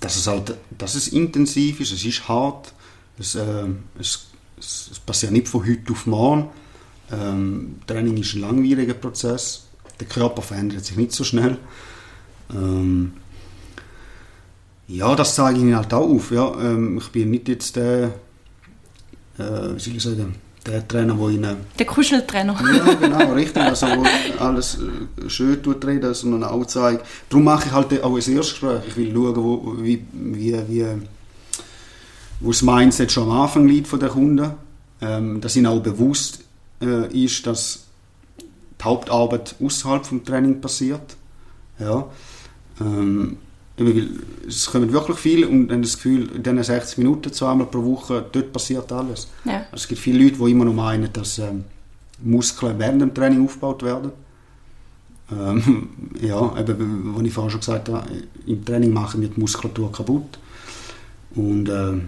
dass, 0.00 0.16
es 0.16 0.26
halt, 0.26 0.56
dass 0.76 0.94
es 0.94 1.08
intensiv 1.08 1.80
ist, 1.80 1.92
es 1.92 2.04
ist 2.04 2.28
hart, 2.28 2.72
es, 3.18 3.34
äh, 3.34 3.66
es, 3.98 4.26
es 4.58 5.00
passiert 5.04 5.32
nicht 5.32 5.48
von 5.48 5.66
heute 5.66 5.92
auf 5.92 6.06
morgen. 6.06 6.48
Ähm, 7.10 7.78
Training 7.86 8.16
ist 8.16 8.34
ein 8.34 8.40
langwieriger 8.40 8.94
Prozess. 8.94 9.66
Der 10.00 10.06
Körper 10.06 10.42
verändert 10.42 10.84
sich 10.84 10.96
nicht 10.96 11.12
so 11.12 11.24
schnell. 11.24 11.58
Ähm, 12.50 13.12
ja, 14.88 15.14
das 15.16 15.34
zeige 15.34 15.58
ich 15.58 15.64
ihnen 15.64 15.76
halt 15.76 15.92
auch 15.94 16.08
auf. 16.08 16.30
Ja. 16.30 16.54
Ähm, 16.60 16.98
ich 16.98 17.08
bin 17.10 17.30
nicht 17.30 17.48
jetzt 17.48 17.76
der, 17.76 18.14
äh, 19.38 19.74
wie 19.74 19.80
soll 19.80 19.96
ich 19.96 20.02
sagen, 20.02 20.36
der 20.66 20.86
Trainer, 20.86 21.14
der 21.14 21.28
ihnen... 21.28 21.56
Der 21.78 21.86
Kuscheltrainer. 21.86 22.54
Ja, 22.54 22.94
genau, 22.94 23.32
richtig. 23.32 23.62
Also, 23.62 23.86
wo 23.86 24.04
alles 24.42 24.78
äh, 24.78 25.28
schön 25.30 25.62
tut 25.62 25.84
reden, 25.86 26.12
sondern 26.14 26.44
auch 26.44 26.64
zeigt. 26.66 27.06
Darum 27.28 27.44
mache 27.44 27.68
ich 27.68 27.72
halt 27.72 28.02
auch 28.02 28.10
ein 28.10 28.16
Erstgespräch. 28.16 28.82
Ich 28.88 28.96
will 28.96 29.12
schauen, 29.12 29.36
wo, 29.36 29.74
wie, 29.78 30.04
wie, 30.12 30.58
wie, 30.68 30.86
wo 32.40 32.50
das 32.50 32.62
Mindset 32.62 33.12
schon 33.12 33.30
am 33.30 33.40
Anfang 33.42 33.66
liegt 33.66 33.88
von 33.88 34.00
der 34.00 34.08
Kunden. 34.08 34.50
Ähm, 34.98 35.42
dass 35.42 35.56
ihnen 35.56 35.66
auch 35.66 35.80
bewusst 35.80 36.40
äh, 36.80 37.24
ist, 37.24 37.46
dass 37.46 37.84
die 38.80 38.84
Hauptarbeit 38.84 39.54
außerhalb 39.62 40.08
des 40.08 40.24
Training 40.24 40.60
passiert. 40.60 41.16
Ja. 41.78 42.08
Ähm, 42.80 43.36
es 43.78 44.66
kommen 44.66 44.90
wirklich 44.92 45.18
viele 45.18 45.48
und 45.48 45.70
haben 45.70 45.82
das 45.82 45.96
Gefühl, 45.96 46.30
in 46.34 46.42
diesen 46.42 46.62
60 46.62 46.98
Minuten 46.98 47.32
zweimal 47.32 47.66
pro 47.66 47.84
Woche, 47.84 48.24
dort 48.32 48.52
passiert 48.52 48.90
alles. 48.90 49.28
Ja. 49.44 49.66
Also 49.70 49.74
es 49.74 49.88
gibt 49.88 50.00
viele 50.00 50.24
Leute, 50.24 50.38
die 50.38 50.50
immer 50.50 50.64
noch 50.64 50.72
meinen, 50.72 51.12
dass 51.12 51.38
ähm, 51.38 51.64
Muskeln 52.22 52.78
während 52.78 53.02
dem 53.02 53.12
Training 53.12 53.44
aufgebaut 53.44 53.82
werden. 53.82 54.12
Ähm, 55.30 55.88
ja, 56.20 56.58
eben, 56.58 57.20
wie 57.20 57.26
ich 57.26 57.34
vorhin 57.34 57.50
schon 57.50 57.60
gesagt 57.60 57.88
habe, 57.90 58.06
im 58.46 58.64
Training 58.64 58.92
machen 58.92 59.20
wir 59.20 59.28
die 59.28 59.40
Muskulatur 59.40 59.92
kaputt. 59.92 60.38
Und 61.34 61.68
äh, 61.68 62.00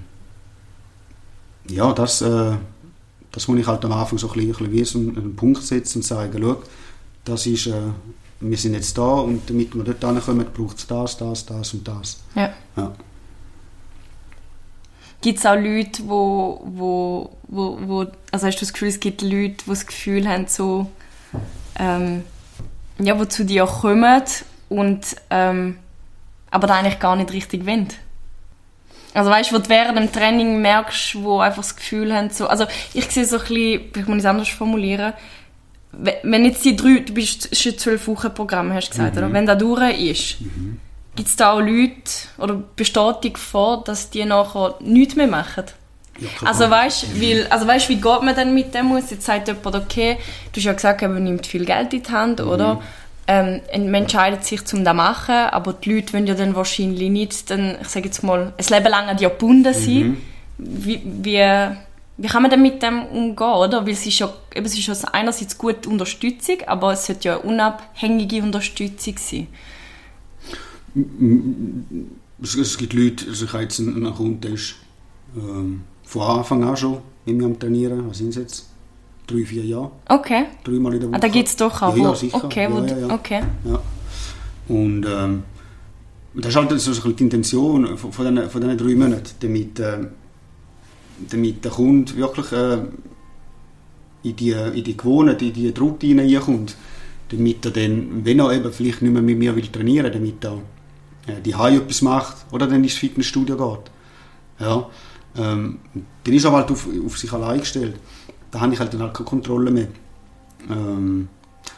ja, 1.71 1.93
das, 1.93 2.23
äh, 2.23 2.53
das 3.31 3.47
muss 3.47 3.59
ich 3.59 3.67
halt 3.67 3.85
am 3.85 3.93
Anfang 3.93 4.19
so 4.19 4.31
ein 4.31 4.53
bisschen, 4.55 4.85
so 4.85 4.99
einen, 4.99 5.19
einen 5.19 5.37
Punkt 5.37 5.63
setzen 5.63 5.99
und 5.99 6.05
sagen, 6.05 6.39
schau, 6.41 6.63
das 7.25 7.47
ist 7.47 7.67
äh, 7.67 7.73
wir 8.41 8.57
sind 8.57 8.75
jetzt 8.75 8.97
da 8.97 9.03
und 9.03 9.49
damit 9.49 9.75
wir 9.75 9.85
dort 9.85 10.05
hinkommen, 10.05 10.47
braucht 10.53 10.79
es 10.79 10.87
das, 10.87 11.17
das, 11.17 11.47
das 11.47 11.75
und 11.75 11.87
das. 11.87 12.23
Ja. 12.35 12.53
ja. 12.77 12.93
Gibt 15.21 15.39
es 15.41 15.47
auch 15.47 15.57
Leute, 15.57 16.03
wo, 16.07 16.63
wo, 16.65 17.37
wo, 17.49 17.79
wo, 17.81 18.07
also 18.31 18.47
hast 18.47 18.57
du 18.57 18.61
das 18.61 18.73
Gefühl, 18.73 18.89
es 18.89 19.01
gibt 19.01 19.23
Leute, 19.23 19.65
die 19.65 19.71
das 19.71 19.87
Gefühl 19.87 20.29
haben, 20.29 20.47
so, 20.47 20.89
ähm, 21.79 22.23
ja, 23.01 23.15
die 23.15 23.29
zu 23.29 23.45
dir 23.45 23.67
kommen 23.67 24.23
und 24.69 25.17
ähm, 25.31 25.79
aber 26.51 26.67
da 26.67 26.77
eigentlich 26.77 27.01
gar 27.01 27.17
nicht 27.17 27.33
richtig 27.33 27.67
wollen. 27.67 27.89
Also 29.15 29.31
weißt 29.31 29.51
du, 29.51 29.57
wo 29.57 29.59
du 29.59 29.69
während 29.69 29.99
dem 29.99 30.13
Training 30.13 30.61
merkst, 30.61 31.23
wo 31.23 31.41
einfach 31.41 31.63
das 31.63 31.75
Gefühl 31.75 32.15
haben, 32.15 32.31
so, 32.31 32.47
also 32.47 32.67
ich 32.95 33.07
sehe 33.11 33.25
so 33.25 33.39
ein 33.39 33.43
bisschen, 33.43 33.91
ich 33.97 34.07
muss 34.07 34.19
es 34.19 34.25
anders 34.25 34.49
formulieren, 34.49 35.15
wenn 35.93 36.45
jetzt 36.45 36.65
die 36.65 36.77
drei, 36.77 37.01
du 37.01 37.15
bist 37.15 37.55
schon 37.57 37.79
zwölf 37.79 38.07
Wochen 38.07 38.33
Programm, 38.33 38.73
hast 38.73 38.89
du 38.89 38.97
gesagt, 38.97 39.17
mhm. 39.17 39.23
oder? 39.23 39.33
Wenn 39.33 39.47
das 39.47 39.59
durch 39.59 40.01
ist, 40.01 40.41
mhm. 40.41 40.81
gibt 41.17 41.29
es 41.29 41.37
da 41.37 41.53
auch 41.53 41.61
Leute, 41.61 42.03
oder 42.39 42.63
besteht 42.77 43.17
die 43.25 43.33
Gefahr, 43.33 43.83
dass 43.85 44.11
die 44.11 44.25
nachher 44.25 44.75
nichts 44.81 45.17
mehr 45.17 45.27
machen? 45.27 45.65
Ja, 46.21 46.49
also 46.49 46.69
weißt 46.69 47.15
mhm. 47.15 47.47
also 47.49 47.67
weißt, 47.67 47.89
wie 47.89 47.97
geht 47.97 48.23
man 48.23 48.35
denn 48.35 48.53
mit 48.53 48.75
dem 48.75 48.93
aus? 48.93 49.11
Jetzt 49.11 49.25
sagt 49.25 49.49
jemand, 49.49 49.75
okay, 49.77 50.19
du 50.53 50.59
hast 50.59 50.65
ja 50.65 50.73
gesagt, 50.73 51.03
man 51.03 51.23
nimmt 51.23 51.47
viel 51.47 51.65
Geld 51.65 51.95
in 51.95 52.03
die 52.03 52.11
Hand, 52.11 52.41
mhm. 52.41 52.49
oder? 52.49 52.83
Ähm, 53.31 53.61
man 53.75 54.03
entscheidet 54.03 54.45
sich 54.45 54.65
zum 54.65 54.85
das 54.85 54.95
machen, 54.95 55.35
aber 55.35 55.75
die 55.75 55.95
Leute 55.95 56.15
wollen 56.15 56.27
ja 56.27 56.35
dann 56.35 56.57
wahrscheinlich 56.57 57.11
nicht, 57.11 57.51
dann, 57.51 57.77
ich 57.83 57.89
sage 57.89 58.07
jetzt 58.07 58.23
mal, 58.23 58.55
ein 58.57 58.65
Leben 58.69 58.89
lang 58.89 59.07
an 59.07 59.19
dir 59.19 59.29
gebunden 59.29 59.75
sein. 59.75 59.95
Mhm. 59.95 60.17
Wie, 60.57 61.03
wie, 61.05 61.77
wie 62.19 62.27
kann 62.27 62.43
man 62.43 62.51
denn 62.51 62.63
mit 62.63 62.83
dem 62.83 63.05
umgehen, 63.05 63.49
oder? 63.49 63.87
Weil 63.87 63.93
es 63.93 64.05
ist 64.05 64.19
ja, 64.19 64.33
eben, 64.55 64.67
es 64.67 64.77
ist 64.77 64.87
ja 64.87 64.95
einerseits 65.13 65.57
gute 65.57 65.89
Unterstützung, 65.89 66.57
aber 66.67 66.93
es 66.93 67.07
sollte 67.07 67.29
ja 67.29 67.41
eine 67.41 67.49
unabhängige 67.49 68.43
Unterstützung 68.43 69.15
sein. 69.17 69.47
Es, 72.43 72.55
es 72.57 72.77
gibt 72.77 72.93
Leute, 72.93 73.27
also 73.29 73.45
ich 73.45 73.53
habe 73.53 73.63
jetzt 73.63 73.79
einen 73.79 74.13
Kunden, 74.13 74.41
der 74.41 74.53
ist 74.53 74.75
ähm, 75.37 75.83
von 76.03 76.23
Anfang 76.23 76.65
an 76.65 76.77
schon 76.77 76.99
mit 77.25 77.37
mir 77.37 77.45
am 77.47 77.59
Trainieren, 77.59 78.09
was 78.09 78.19
sind 78.19 78.31
es 78.31 78.37
jetzt? 78.37 78.69
drei, 79.29 79.45
vier 79.45 79.65
Jahre. 79.65 79.93
Okay. 80.09 80.47
Dreimal 80.65 80.95
in 80.95 81.01
der 81.01 81.09
Woche. 81.11 81.17
Ah, 81.17 81.21
da 81.21 81.29
gibt 81.29 81.49
es 81.49 81.57
doch 81.57 81.83
auch. 81.83 81.97
Ja, 81.97 82.03
ja, 82.03 82.15
sicher. 82.15 82.45
Okay, 82.45 82.63
ja, 82.63 82.85
ja, 82.87 82.99
ja. 82.99 83.15
okay. 83.15 83.43
Ja. 83.65 83.83
Und 84.69 85.07
ähm, 85.07 85.43
das 86.35 86.49
ist 86.49 86.57
halt 86.57 86.81
so 86.81 87.13
die 87.13 87.23
Intention 87.23 87.97
von, 87.97 88.13
von, 88.13 88.35
diesen, 88.35 88.51
von 88.51 88.61
diesen 88.61 88.79
drei 88.79 88.95
Monaten, 88.95 89.31
damit, 89.41 89.79
äh, 89.79 89.99
damit 91.31 91.65
der 91.65 91.73
Kunde 91.73 92.17
wirklich 92.17 92.53
äh, 92.53 92.79
in, 94.23 94.37
die, 94.37 94.51
in 94.51 94.85
die 94.85 94.97
Gewohnheit, 94.97 95.43
in 95.43 95.53
die 95.53 95.69
Routine 95.71 96.23
reinkommt. 96.23 96.77
Damit 97.31 97.65
er 97.67 97.71
dann, 97.73 98.25
wenn 98.25 98.41
er 98.41 98.53
eben 98.53 98.73
vielleicht 98.73 99.03
nicht 99.03 99.13
mehr 99.13 99.23
mit 99.23 99.39
mir 99.39 99.55
will 99.55 99.67
trainieren 99.67 100.11
damit 100.11 100.45
er 100.45 100.59
äh, 101.27 101.41
die 101.43 101.55
Hause 101.55 101.77
etwas 101.77 102.03
macht 102.03 102.37
oder 102.53 102.67
dann 102.67 102.83
ins 102.83 102.95
Fitnessstudio 102.95 103.57
geht. 103.57 103.91
Ja. 104.61 104.89
Ähm, 105.37 105.79
dann 106.25 106.35
ist 106.35 106.45
er 106.45 106.53
halt 106.53 106.71
auf, 106.71 106.89
auf 107.05 107.19
sich 107.19 107.33
allein 107.33 107.61
gestellt 107.61 107.97
da 108.51 108.61
habe 108.61 108.73
ich 108.73 108.81
halt 108.81 108.93
dann 108.95 109.03
halt 109.03 109.15
keine 109.15 109.29
Kontrolle 109.29 109.71
mehr. 109.71 109.89
Ähm, 110.71 111.29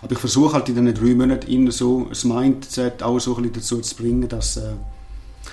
aber 0.02 0.12
ich 0.12 0.18
versuche 0.18 0.54
halt 0.54 0.68
in 0.68 0.74
diesen 0.76 0.94
drei 0.94 1.14
Monaten 1.14 1.50
ihn 1.50 1.70
so 1.70 2.06
das 2.08 2.24
Mindset 2.24 3.02
auch 3.02 3.18
so 3.18 3.36
ein 3.36 3.42
bisschen 3.42 3.54
dazu 3.54 3.80
zu 3.80 3.96
bringen, 3.96 4.28
dass... 4.28 4.56
Äh, 4.56 4.74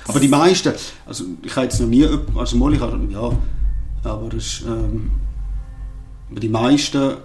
aber 0.08 0.20
die 0.20 0.28
meisten, 0.28 0.74
also 1.06 1.26
ich 1.42 1.56
habe 1.56 1.66
jetzt 1.66 1.80
noch 1.80 1.88
nie, 1.88 2.08
also 2.36 2.58
mal, 2.58 2.74
ich 2.74 2.80
habe, 2.80 3.00
ja, 3.10 3.32
aber 4.04 4.30
das 4.30 4.64
ähm, 4.68 5.12
aber 6.30 6.40
die 6.40 6.50
meisten 6.50 7.18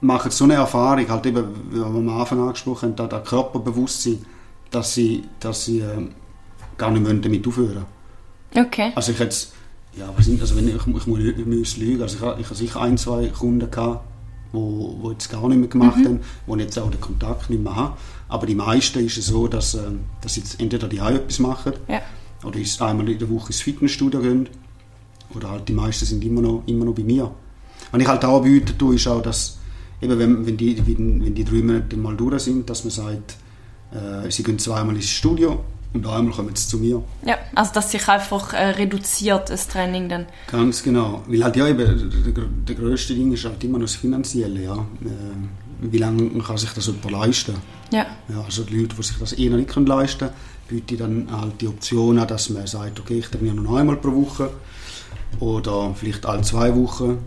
machen 0.00 0.30
so 0.30 0.44
eine 0.44 0.54
Erfahrung, 0.54 1.08
halt 1.08 1.26
eben, 1.26 1.44
wie 1.70 1.76
wir 1.76 1.86
am 1.86 2.08
Anfang 2.08 2.40
angesprochen 2.40 2.94
haben, 2.96 3.08
das 3.08 3.28
Körperbewusstsein, 3.28 4.24
dass 4.70 4.94
sie, 4.94 5.24
dass 5.40 5.64
sie 5.64 5.80
äh, 5.80 6.08
gar 6.76 6.90
nicht 6.90 7.24
damit 7.24 7.46
aufhören 7.46 7.86
Okay. 8.54 8.92
Also 8.94 9.12
ich 9.12 9.18
jetzt 9.18 9.52
ja, 9.96 10.12
was 10.16 10.26
sind, 10.26 10.40
also 10.40 10.56
wenn 10.56 10.68
ich, 10.68 10.74
ich, 10.74 10.86
muss, 10.86 11.06
ich 11.06 11.46
muss 11.46 11.76
lügen, 11.76 12.02
also 12.02 12.16
ich, 12.16 12.40
ich 12.40 12.46
habe 12.46 12.54
sicher 12.54 12.80
ein, 12.80 12.98
zwei 12.98 13.28
Kunden 13.28 13.70
gehabt, 13.70 14.04
wo, 14.52 14.96
wo 15.00 15.10
jetzt 15.10 15.30
gar 15.30 15.48
nicht 15.48 15.58
mehr 15.58 15.68
gemacht 15.68 15.98
mhm. 15.98 16.04
haben, 16.04 16.20
wo 16.46 16.56
jetzt 16.56 16.78
auch 16.78 16.90
den 16.90 17.00
Kontakt 17.00 17.50
nicht 17.50 17.62
mehr 17.62 17.74
haben. 17.74 17.96
Aber 18.28 18.46
die 18.46 18.54
meisten 18.54 19.04
ist 19.04 19.18
es 19.18 19.26
so, 19.26 19.48
dass, 19.48 19.74
äh, 19.74 19.80
dass 20.20 20.34
sie 20.34 20.40
jetzt 20.40 20.60
entweder 20.60 20.88
die 20.88 21.00
auch 21.00 21.10
etwas 21.10 21.38
machen 21.38 21.74
ja. 21.88 22.00
oder 22.44 22.58
ist 22.58 22.80
einmal 22.82 23.08
in 23.08 23.18
der 23.18 23.30
Woche 23.30 23.48
ins 23.48 23.60
Fitnessstudio 23.60 24.20
gehen 24.20 24.48
oder 25.36 25.50
halt 25.50 25.68
die 25.68 25.72
meisten 25.72 26.04
sind 26.06 26.24
immer 26.24 26.40
noch, 26.40 26.62
immer 26.66 26.84
noch 26.84 26.94
bei 26.94 27.02
mir. 27.02 27.30
Was 27.90 28.00
ich 28.00 28.08
halt 28.08 28.24
auch 28.24 28.38
anbieten 28.38 28.76
tue, 28.78 28.96
ist 28.96 29.06
auch, 29.06 29.22
dass 29.22 29.58
eben 30.00 30.18
wenn, 30.18 30.46
wenn, 30.46 30.56
die, 30.56 30.76
wenn, 30.86 31.24
wenn 31.24 31.34
die 31.34 31.44
drei 31.44 31.62
Monate 31.62 31.96
mal 31.96 32.16
durch 32.16 32.42
sind, 32.42 32.68
dass 32.68 32.84
man 32.84 32.90
sagt, 32.90 33.36
äh, 33.92 34.30
sie 34.30 34.42
gehen 34.42 34.58
zweimal 34.58 34.96
ins 34.96 35.08
Studio 35.08 35.64
und 35.92 36.06
einmal 36.06 36.34
kommen 36.34 36.54
sie 36.54 36.68
zu 36.68 36.78
mir. 36.78 37.02
Ja, 37.24 37.38
also 37.54 37.72
dass 37.74 37.90
sich 37.90 38.08
einfach 38.08 38.52
äh, 38.52 38.70
reduziert, 38.70 39.50
das 39.50 39.68
Training 39.68 40.08
dann. 40.08 40.26
Ganz 40.50 40.82
genau. 40.82 41.22
Weil 41.28 41.44
halt 41.44 41.56
ja 41.56 41.68
eben, 41.68 41.78
der, 41.78 42.44
der 42.68 42.74
grösste 42.74 43.14
Ding 43.14 43.32
ist 43.32 43.44
halt 43.44 43.62
immer 43.62 43.78
noch 43.78 43.86
das 43.86 43.94
Finanzielle, 43.94 44.62
ja. 44.62 44.74
Äh, 44.76 45.08
wie 45.80 45.98
lange 45.98 46.30
kann 46.40 46.56
sich 46.56 46.70
das 46.70 46.86
jemand 46.86 47.10
leisten? 47.10 47.54
Ja. 47.92 48.06
ja. 48.28 48.42
Also 48.44 48.62
die 48.64 48.76
Leute, 48.80 48.94
die 48.96 49.02
sich 49.02 49.18
das 49.18 49.38
eh 49.38 49.48
noch 49.48 49.58
nicht 49.58 49.74
leisten 49.76 50.18
können, 50.18 50.32
bieten 50.68 50.98
dann 50.98 51.40
halt 51.40 51.60
die 51.60 51.68
Option 51.68 52.18
an, 52.18 52.26
dass 52.26 52.50
man 52.50 52.66
sagt, 52.66 52.98
okay, 53.00 53.18
ich 53.18 53.28
trainiere 53.28 53.54
nur 53.56 53.78
einmal 53.78 53.96
pro 53.96 54.12
Woche 54.12 54.50
oder 55.40 55.94
vielleicht 55.94 56.26
alle 56.26 56.42
zwei 56.42 56.74
Wochen. 56.76 57.18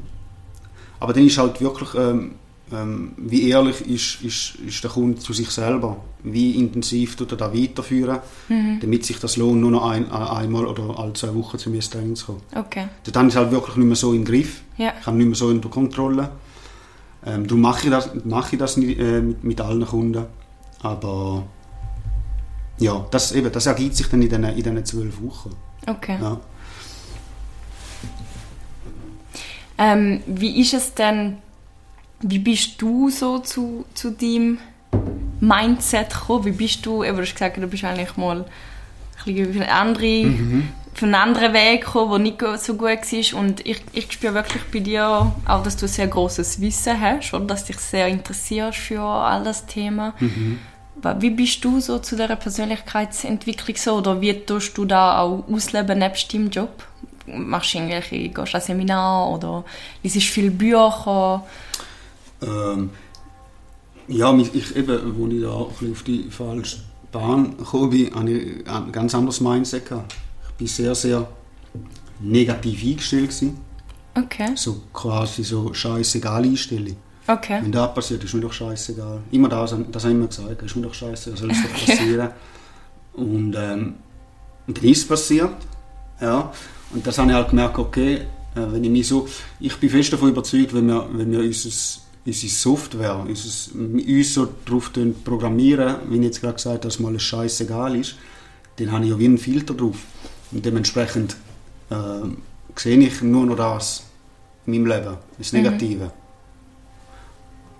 Aber 0.99 1.13
dann 1.13 1.25
ist 1.25 1.37
halt 1.37 1.61
wirklich... 1.61 1.93
Ähm, 1.95 2.35
ähm, 2.71 3.13
wie 3.15 3.49
ehrlich 3.49 3.81
ist, 3.87 4.21
ist, 4.23 4.55
ist 4.55 4.83
der 4.83 4.91
Kunde 4.91 5.19
zu 5.19 5.31
sich 5.31 5.49
selber? 5.49 5.97
Wie 6.23 6.51
intensiv 6.59 7.15
tut 7.15 7.31
er 7.31 7.37
da 7.37 7.53
weiterführen, 7.53 8.19
mhm. 8.49 8.79
damit 8.81 9.05
sich 9.05 9.19
das 9.19 9.37
lohnt, 9.37 9.61
nur 9.61 9.71
noch 9.71 9.89
ein, 9.89 10.11
einmal 10.11 10.65
oder 10.65 10.99
alle 10.99 11.13
zwei 11.13 11.33
Wochen 11.33 11.57
zu 11.57 11.69
mir 11.69 11.79
zu 11.79 12.25
kommen. 12.25 12.41
Okay. 12.53 12.87
Dann 13.05 13.27
ist 13.27 13.35
es 13.35 13.39
halt 13.39 13.51
wirklich 13.51 13.77
nicht 13.77 13.85
mehr 13.85 13.95
so 13.95 14.13
im 14.13 14.25
Griff. 14.25 14.63
Ja. 14.77 14.93
Ich 14.99 15.05
habe 15.05 15.15
nicht 15.15 15.27
mehr 15.27 15.35
so 15.35 15.47
unter 15.47 15.69
Kontrolle. 15.69 16.29
Ähm, 17.25 17.47
darum 17.47 17.61
mache 17.61 17.85
ich 17.85 17.89
das, 17.89 18.09
mache 18.25 18.55
ich 18.55 18.59
das 18.59 18.75
nicht, 18.75 18.99
äh, 18.99 19.21
mit, 19.21 19.43
mit 19.43 19.61
allen 19.61 19.85
Kunden. 19.85 20.25
Aber 20.81 21.43
ja, 22.79 23.05
das, 23.11 23.31
eben, 23.31 23.51
das 23.51 23.65
ergibt 23.65 23.95
sich 23.95 24.07
dann 24.09 24.21
in 24.21 24.29
diesen, 24.29 24.43
in 24.43 24.55
diesen 24.55 24.85
zwölf 24.85 25.21
Wochen. 25.21 25.51
Okay. 25.87 26.17
Ja. 26.21 26.37
Ähm, 29.77 30.21
wie 30.25 30.59
ist 30.59 30.73
es 30.73 30.93
denn 30.93 31.37
wie 32.21 32.39
bist 32.39 32.81
du 32.81 33.09
so 33.09 33.39
zu, 33.39 33.85
zu 33.93 34.11
deinem 34.11 34.59
Mindset 35.39 36.09
gekommen? 36.09 36.45
Wie 36.45 36.51
bist 36.51 36.85
du, 36.85 37.03
du 37.03 37.17
hast 37.17 37.33
gesagt, 37.33 37.57
du 37.57 37.67
bist 37.67 37.83
eigentlich 37.83 38.17
mal 38.17 38.45
ein 39.25 39.35
bisschen 39.35 39.61
eine 39.61 39.71
andere, 39.71 40.25
mhm. 40.25 40.69
für 40.93 41.05
einen 41.05 41.15
anderen 41.15 41.53
Weg 41.53 41.85
gekommen, 41.85 42.11
der 42.11 42.19
nicht 42.19 42.63
so 42.63 42.73
gut 42.73 42.89
war. 42.89 43.39
Und 43.39 43.65
ich, 43.65 43.81
ich 43.93 44.11
spüre 44.11 44.33
wirklich 44.33 44.63
bei 44.71 44.79
dir 44.79 45.31
auch, 45.45 45.63
dass 45.63 45.77
du 45.77 45.85
ein 45.85 45.89
sehr 45.89 46.07
großes 46.07 46.59
Wissen 46.59 46.99
hast 46.99 47.33
oder 47.33 47.45
dass 47.45 47.65
du 47.65 47.73
dich 47.73 47.81
sehr 47.81 48.07
interessierst 48.07 48.79
für 48.79 49.01
all 49.01 49.43
das 49.43 49.65
Thema. 49.65 50.13
Mhm. 50.19 50.59
Wie 51.19 51.29
bist 51.29 51.63
du 51.63 51.79
so 51.79 51.99
zu 51.99 52.15
dieser 52.15 52.35
Persönlichkeitsentwicklung 52.35 53.77
so? 53.77 53.97
Oder 53.97 54.19
wie 54.19 54.33
tust 54.33 54.75
du 54.75 54.85
da 54.85 55.19
auch 55.19 55.43
ausleben 55.47 55.99
nebst 55.99 56.33
deinem 56.33 56.49
Job? 56.49 56.83
Machst 57.27 57.73
du 57.73 57.77
irgendwelche, 57.77 58.29
gehst 58.29 58.55
an 58.55 58.61
Seminar 58.61 59.29
oder 59.29 59.65
liest 60.01 60.17
viele 60.17 60.51
Bücher? 60.51 61.45
Ähm, 62.41 62.89
ja, 64.07 64.35
ich, 64.37 64.75
eben, 64.75 64.91
als 64.91 65.33
ich 65.33 65.41
da 65.41 65.49
auf 65.49 66.03
die 66.03 66.29
falsche 66.29 66.77
Bahn 67.11 67.57
gekommen 67.57 67.89
bin, 67.89 68.15
hatte 68.15 68.31
ich 68.31 68.69
ein 68.69 68.91
ganz 68.91 69.13
anderes 69.13 69.41
Mindset. 69.41 69.87
Gehabt. 69.87 70.15
Ich 70.59 70.61
war 70.61 70.67
sehr, 70.67 70.95
sehr 70.95 71.27
negativ 72.19 72.83
eingestellt. 72.83 73.29
Gewesen. 73.29 73.57
Okay. 74.15 74.51
So 74.55 74.81
quasi 74.93 75.43
so 75.43 75.73
scheißegal 75.73 76.43
Einstellung. 76.43 76.95
Okay. 77.27 77.59
Wenn 77.61 77.71
das 77.71 77.93
passiert, 77.93 78.23
ist 78.23 78.33
mir 78.33 78.41
doch 78.41 78.53
scheißegal. 78.53 79.19
Immer 79.31 79.49
das, 79.49 79.75
das 79.91 80.03
habe 80.03 80.13
ich 80.13 80.17
immer 80.17 80.27
gesagt, 80.27 80.61
ist 80.61 80.75
mir 80.75 80.83
doch 80.83 80.93
scheißegal, 80.93 81.37
soll 81.37 81.51
es 81.51 81.61
doch 81.61 81.69
passieren. 81.85 82.29
Und, 83.13 83.55
ähm, 83.57 83.95
und 84.65 84.77
dann 84.77 84.85
ist 84.85 84.99
es 84.99 85.07
passiert. 85.07 85.55
Ja. 86.21 86.51
Und 86.93 87.05
das 87.05 87.17
habe 87.17 87.29
ich 87.29 87.35
halt 87.35 87.49
gemerkt, 87.49 87.77
okay, 87.77 88.15
äh, 88.15 88.25
wenn 88.55 88.83
ich 88.83 88.89
mich 88.89 89.07
so, 89.07 89.27
ich 89.59 89.75
bin 89.77 89.89
fest 89.89 90.13
davon 90.13 90.29
überzeugt, 90.29 90.73
wenn 90.73 90.87
wir, 90.87 91.07
wenn 91.11 91.31
wir 91.31 91.39
unser 91.39 91.69
unsere 92.27 92.51
Software, 92.51 93.25
unser, 93.25 93.73
uns 93.75 94.33
so 94.33 94.49
darauf 94.65 94.91
programmieren, 95.23 95.95
wie 96.09 96.17
ich 96.17 96.23
jetzt 96.23 96.41
gerade 96.41 96.55
gesagt 96.55 96.75
habe, 96.75 96.79
dass 96.79 96.99
mal 96.99 97.09
alles 97.09 97.23
scheißegal 97.23 97.95
ist, 97.95 98.15
dann 98.75 98.91
habe 98.91 99.05
ich 99.05 99.11
ja 99.11 99.19
wie 99.19 99.25
einen 99.25 99.37
Filter 99.37 99.73
drauf. 99.73 99.97
Und 100.51 100.65
dementsprechend 100.65 101.37
äh, 101.89 101.95
sehe 102.75 102.97
ich 102.97 103.21
nur 103.21 103.45
noch 103.45 103.55
das 103.55 104.03
in 104.65 104.73
meinem 104.73 104.85
Leben, 104.87 105.17
das 105.37 105.53
mhm. 105.53 105.61
Negative. 105.61 106.11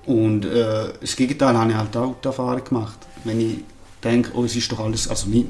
Mhm. 0.06 0.14
Und 0.14 0.46
äh, 0.46 0.94
das 1.02 1.16
Gegenteil 1.18 1.58
habe 1.58 1.72
ich 1.72 1.78
halt 1.78 1.98
auch 1.98 2.16
die 2.24 2.28
Erfahrung 2.28 2.64
gemacht. 2.64 2.98
Wenn 3.26 3.42
ich 3.42 3.58
denke, 4.02 4.32
oh, 4.34 4.46
es 4.46 4.56
ist 4.56 4.72
doch 4.72 4.80
alles, 4.80 5.10
also 5.10 5.28
nicht, 5.28 5.48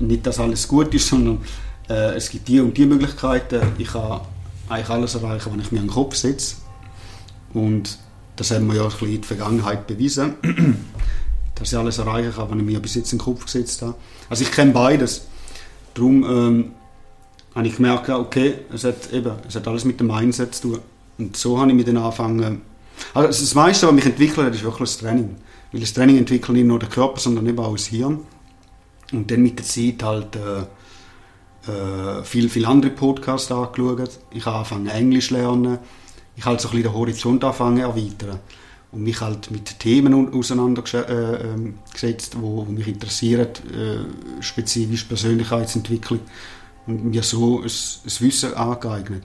nicht 0.00 0.26
dass 0.26 0.40
alles 0.40 0.66
gut 0.66 0.94
ist, 0.94 1.08
sondern 1.08 1.42
äh, 1.88 2.14
es 2.14 2.30
gibt 2.30 2.48
die 2.48 2.60
und 2.60 2.76
die 2.76 2.86
Möglichkeiten, 2.86 3.62
ich 3.78 3.88
kann 3.88 4.20
eigentlich 4.68 4.90
alles 4.90 5.14
erreichen, 5.14 5.52
was 5.52 5.66
ich 5.66 5.72
mir 5.72 5.78
in 5.78 5.86
den 5.86 5.92
Kopf 5.92 6.14
setze 6.14 6.56
und 7.54 7.98
das 8.36 8.50
haben 8.50 8.66
wir 8.68 8.76
ja 8.76 8.84
ein 8.84 8.90
bisschen 8.90 9.08
in 9.08 9.20
der 9.20 9.24
Vergangenheit 9.24 9.86
bewiesen, 9.86 10.34
dass 11.54 11.72
ich 11.72 11.78
alles 11.78 11.98
erreichen 11.98 12.32
kann, 12.34 12.50
was 12.50 12.56
ich 12.56 12.64
mir 12.64 12.80
bis 12.80 12.94
jetzt 12.94 13.12
in 13.12 13.18
den 13.18 13.24
Kopf 13.24 13.44
gesetzt 13.44 13.82
habe. 13.82 13.94
Also 14.30 14.44
ich 14.44 14.52
kenne 14.52 14.72
beides. 14.72 15.26
Darum 15.94 16.22
ähm, 16.22 16.72
habe 17.54 17.66
ich 17.66 17.76
gemerkt, 17.76 18.08
okay, 18.08 18.54
es 18.72 18.84
hat, 18.84 19.12
eben, 19.12 19.32
es 19.48 19.56
hat 19.56 19.66
alles 19.66 19.84
mit 19.84 19.98
dem 19.98 20.06
Mindset 20.06 20.54
zu 20.54 20.62
tun. 20.62 20.78
Und 21.18 21.36
so 21.36 21.58
habe 21.58 21.70
ich 21.70 21.76
mich 21.76 21.84
dann 21.84 21.96
angefangen, 21.96 22.60
Also 23.12 23.42
das 23.42 23.54
meiste, 23.54 23.86
was 23.88 23.94
mich 23.94 24.06
entwickelt 24.06 24.46
hat, 24.46 24.54
ist 24.54 24.62
wirklich 24.62 24.90
das 24.90 24.98
Training. 24.98 25.34
Weil 25.72 25.80
das 25.80 25.92
Training 25.92 26.18
entwickelt 26.18 26.56
nicht 26.56 26.66
nur 26.66 26.78
den 26.78 26.88
Körper, 26.88 27.18
sondern 27.18 27.46
eben 27.46 27.58
auch 27.58 27.72
das 27.72 27.86
Hirn. 27.86 28.20
Und 29.12 29.30
dann 29.30 29.42
mit 29.42 29.58
der 29.58 29.66
Zeit 29.66 30.02
halt 30.02 30.36
äh, 30.36 30.62
äh, 31.68 32.24
viel, 32.24 32.48
viel 32.48 32.66
andere 32.66 32.90
Podcasts 32.92 33.52
angeschaut. 33.52 34.18
Ich 34.32 34.46
habe 34.46 34.56
angefangen 34.56 34.86
Englisch 34.86 35.30
lernen. 35.30 35.78
Ich 36.36 36.44
habe 36.44 36.58
so 36.58 36.70
ein 36.70 36.82
den 36.82 36.92
Horizont 36.92 37.44
angefangen 37.44 37.78
erweitern. 37.78 38.40
Und 38.90 39.02
mich 39.02 39.20
halt 39.20 39.50
mit 39.50 39.78
Themen 39.78 40.32
auseinandergesetzt, 40.32 41.10
äh, 41.10 42.38
ähm, 42.38 42.42
wo 42.42 42.64
mich 42.64 42.88
interessieren, 42.88 43.48
äh, 43.72 44.42
spezifisch 44.42 45.04
Persönlichkeitsentwicklung. 45.04 46.20
Und 46.86 47.04
mir 47.04 47.22
so 47.22 47.58
ein, 47.58 47.64
ein 47.64 48.20
Wissen 48.20 48.54
angeeignet. 48.54 49.24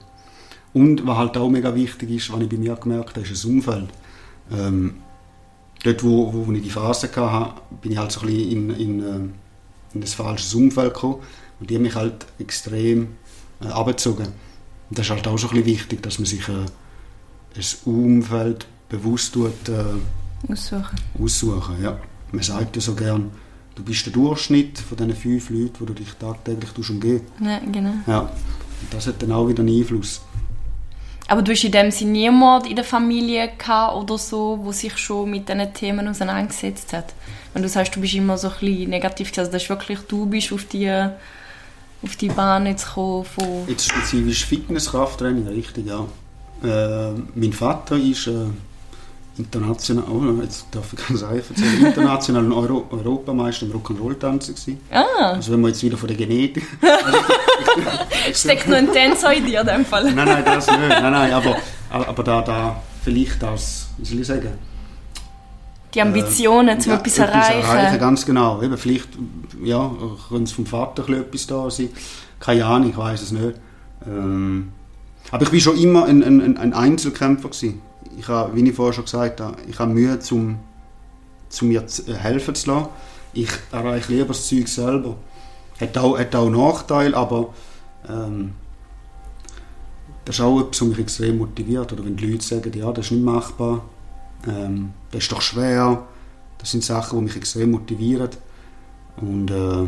Und 0.74 1.06
was 1.08 1.18
halt 1.18 1.38
auch 1.38 1.50
mega 1.50 1.74
wichtig 1.74 2.10
ist, 2.10 2.34
was 2.34 2.42
ich 2.42 2.50
bei 2.50 2.58
mir 2.58 2.76
gemerkt 2.76 3.12
habe, 3.12 3.22
ist 3.22 3.32
das 3.32 3.46
Umfeld. 3.46 3.90
Ähm, 4.52 4.96
dort, 5.84 6.04
wo, 6.04 6.34
wo, 6.34 6.52
ich 6.52 6.64
die 6.64 6.70
Phase 6.70 7.10
hatte, 7.16 7.62
bin 7.82 7.92
ich 7.92 7.98
halt 7.98 8.12
so 8.12 8.22
ein 8.22 8.28
bisschen 8.28 8.52
in, 8.52 8.70
in, 8.72 9.00
äh, 9.00 9.30
in 9.94 10.02
ein 10.02 10.08
falsches 10.08 10.54
Umfeld 10.54 10.94
gekommen. 10.94 11.22
Und 11.60 11.70
die 11.70 11.76
haben 11.76 11.84
mich 11.84 11.96
halt 11.96 12.26
extrem 12.40 13.10
äh, 13.62 13.68
abgezogen. 13.68 14.28
Und 14.90 15.00
das 15.00 15.06
ist 15.06 15.12
halt 15.12 15.28
auch 15.28 15.38
so 15.38 15.48
ein 15.48 15.54
bisschen 15.54 15.66
wichtig, 15.66 16.04
dass 16.04 16.20
man 16.20 16.26
sich 16.26 16.48
äh, 16.50 16.66
ein 17.56 17.66
Umfeld 17.86 18.68
bewusst 18.90 19.34
tut, 19.34 19.70
äh, 19.70 20.52
aussuchen. 20.52 21.00
aussuchen 21.22 21.82
ja. 21.82 22.00
Man 22.32 22.44
sagt 22.44 22.76
ja 22.76 22.82
so 22.82 22.96
gern, 22.96 23.32
du 23.76 23.84
bist 23.84 24.06
der 24.06 24.14
Durchschnitt 24.14 24.80
von 24.80 24.98
diesen 24.98 25.16
fünf 25.16 25.50
Leuten, 25.50 25.76
wo 25.80 25.86
du 25.86 25.94
dich 25.94 26.12
tagtäglich 26.14 26.90
umgehst. 26.90 27.24
Ja, 27.40 27.60
genau. 27.60 27.94
Ja. 28.08 28.20
Und 28.22 28.92
das 28.92 29.08
hat 29.08 29.22
dann 29.22 29.32
auch 29.32 29.48
wieder 29.48 29.62
einen 29.62 29.78
Einfluss. 29.78 30.22
Aber 31.34 31.42
du 31.42 31.52
hast 31.52 31.64
in 31.64 31.72
dem 31.72 31.90
Sinne 31.90 32.12
niemand 32.12 32.68
in 32.68 32.76
der 32.76 32.86
Familie 32.86 33.50
gehabt 33.58 33.96
oder 33.96 34.20
so, 34.20 34.60
wo 34.62 34.72
sich 34.72 34.96
schon 35.00 35.32
mit 35.32 35.50
diesen 35.50 35.74
Themen 35.74 36.08
auseinandergesetzt 36.08 36.94
hat? 36.94 37.16
Wenn 37.54 37.64
du 37.64 37.70
sagst, 37.70 37.96
du 37.96 38.02
bist 38.02 38.14
immer 38.14 38.38
so 38.38 38.50
ein 38.50 38.54
bisschen 38.60 38.90
negativ, 38.92 39.36
also 39.36 39.52
das 39.52 39.64
ist 39.64 39.70
wirklich, 39.70 39.98
du 40.08 40.28
bist 40.28 40.54
auf 40.54 40.66
die, 40.66 40.92
auf 40.92 42.16
die 42.18 42.28
Bahn 42.28 42.68
jetzt 42.68 42.86
gekommen 42.86 43.26
von... 43.26 43.68
Jetzt 43.68 43.90
spezifisch 43.90 44.46
Fitnesskrafttraining, 44.46 45.48
richtig, 45.48 45.88
ja. 45.88 46.06
Äh, 46.64 47.16
mein 47.34 47.52
Vater 47.52 47.96
ist... 47.96 48.28
Äh, 48.28 48.46
international, 49.38 50.04
oh, 50.10 50.42
jetzt 50.42 50.68
darf 50.72 50.94
ich 50.94 51.08
ganz 51.08 51.24
einfach 51.24 51.50
erzählen, 51.50 51.86
international 51.88 52.52
Euro, 52.52 52.86
Europameister 52.92 53.66
im 53.66 53.72
Rock'n'Roll-Tanzen 53.72 54.54
gewesen. 54.54 54.80
Ah. 54.92 55.34
Also 55.34 55.52
wenn 55.52 55.62
wir 55.62 55.70
jetzt 55.70 55.82
wieder 55.82 55.98
von 55.98 56.08
der 56.08 56.18
Genetik... 56.18 56.64
Also, 56.82 57.18
Steckt 58.34 58.68
noch 58.68 58.78
ein 58.78 58.92
Tänzer 58.92 59.34
in 59.34 59.46
dir 59.46 59.62
in 59.62 59.68
dem 59.68 59.86
Fall? 59.86 60.04
Nein, 60.14 60.28
nein, 60.28 60.46
das 60.46 60.68
nicht. 60.68 60.80
Nein, 60.80 61.12
nein, 61.12 61.34
aber, 61.34 61.58
aber 61.90 62.24
da, 62.24 62.42
da 62.42 62.82
vielleicht 63.04 63.44
als, 63.44 63.88
wie 63.98 64.06
soll 64.06 64.20
ich 64.20 64.28
sagen... 64.28 64.50
Die 65.94 66.02
Ambitionen, 66.02 66.80
äh, 66.80 66.84
um 66.84 66.90
ja, 66.90 66.96
etwas 66.96 67.18
erreichen. 67.20 67.62
erreichen. 67.62 68.00
Ganz 68.00 68.26
genau. 68.26 68.62
Eben, 68.64 68.78
vielleicht 68.78 69.10
ja, 69.64 69.92
könnte 70.28 70.44
es 70.44 70.52
vom 70.52 70.66
Vater 70.66 71.08
etwas 71.10 71.46
da 71.46 71.70
sein. 71.70 71.90
Keine 72.40 72.66
Ahnung, 72.66 72.90
ich 72.90 72.98
weiß 72.98 73.22
es 73.22 73.32
nicht. 73.32 73.56
Ähm, 74.08 74.72
aber 75.30 75.44
ich 75.44 75.54
war 75.54 75.60
schon 75.60 75.78
immer 75.78 76.06
ein, 76.06 76.24
ein, 76.24 76.58
ein 76.58 76.74
Einzelkämpfer. 76.74 77.50
Gewesen 77.50 77.82
ich 78.18 78.28
habe, 78.28 78.56
wie 78.56 78.68
ich 78.68 78.76
vorher 78.76 78.94
schon 78.94 79.06
gesagt 79.06 79.42
habe, 79.42 79.58
ich 79.68 79.78
habe 79.80 79.94
Mühe, 79.94 80.20
zum, 80.20 80.60
zum 81.50 81.68
mir 81.70 81.86
zu, 81.88 82.08
äh, 82.08 82.16
helfen 82.16 82.56
zu 82.56 82.72
lassen. 82.72 82.90
Ich 83.34 83.50
erreiche 83.72 84.12
lieber 84.12 84.28
das 84.28 84.48
Zeug 84.48 84.68
selber. 84.68 85.16
Hat 85.80 85.98
auch, 85.98 86.18
hat 86.18 86.36
auch 86.36 86.50
Nachteile, 86.50 87.16
aber 87.16 87.54
ähm, 88.08 88.54
das 90.26 90.36
ist 90.36 90.42
auch 90.42 90.60
etwas, 90.62 90.82
was 90.82 90.88
mich 90.88 91.00
extrem 91.00 91.38
motiviert. 91.38 91.92
Oder 91.92 92.06
wenn 92.06 92.16
die 92.16 92.32
Leute 92.32 92.46
sagen, 92.46 92.72
ja, 92.74 92.92
das 92.92 93.06
ist 93.06 93.12
nicht 93.12 93.24
machbar, 93.24 93.84
ähm, 94.48 94.94
das 95.12 95.24
ist 95.24 95.32
doch 95.32 95.42
schwer. 95.42 96.06
Das 96.58 96.72
sind 96.72 96.84
Sachen, 96.84 97.20
die 97.20 97.26
mich 97.26 97.36
extrem 97.36 97.72
motivieren. 97.72 98.30
Und 99.18 99.52
äh, 99.52 99.88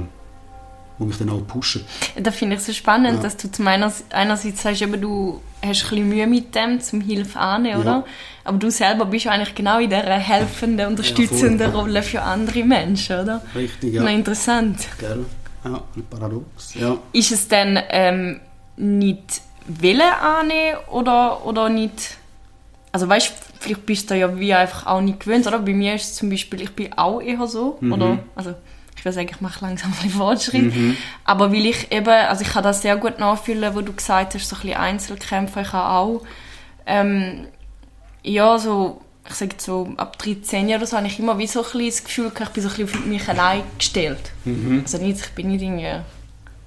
die 1.00 1.04
mich 1.04 1.18
dann 1.18 1.30
auch 1.30 1.46
pushen. 1.46 1.84
Das 2.16 2.36
finde 2.36 2.56
ich 2.56 2.62
so 2.62 2.74
spannend, 2.74 3.18
ja. 3.18 3.22
dass 3.22 3.38
du 3.38 3.52
zum 3.52 3.68
einer, 3.68 3.92
einerseits 4.12 4.62
sagst, 4.62 4.82
eben, 4.82 5.00
du 5.02 5.42
hast 5.62 5.84
ein 5.84 5.90
bisschen 5.90 6.10
Mühe 6.10 6.28
mit 6.28 6.56
dem, 6.56 6.80
zum 6.80 7.02
Hilfe 7.02 7.40
annehmen, 7.40 7.82
oder? 7.82 7.92
Ja. 7.92 8.06
Aber 8.44 8.58
du 8.58 8.70
selber 8.70 9.06
bist 9.06 9.28
eigentlich 9.28 9.56
genau 9.56 9.80
in 9.80 9.90
dieser 9.90 10.04
helfenden, 10.04 10.88
unterstützenden 10.88 11.72
ja, 11.72 11.78
Rolle 11.78 12.04
für 12.04 12.22
andere 12.22 12.64
Menschen, 12.64 13.20
oder? 13.20 13.42
Richtig, 13.56 13.94
ja. 13.94 14.04
Na, 14.04 14.12
interessant. 14.12 14.88
Gell? 15.00 15.26
Ja, 15.64 15.82
ein 15.96 16.06
Paradox, 16.10 16.76
ja. 16.76 16.98
Ist 17.12 17.32
es 17.32 17.48
dann 17.48 17.80
ähm, 17.90 18.40
nicht 18.78 19.42
Wille 19.68 20.18
annehmen 20.20 20.78
oder, 20.92 21.46
oder 21.46 21.70
nicht... 21.70 22.18
Also 22.92 23.10
weißt 23.10 23.34
vielleicht 23.60 23.86
bist 23.86 24.12
du 24.12 24.16
ja 24.16 24.38
wie 24.40 24.54
einfach 24.54 24.86
auch 24.86 25.02
nicht 25.02 25.22
gewöhnt, 25.22 25.48
oder? 25.48 25.60
Bei 25.60 25.74
mir 25.74 25.96
ist 25.96 26.04
es 26.04 26.16
zum 26.16 26.30
Beispiel, 26.30 26.62
ich 26.62 26.72
bin 26.72 26.94
auch 26.94 27.20
eher 27.20 27.48
so, 27.48 27.78
mhm. 27.82 27.94
oder? 27.94 28.20
Also 28.36 28.54
ich 29.06 29.16
würde 29.16 29.16
sagen, 29.16 29.30
ich 29.32 29.42
mache 29.42 29.64
langsam 29.64 29.94
ein 30.04 30.10
Fortschritt. 30.10 30.76
Mhm. 30.76 30.98
Aber 31.26 31.52
weil 31.52 31.68
ich 31.68 31.92
eben, 31.92 32.10
also 32.10 32.42
ich 32.42 32.50
kann 32.50 32.64
das 32.64 32.82
sehr 32.82 32.98
gut 32.98 33.20
nachfühlen, 33.20 33.76
wo 33.76 33.82
du 33.82 33.94
gesagt 33.94 34.34
hast, 34.34 34.50
so 34.50 34.56
ein 34.56 34.62
bisschen 34.64 34.78
Einzelkämpfer, 34.78 35.62
ich 35.62 35.74
habe 35.74 35.90
auch, 35.90 36.22
ähm, 36.88 37.46
ja, 38.24 38.58
so, 38.58 39.02
ich 39.28 39.36
sage 39.36 39.56
so, 39.58 39.94
ab 39.98 40.18
13 40.18 40.68
Jahren 40.68 40.82
oder 40.82 40.88
so, 40.88 40.98
habe 40.98 41.06
ich 41.06 41.20
immer 41.20 41.38
wie 41.38 41.46
so 41.46 41.60
ein 41.60 41.66
bisschen 41.66 41.86
das 41.86 42.04
Gefühl, 42.04 42.32
ich 42.42 42.50
bin 42.50 42.64
so 42.64 42.70
ein 42.70 42.76
bisschen 42.76 43.00
auf 43.00 43.06
mich 43.06 43.30
allein 43.30 43.62
gestellt. 43.78 44.32
Mhm. 44.44 44.82
Also 44.84 44.98
nicht, 44.98 45.20
ich 45.20 45.32
bin 45.34 45.50
nicht 45.50 45.62
irgendwie, 45.62 46.02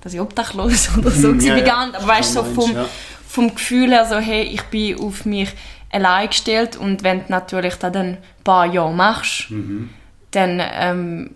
dass 0.00 0.14
ich 0.14 0.20
obdachlos 0.20 0.90
oder 0.96 1.10
so 1.10 1.32
ja, 1.32 1.56
ja. 1.56 1.90
aber 1.92 2.06
weißt 2.06 2.36
du, 2.36 2.44
so 2.44 2.44
vom, 2.44 2.72
ja. 2.72 2.88
vom 3.26 3.52
Gefühl 3.52 3.90
her, 3.90 4.06
so, 4.06 4.16
hey, 4.16 4.42
ich 4.44 4.62
bin 4.64 5.00
auf 5.00 5.24
mich 5.24 5.50
allein 5.90 6.28
gestellt 6.28 6.76
und 6.76 7.02
wenn 7.02 7.26
du 7.26 7.32
natürlich 7.32 7.74
dann 7.74 7.96
ein 7.96 8.18
paar 8.44 8.66
Jahre 8.66 8.92
machst, 8.92 9.50
mhm. 9.50 9.90
dann 10.30 10.62
ähm, 10.62 11.30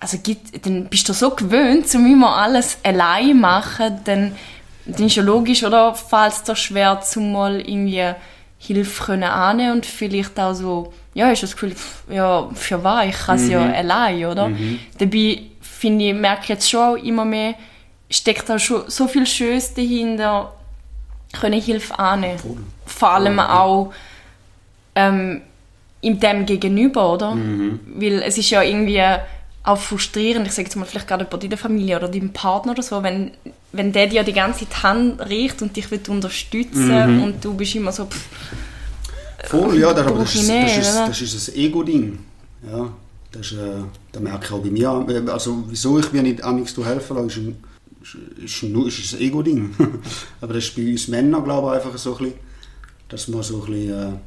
also 0.00 0.18
gibt, 0.22 0.64
dann 0.64 0.86
bist 0.86 1.08
du 1.08 1.12
so 1.12 1.30
gewöhnt, 1.30 1.92
um 1.94 2.06
immer 2.06 2.36
alles 2.36 2.78
allein 2.82 3.40
machen, 3.40 4.00
dann, 4.04 4.32
dann 4.86 5.06
ist 5.06 5.16
ja 5.16 5.22
logisch, 5.22 5.64
oder, 5.64 5.94
falls 5.94 6.42
dir 6.44 6.56
schwer, 6.56 7.00
zum 7.00 7.32
mal 7.32 7.60
irgendwie 7.60 8.14
Hilfe 8.58 9.04
können 9.04 9.24
annehmen 9.24 9.72
und 9.72 9.86
vielleicht 9.86 10.38
auch 10.38 10.52
so, 10.52 10.92
ja, 11.14 11.30
ist 11.30 11.42
das 11.42 11.52
Gefühl, 11.52 11.74
ja, 12.10 12.48
für 12.54 12.82
was, 12.82 13.06
ich 13.06 13.16
kann 13.16 13.36
es 13.36 13.44
mhm. 13.44 13.50
ja 13.50 13.72
allein, 13.72 14.24
oder? 14.26 14.48
Mhm. 14.48 14.78
Dabei, 14.98 15.42
finde 15.60 16.06
ich, 16.06 16.14
merke 16.14 16.42
ich 16.42 16.48
jetzt 16.48 16.70
schon 16.70 16.80
auch 16.80 17.02
immer 17.02 17.24
mehr, 17.24 17.54
steckt 18.10 18.48
da 18.48 18.58
schon 18.58 18.88
so 18.88 19.06
viel 19.06 19.26
Schönes 19.26 19.74
dahinter, 19.74 20.52
können 21.38 21.60
Hilfe 21.60 21.98
annehmen. 21.98 22.38
Voll. 22.38 22.56
Vor 22.86 23.10
allem 23.10 23.36
Voll. 23.36 23.46
auch 23.46 23.92
ähm, 24.94 25.42
in 26.00 26.18
dem 26.18 26.46
Gegenüber, 26.46 27.12
oder? 27.12 27.34
Mhm. 27.34 27.80
Weil 27.94 28.22
es 28.22 28.38
ist 28.38 28.50
ja 28.50 28.62
irgendwie 28.62 29.02
auch 29.64 29.78
frustrierend, 29.78 30.46
ich 30.46 30.52
sage 30.52 30.68
jetzt 30.68 30.76
mal 30.76 30.84
vielleicht 30.84 31.08
gerade 31.08 31.24
bei 31.24 31.36
deiner 31.36 31.56
Familie 31.56 31.96
oder 31.98 32.08
deinem 32.08 32.32
Partner 32.32 32.72
oder 32.72 32.82
so, 32.82 33.02
wenn, 33.02 33.32
wenn 33.72 33.92
der 33.92 34.06
dir 34.06 34.22
die 34.22 34.32
ganze 34.32 34.60
Zeit 34.60 34.68
die 34.70 34.82
Hand 34.82 35.28
riecht 35.28 35.60
und 35.62 35.76
dich 35.76 35.90
will 35.90 36.00
unterstützen 36.08 37.16
mhm. 37.16 37.22
und 37.22 37.44
du 37.44 37.54
bist 37.54 37.74
immer 37.74 37.92
so 37.92 38.06
pff, 38.06 38.28
Voll, 39.44 39.78
ja, 39.78 39.92
das, 39.94 40.06
aber 40.06 40.20
das, 40.20 40.34
ist, 40.34 40.48
das, 40.48 40.76
ist, 40.76 40.96
das 40.96 41.20
ist 41.22 41.48
ein 41.48 41.60
Ego-Ding. 41.60 42.18
Ja, 42.70 42.92
das, 43.30 43.52
äh, 43.52 43.56
das 44.10 44.22
merke 44.22 44.44
ich 44.44 44.52
auch 44.52 44.58
bei 44.58 44.70
mir. 44.70 44.90
Also 45.32 45.64
wieso 45.68 45.98
ich 45.98 46.12
mir 46.12 46.22
nicht 46.22 46.42
amigs 46.42 46.76
helfen 46.76 47.16
lasse, 47.16 47.40
ist, 48.00 48.16
ist, 48.44 48.62
ein, 48.64 48.86
ist 48.86 49.14
ein 49.14 49.20
Ego-Ding. 49.20 49.74
aber 50.40 50.54
das 50.54 50.64
ist 50.64 50.76
bei 50.76 50.90
uns 50.90 51.08
Männern, 51.08 51.44
glaube 51.44 51.68
ich, 51.68 51.74
einfach 51.76 51.96
so 51.98 52.16
ein 52.16 52.18
bisschen, 52.18 52.34
dass 53.08 53.28
man 53.28 53.42
so 53.42 53.62
ein 53.62 53.70
bisschen... 53.70 54.14
Äh, 54.14 54.18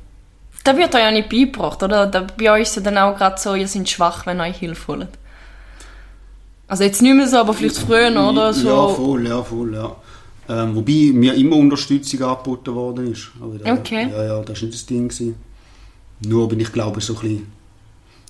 das 0.64 0.78
wird 0.78 0.96
euch 0.96 1.02
ja 1.02 1.12
nicht 1.12 1.30
beigebracht, 1.30 1.84
oder? 1.84 2.08
Da, 2.08 2.26
bei 2.38 2.52
euch 2.52 2.64
ist 2.64 2.78
es 2.78 2.84
dann 2.84 2.98
auch 2.98 3.18
gerade 3.18 3.40
so, 3.40 3.56
ihr 3.56 3.68
seid 3.68 3.90
schwach, 3.90 4.26
wenn 4.26 4.40
ihr 4.40 4.46
euch 4.46 4.58
Hilfe 4.58 4.88
holt. 4.88 5.10
Also 6.72 6.86
jetzt 6.86 7.02
nicht 7.02 7.14
mehr 7.14 7.28
so, 7.28 7.36
aber 7.36 7.54
vielleicht 7.54 7.80
früher, 7.80 8.12
oder? 8.12 8.54
So. 8.54 8.70
Ja, 8.70 8.88
voll, 8.88 9.28
ja, 9.28 9.44
voll, 9.44 9.74
ja. 9.74 9.94
Ähm, 10.48 10.74
wobei 10.74 11.12
mir 11.14 11.34
immer 11.34 11.58
Unterstützung 11.58 12.22
angeboten 12.22 12.74
worden 12.74 13.12
ist. 13.12 13.30
Da, 13.62 13.74
okay. 13.74 14.08
Ja, 14.10 14.24
ja, 14.24 14.42
das 14.42 14.62
war 14.62 14.68
nicht 14.68 14.74
das 14.76 14.86
Ding. 14.86 15.10
Gewesen. 15.10 15.36
Nur 16.26 16.48
bin 16.48 16.62
ich 16.62 16.72
glaube 16.72 17.02
so 17.02 17.14
ein 17.16 17.20
bisschen, 17.20 17.48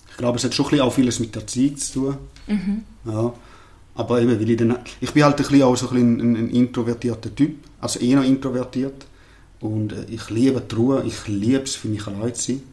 ich 0.10 0.18
glaube, 0.18 0.40
es 0.40 0.44
hat 0.44 0.56
schon 0.56 0.66
ein 0.66 0.70
bisschen 0.72 0.86
auch 0.88 0.92
vieles 0.92 1.20
mit 1.20 1.36
der 1.36 1.46
Zeit 1.46 1.80
zu 1.82 1.94
tun. 1.94 2.18
Mhm. 2.48 2.84
Ja. 3.06 3.32
Aber 3.94 4.20
eben, 4.20 4.40
weil 4.40 4.50
ich 4.50 4.58
dann, 4.58 4.76
ich 5.00 5.14
bin 5.14 5.24
halt 5.24 5.36
ein 5.36 5.38
bisschen 5.38 5.62
auch 5.62 5.78
so 5.78 5.90
ein, 5.90 6.20
ein, 6.20 6.36
ein 6.36 6.50
introvertierter 6.50 7.36
Typ, 7.36 7.58
also 7.80 8.00
eher 8.00 8.24
introvertiert. 8.24 9.06
Und 9.60 9.94
äh, 9.94 10.06
ich 10.10 10.32
liebe 10.32 10.62
die 10.62 10.74
Ruhe, 10.74 11.04
ich 11.06 11.28
liebe 11.28 11.62
es, 11.62 11.76
für 11.76 11.90
mich 11.90 12.08
allein 12.08 12.34
zu 12.34 12.54
sein. 12.54 12.64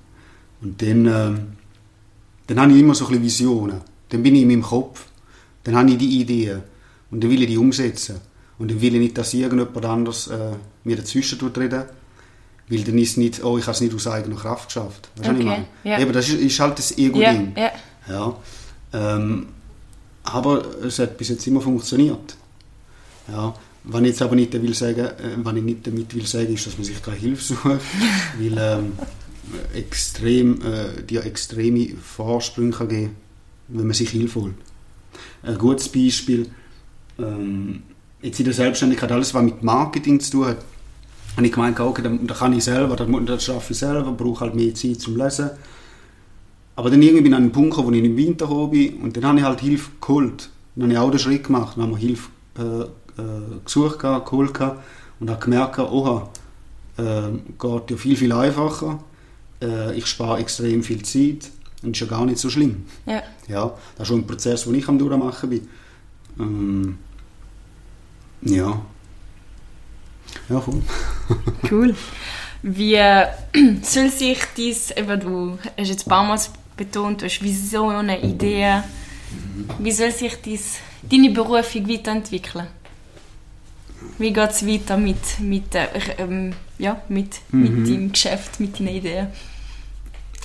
Und 0.62 0.80
dann, 0.80 1.06
äh, 1.06 1.40
dann 2.46 2.58
habe 2.58 2.72
ich 2.72 2.78
immer 2.78 2.94
so 2.94 3.04
ein 3.04 3.20
bisschen 3.20 3.24
Visionen. 3.24 3.82
Dann 4.08 4.22
bin 4.22 4.34
ich 4.34 4.40
in 4.40 4.48
meinem 4.48 4.62
Kopf 4.62 5.07
dann 5.68 5.76
habe 5.76 5.90
ich 5.90 5.98
die 5.98 6.20
Idee 6.20 6.56
und 7.10 7.22
dann 7.22 7.30
will 7.30 7.42
ich 7.42 7.48
die 7.48 7.58
umsetzen. 7.58 8.16
Und 8.58 8.70
dann 8.70 8.80
will 8.80 8.94
ich 8.94 9.00
nicht, 9.00 9.18
dass 9.18 9.34
irgendjemand 9.34 9.84
anders 9.84 10.28
äh, 10.28 10.52
mir 10.84 10.96
dazwischen 10.96 11.38
reden 11.40 11.84
weil 12.70 12.84
dann 12.84 12.98
ist 12.98 13.12
es 13.12 13.16
nicht, 13.16 13.42
oh, 13.42 13.56
ich 13.56 13.64
habe 13.64 13.72
es 13.72 13.80
nicht 13.80 13.94
aus 13.94 14.06
eigener 14.06 14.36
Kraft 14.36 14.66
geschafft. 14.66 15.08
Weißt 15.16 15.30
okay. 15.30 15.38
ich 15.38 15.44
meine? 15.46 15.64
Ja. 15.84 15.98
Eben, 15.98 16.12
das 16.12 16.28
ist, 16.28 16.38
ist, 16.38 16.60
halt 16.60 16.78
das 16.78 16.98
Ego-Ding. 16.98 17.54
Ja, 17.56 17.72
ja. 18.08 18.36
ja. 18.92 19.16
Ähm, 19.16 19.46
aber 20.24 20.62
es 20.84 20.98
hat 20.98 21.16
bis 21.16 21.30
jetzt 21.30 21.46
immer 21.46 21.62
funktioniert. 21.62 22.36
Ja. 23.26 23.54
Was 23.84 24.00
ich 24.02 24.08
jetzt 24.08 24.20
aber 24.20 24.36
nicht 24.36 24.52
will 24.52 24.74
sagen, 24.74 25.00
äh, 25.00 25.12
was 25.38 25.56
ich 25.56 25.62
nicht 25.62 25.86
damit 25.86 26.14
will 26.14 26.26
sagen, 26.26 26.52
ist, 26.52 26.66
dass 26.66 26.76
man 26.76 26.84
sich 26.84 27.02
keine 27.02 27.16
Hilfe 27.16 27.42
sucht. 27.42 27.64
weil 28.38 28.58
ähm, 28.58 28.92
extrem, 29.72 30.60
äh, 30.60 31.02
dir 31.02 31.24
extreme 31.24 31.94
Vorsprünge 31.96 32.72
kann 32.72 32.88
geben 32.88 33.16
wenn 33.68 33.86
man 33.86 33.94
sich 33.94 34.10
Hilfe 34.10 34.40
holt. 34.40 34.54
Ein 35.42 35.58
gutes 35.58 35.88
Beispiel, 35.88 36.48
ähm, 37.18 37.82
jetzt 38.22 38.38
in 38.38 38.44
der 38.44 38.54
Selbstständigkeit, 38.54 39.12
alles 39.12 39.34
was 39.34 39.42
mit 39.42 39.62
Marketing 39.62 40.20
zu 40.20 40.30
tun 40.32 40.46
hat, 40.46 40.58
habe 41.36 41.46
ich 41.46 41.52
gemeint, 41.52 41.78
okay, 41.78 42.02
da, 42.02 42.34
kann 42.34 42.52
ich 42.52 42.64
selber, 42.64 42.96
das, 42.96 43.44
schaffe 43.44 43.72
ich 43.72 43.78
selber, 43.78 44.10
brauche 44.12 44.40
halt 44.40 44.54
mehr 44.54 44.74
Zeit 44.74 45.00
zum 45.00 45.16
Lesen. 45.16 45.50
Aber 46.74 46.90
dann 46.90 47.02
irgendwie 47.02 47.22
bin 47.22 47.32
ich 47.32 47.36
an 47.36 47.44
einem 47.44 47.52
Punkt 47.52 47.70
gekommen, 47.70 47.88
wo 47.88 47.92
ich 47.92 48.04
im 48.04 48.16
Winter 48.16 48.46
gekommen 48.46 48.70
bin 48.70 48.96
und 49.00 49.16
dann 49.16 49.24
habe 49.24 49.38
ich 49.38 49.44
halt 49.44 49.60
Hilfe 49.60 49.90
geholt. 50.00 50.50
Dann 50.74 50.84
habe 50.84 50.92
ich 50.92 50.98
auch 50.98 51.10
den 51.10 51.18
Schritt 51.18 51.44
gemacht, 51.44 51.76
dann 51.76 51.84
haben 51.84 51.90
wir 51.92 51.98
Hilfe 51.98 52.28
äh, 52.58 52.82
äh, 53.20 53.60
gesucht, 53.64 53.98
geholt 54.00 54.60
und 55.20 55.30
habe 55.30 55.44
gemerkt, 55.44 55.78
oha, 55.78 56.28
äh, 56.98 57.02
geht 57.58 57.90
ja 57.90 57.96
viel, 57.96 58.16
viel 58.16 58.32
einfacher. 58.32 58.98
Äh, 59.62 59.96
ich 59.96 60.06
spare 60.06 60.38
extrem 60.38 60.82
viel 60.82 61.02
Zeit 61.02 61.50
und 61.82 61.96
ist 61.96 62.00
ja 62.00 62.06
gar 62.06 62.24
nicht 62.24 62.38
so 62.38 62.50
schlimm. 62.50 62.86
Ja. 63.06 63.22
ja 63.48 63.74
das 63.96 64.02
ist 64.02 64.08
schon 64.08 64.20
ein 64.20 64.26
Prozess, 64.26 64.64
den 64.64 64.74
ich 64.74 64.88
am 64.88 64.98
durchmachen 64.98 65.50
bin. 65.50 65.68
Ähm, 66.38 66.98
ja. 68.42 68.80
Ja, 70.48 70.60
voll. 70.60 70.82
cool. 71.70 71.94
Wie 72.62 72.96
soll 73.82 74.10
sich 74.10 74.40
dies, 74.56 74.90
eben 74.90 75.20
du 75.20 75.58
hast 75.76 75.88
jetzt 75.88 76.06
ein 76.06 76.10
paar 76.10 76.24
Mal 76.24 76.38
betont, 76.76 77.22
du 77.22 77.26
hast 77.26 77.42
Vision, 77.42 77.94
eine 77.94 78.20
Idee, 78.20 78.82
wie 79.78 79.92
soll 79.92 80.10
sich 80.10 80.36
dies, 80.36 80.78
deine 81.02 81.30
Berufung 81.30 81.88
weiterentwickeln? 81.88 82.66
Wie 84.18 84.32
geht 84.32 84.50
es 84.50 84.66
weiter 84.66 84.96
mit, 84.96 85.40
mit, 85.40 85.74
äh, 85.74 85.88
ähm, 86.18 86.52
ja, 86.78 87.02
mit, 87.08 87.40
mhm. 87.50 87.62
mit 87.62 87.88
deinem 87.88 88.12
Geschäft, 88.12 88.60
mit 88.60 88.78
deinen 88.78 88.88
Ideen? 88.88 89.28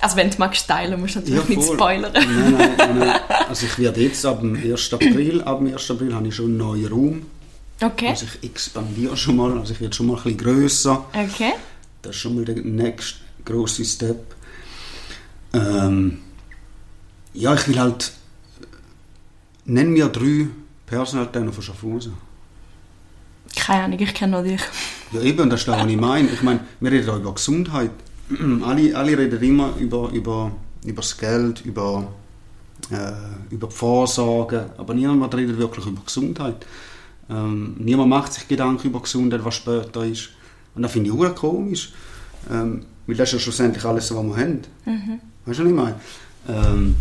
Also 0.04 0.18
wenn 0.18 0.30
du 0.30 0.38
magst 0.38 0.68
teilen, 0.68 1.00
musst 1.00 1.16
du 1.16 1.20
natürlich 1.20 1.50
ja, 1.50 1.56
nicht 1.56 1.64
spoilern. 1.66 2.12
Nein, 2.12 2.76
nein, 2.78 3.00
nein, 3.00 3.20
Also 3.48 3.66
ich 3.66 3.80
werde 3.80 4.02
jetzt 4.02 4.26
ab 4.26 4.42
dem 4.42 4.54
1. 4.54 4.94
April, 4.94 5.42
ab 5.44 5.60
dem 5.60 5.72
1. 5.72 5.92
April 5.92 6.14
habe 6.14 6.28
ich 6.28 6.36
schon 6.36 6.48
einen 6.48 6.58
neuen 6.58 6.88
Raum. 6.88 7.26
Okay. 7.82 8.10
Also 8.10 8.26
ich 8.26 8.50
expandiere 8.50 9.16
schon 9.16 9.38
mal, 9.38 9.58
also 9.58 9.72
ich 9.72 9.80
werde 9.80 9.96
schon 9.96 10.08
mal 10.08 10.18
ein 10.18 10.24
bisschen 10.24 10.38
grösser. 10.38 11.06
Okay. 11.14 11.54
Das 12.02 12.18
ist 12.18 12.22
schon 12.22 12.36
mal 12.36 12.44
der 12.44 12.56
nächste 12.58 13.20
grosse 13.46 13.86
Step. 13.86 14.36
Ähm, 15.54 16.20
ja, 17.34 17.54
ich 17.54 17.66
will 17.70 17.80
halt, 17.80 18.12
nenn 19.64 19.92
mir 19.92 20.10
drei 20.10 20.48
Personal 20.86 21.32
Trainer 21.32 21.54
von 21.54 21.64
Schaffhausen. 21.64 22.14
Keine 23.56 23.84
Ahnung, 23.86 24.00
ich 24.00 24.14
kenne 24.14 24.34
nur 24.34 24.44
dich. 24.44 24.62
Ja 25.14 25.22
eben, 25.22 25.50
das 25.50 25.62
ist 25.62 25.68
das, 25.70 25.80
was 25.80 25.90
ich 25.90 25.96
meine. 25.96 26.28
Ich 26.28 26.42
meine, 26.42 26.60
wir 26.82 26.92
reden 26.92 27.10
auch 27.10 27.16
über 27.16 27.34
Gesundheit. 27.34 27.92
Alle, 28.64 28.96
alle 28.96 29.18
reden 29.18 29.42
immer 29.42 29.74
über, 29.78 30.10
über, 30.12 30.52
über 30.86 31.02
das 31.02 31.18
Geld, 31.18 31.66
über, 31.66 32.08
äh, 32.92 33.54
über 33.54 33.68
die 33.68 33.76
Vorsorge, 33.76 34.70
aber 34.78 34.94
niemand 34.94 35.36
redet 35.36 35.58
wirklich 35.58 35.86
über 35.86 36.02
Gesundheit. 36.06 36.66
Ähm, 37.30 37.76
niemand 37.80 38.10
macht 38.10 38.34
sich 38.34 38.48
Gedanken 38.48 38.88
über 38.88 39.02
Gesundheit, 39.02 39.44
was 39.44 39.56
später 39.56 40.06
ist. 40.06 40.30
Und 40.76 40.82
das 40.82 40.92
finde 40.92 41.10
ich 41.10 41.16
auch 41.16 41.36
komisch. 41.36 41.94
Ähm, 42.52 42.86
weil 43.06 43.16
das 43.16 43.30
ist 43.30 43.34
ja 43.34 43.40
schlussendlich 43.40 43.84
alles, 43.86 44.14
was 44.14 44.24
wir 44.24 44.38
haben. 44.38 44.62
Mhm. 44.86 45.20
Weißt 45.46 45.60
du, 45.60 45.64
was 45.64 45.70
ich 45.70 45.76
meine? 45.76 45.96
Ähm, 46.48 46.96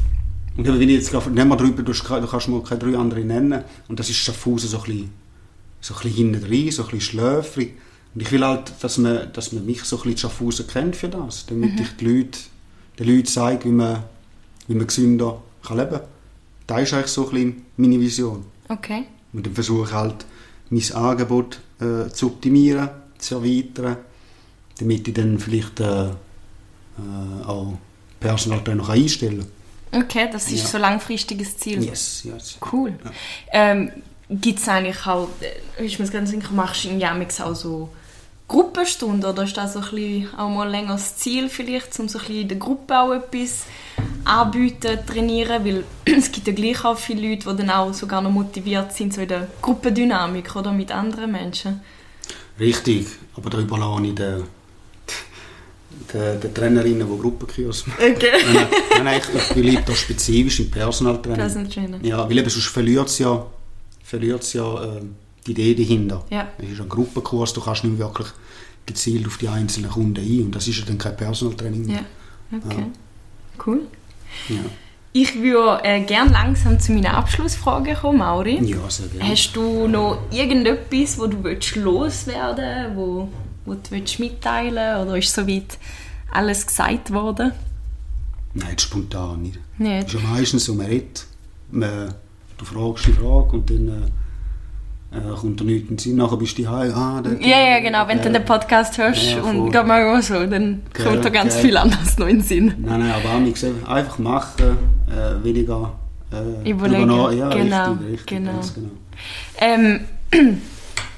und 0.57 0.67
wenn 0.67 0.89
ich 0.89 0.97
jetzt 0.97 1.11
gerade, 1.11 1.31
nehmen 1.31 1.51
wir 1.51 1.57
drüber, 1.57 1.83
du, 1.83 1.93
du 1.93 2.27
kannst 2.27 2.49
mir 2.49 2.63
keine 2.63 2.81
drei 2.81 2.99
andere 2.99 3.21
nennen, 3.21 3.63
und 3.89 3.99
das 3.99 4.11
ist 4.11 4.17
Schaffhausen 4.17 4.69
so 4.69 4.79
ein 4.79 4.85
bisschen, 4.85 5.11
so 5.81 5.95
ein 5.95 6.01
bisschen 6.03 6.33
hinten 6.33 6.45
rein, 6.45 6.71
so 6.71 6.83
ein 6.83 6.91
bisschen 6.91 7.01
schläfrig. 7.01 7.75
Und 8.15 8.21
ich 8.21 8.31
will 8.31 8.45
halt, 8.45 8.73
dass 8.81 8.99
man, 8.99 9.33
dass 9.33 9.53
man 9.53 9.65
mich 9.65 9.85
so 9.85 9.97
ein 9.97 10.03
bisschen 10.03 10.19
Schaffhausen 10.19 10.67
kennt 10.67 10.97
für 10.97 11.09
das, 11.09 11.47
damit 11.47 11.73
mhm. 11.73 11.81
ich 11.81 11.97
die 11.97 12.05
Leute, 12.05 12.39
den 12.99 13.09
Leuten 13.09 13.27
zeige, 13.27 13.65
wie 13.65 13.73
man, 13.73 14.03
wie 14.69 14.75
man 14.75 14.87
gesünder 14.87 15.41
kann 15.63 15.79
leben 15.79 15.91
kann. 15.91 16.01
Das 16.67 16.83
ist 16.83 16.95
eigentlich 16.95 17.07
so 17.09 17.25
ein 17.29 17.31
bisschen 17.31 17.63
meine 17.77 18.01
Vision. 18.01 18.45
Okay. 18.69 19.05
Und 19.33 19.47
dann 19.47 19.55
versuche 19.55 19.89
ich 19.89 19.93
halt, 19.93 20.27
mein 20.71 20.93
Angebot 20.93 21.61
äh, 21.81 22.09
zu 22.11 22.27
optimieren, 22.29 22.89
zu 23.19 23.37
erweitern, 23.37 23.97
damit 24.79 25.09
ich 25.09 25.15
dann 25.15 25.39
vielleicht 25.39 25.81
äh, 25.81 26.07
äh, 26.07 27.45
auch 27.47 27.75
Personal 28.21 28.63
noch 28.75 28.89
einstellen 28.89 29.47
kann. 29.91 30.03
Okay, 30.03 30.29
das 30.33 30.51
ist 30.51 30.63
ja. 30.63 30.69
so 30.69 30.79
ein 30.79 30.83
langfristiges 30.83 31.59
Ziel. 31.59 31.83
Yes, 31.85 32.23
yes. 32.25 32.57
Cool. 32.73 32.95
Ja. 33.05 33.11
Ähm, 33.53 33.91
Gibt 34.31 34.61
es 34.61 34.69
eigentlich 34.69 35.07
auch, 35.07 35.29
äh, 35.41 35.85
ich 35.85 35.99
muss 35.99 36.11
ganz 36.11 36.31
sicher, 36.31 36.51
machst 36.53 36.85
du 36.85 36.89
in 36.89 37.01
Jamix 37.01 37.41
auch 37.41 37.55
so 37.55 37.91
Gruppenstunde 38.53 39.29
oder 39.29 39.45
ist 39.45 39.57
das 39.57 39.73
so 39.73 39.79
ein 39.79 39.91
bisschen 39.91 40.29
auch 40.37 40.51
mal 40.51 40.69
länger 40.69 40.93
das 40.93 41.17
Ziel 41.17 41.49
vielleicht, 41.49 41.99
um 41.99 42.07
so 42.07 42.19
ein 42.19 42.25
bisschen 42.27 42.43
in 42.43 42.49
der 42.49 42.59
Gruppe 42.59 42.99
auch 42.99 43.13
etwas 43.15 43.65
anbieten, 44.27 44.99
trainieren, 45.07 45.65
weil 45.65 45.85
es 46.05 46.31
gibt 46.31 46.47
ja 46.47 46.53
gleich 46.53 46.85
auch 46.85 46.99
viele 46.99 47.31
Leute, 47.31 47.49
die 47.51 47.57
dann 47.57 47.71
auch 47.71 47.95
sogar 47.95 48.21
noch 48.21 48.31
motiviert 48.31 48.93
sind, 48.93 49.15
so 49.15 49.23
in 49.23 49.29
der 49.29 49.49
Gruppendynamik 49.63 50.55
oder 50.55 50.71
mit 50.71 50.93
anderen 50.93 51.33
Menschen. 51.33 51.81
Richtig, 52.61 53.07
aber 53.35 53.49
darüber 53.49 53.79
lasse 53.79 54.05
ich 54.05 54.15
den, 54.17 54.43
den, 56.13 56.41
den 56.43 56.55
Trainerinnen, 56.55 57.09
die 57.11 57.23
Gruppenkurs 57.23 57.87
machen. 57.87 58.05
Okay. 58.15 58.33
nein, 58.53 59.05
nein, 59.05 59.21
ich, 59.23 59.35
ich 59.35 59.63
bleibe 59.63 59.83
da 59.87 59.95
spezifisch 59.95 60.61
im 60.61 60.71
Personal 60.71 61.17
Personal 61.17 61.67
Trainer. 61.69 61.99
Ja, 62.03 62.29
weil 62.29 62.37
eben 62.37 62.51
sonst 62.51 62.67
verliert 62.67 63.09
es 63.09 63.19
ja, 63.19 63.47
verliert 64.05 64.53
ja 64.53 64.85
äh, 64.85 65.01
die 65.47 65.53
Idee 65.53 65.75
dahinter. 65.75 66.25
Ja. 66.31 66.49
Es 66.59 66.71
ist 66.71 66.81
ein 66.81 66.89
Gruppenkurs, 66.89 67.53
du 67.53 67.61
kannst 67.61 67.85
nicht 67.85 67.99
wirklich 67.99 68.29
gezielt 68.87 69.27
auf 69.27 69.39
die 69.39 69.49
einzelnen 69.49 69.91
Kunden 69.91 70.21
ein 70.21 70.47
und 70.47 70.55
das 70.55 70.67
ist 70.69 70.79
ja 70.79 70.85
dann 70.85 70.99
kein 70.99 71.17
Personal 71.17 71.57
Training 71.57 71.87
mehr. 71.87 72.05
Ja, 72.51 72.59
okay. 72.59 72.81
Ja. 72.81 73.65
Cool. 73.67 73.81
Ja. 74.49 74.57
Ich 75.15 75.35
würde 75.41 75.85
äh, 75.85 76.01
gerne 76.05 76.33
langsam 76.33 76.81
zu 76.81 76.93
meiner 76.93 77.15
Abschlussfrage 77.15 77.95
kommen, 77.95 78.19
Mauri. 78.19 78.65
Ja, 78.65 78.89
sehr 78.89 79.09
gerne. 79.09 79.31
Hast 79.31 79.53
du 79.53 79.87
noch 79.87 80.23
irgendetwas, 80.31 81.19
wo 81.19 81.27
du 81.27 81.45
willst 81.45 81.77
loswerden 81.77 82.97
wo, 82.97 83.29
wo 83.67 83.75
du 83.75 83.91
willst 83.91 84.19
mitteilen 84.19 85.03
oder 85.03 85.19
ist 85.19 85.35
soweit 85.35 85.79
alles 86.31 86.67
gesagt 86.67 87.13
worden? 87.13 87.53
Nein, 88.55 88.79
spontan 88.79 89.43
nicht. 89.43 89.59
nicht. 89.79 90.09
Es 90.09 90.15
ist 90.15 90.23
ja 90.23 90.29
meistens 90.29 90.65
so, 90.65 90.75
man 90.75 90.87
redet, 90.87 91.27
man, 91.71 92.15
du 92.57 92.65
fragst 92.65 93.07
die 93.07 93.13
Frage 93.13 93.53
und 93.53 93.71
dann... 93.71 93.89
Äh, 93.89 94.22
äh, 95.13 95.35
kommt 95.39 95.61
da 95.61 95.65
nichts 95.65 95.83
in 95.83 95.97
den 95.97 95.99
Sinn, 95.99 96.17
nachher 96.17 96.37
bist 96.37 96.59
du 96.59 96.69
heim, 96.69 96.93
ah, 96.95 97.23
Ja, 97.41 97.61
ja, 97.61 97.81
genau, 97.81 98.09
wenn 98.09 98.19
äh, 98.19 98.23
du 98.23 98.31
den 98.31 98.45
Podcast 98.45 98.97
hörst 98.97 99.33
ja, 99.33 99.43
und 99.43 99.71
geht 99.71 99.87
mal 99.87 100.23
so, 100.23 100.47
dann 100.47 100.83
gell, 100.93 101.07
kommt 101.07 101.25
da 101.25 101.29
ganz 101.29 101.55
gell. 101.55 101.65
viel 101.65 101.77
anderes 101.77 102.19
noch 102.19 102.27
in 102.27 102.39
den 102.39 102.45
Sinn. 102.45 102.75
Nein, 102.79 103.01
nein, 103.01 103.13
aber 103.13 103.35
auch 103.35 103.53
gesagt, 103.53 103.87
einfach 103.87 104.19
machen, 104.19 104.79
äh, 105.09 105.45
weniger 105.45 105.93
äh, 106.33 106.71
Überlegen, 106.71 107.07
nach, 107.07 107.33
ja, 107.33 107.49
genau, 107.51 107.93
richtig, 107.93 108.13
richtig, 108.13 108.27
genau. 108.27 108.53
genau. 108.75 108.91
Ähm, 109.59 110.01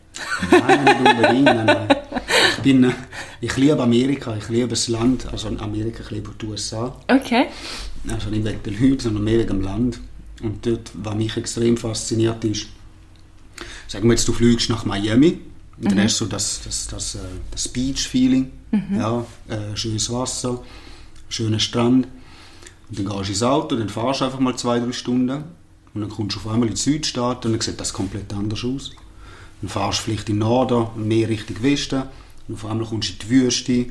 Nein, 0.51 0.85
nicht 0.85 0.99
unbedingt. 0.99 1.45
Nein, 1.45 1.67
nein. 1.67 1.97
Ich, 2.57 2.63
bin, 2.63 2.85
äh, 2.85 2.93
ich 3.41 3.57
liebe 3.57 3.83
Amerika, 3.83 4.37
ich 4.37 4.49
liebe 4.49 4.69
das 4.69 4.89
Land, 4.89 5.27
also 5.33 5.49
Amerika, 5.49 6.03
ich 6.03 6.11
liebe 6.11 6.31
die 6.41 6.47
USA. 6.47 6.97
Okay. 7.09 7.47
Also 8.09 8.31
nicht 8.31 8.45
wegen 8.45 8.63
den 8.63 8.81
Leuten, 8.81 9.01
sondern 9.01 9.25
mehr 9.25 9.39
wegen 9.39 9.49
dem 9.49 9.63
Land. 9.63 10.01
Und 10.43 10.65
dort, 10.67 10.91
was 10.95 11.15
mich 11.15 11.37
extrem 11.37 11.77
fasziniert 11.77 12.45
ist, 12.45 12.67
sagen 13.89 14.09
wir 14.09 14.15
jetzt, 14.15 14.27
du 14.27 14.33
fliegst 14.33 14.71
nach 14.71 14.85
Miami, 14.85 15.41
und 15.81 15.87
dann 15.87 15.99
mhm. 15.99 16.03
hast 16.03 16.21
du 16.21 16.27
das, 16.27 16.61
das, 16.63 16.89
das, 16.89 17.15
äh, 17.15 17.19
das 17.51 17.67
Beach-Feeling, 17.69 18.51
mhm. 18.71 18.99
ja, 18.99 19.25
äh, 19.49 19.75
schönes 19.77 20.13
Wasser, 20.13 20.63
schöner 21.31 21.59
Strand. 21.59 22.07
Und 22.91 22.99
dann 22.99 23.07
gehst 23.07 23.29
du 23.29 23.33
ins 23.33 23.43
Auto, 23.43 23.77
dann 23.77 23.89
fahrst 23.89 24.21
du 24.21 24.27
einfach 24.27 24.41
mal 24.41 24.57
zwei, 24.57 24.79
drei 24.79 24.93
Stunden 24.93 25.45
und 25.95 26.01
dann 26.01 26.11
kommst 26.11 26.37
du 26.37 26.41
auf 26.41 26.49
einmal 26.49 26.69
in 26.69 26.75
die 26.75 26.81
Südstaaten 26.81 27.49
und 27.49 27.53
dann 27.55 27.61
sieht 27.61 27.81
das 27.81 27.95
komplett 27.95 28.33
anders 28.35 28.63
aus. 28.63 28.91
Dann 29.61 29.69
fahrst 29.69 30.01
du 30.01 30.03
vielleicht 30.05 30.29
in 30.29 30.37
den 30.37 30.41
Norden, 30.41 30.87
mehr 30.97 31.29
Richtung 31.29 31.63
Westen 31.63 32.03
und 32.49 32.55
auf 32.55 32.67
einmal 32.67 32.87
kommst 32.87 33.11
du 33.11 33.13
in 33.13 33.19
die 33.19 33.31
Wüste, 33.31 33.87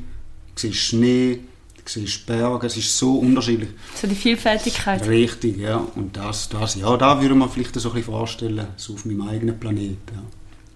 siehst 0.56 0.78
Schnee, 0.78 1.40
siehst 1.84 2.26
Berge, 2.26 2.66
es 2.66 2.76
ist 2.76 2.96
so 2.96 3.18
unterschiedlich. 3.18 3.70
So 3.94 4.06
die 4.06 4.14
Vielfältigkeit. 4.14 5.06
Richtig, 5.06 5.58
ja. 5.58 5.76
Und 5.94 6.16
das, 6.16 6.48
das 6.48 6.76
ja, 6.76 6.96
da 6.96 7.20
würde 7.20 7.34
man 7.34 7.48
vielleicht 7.48 7.74
so 7.74 7.88
ein 7.88 7.94
bisschen 7.94 8.12
vorstellen, 8.12 8.66
so 8.76 8.94
auf 8.94 9.04
meinem 9.04 9.28
eigenen 9.28 9.58
Planeten. 9.58 9.98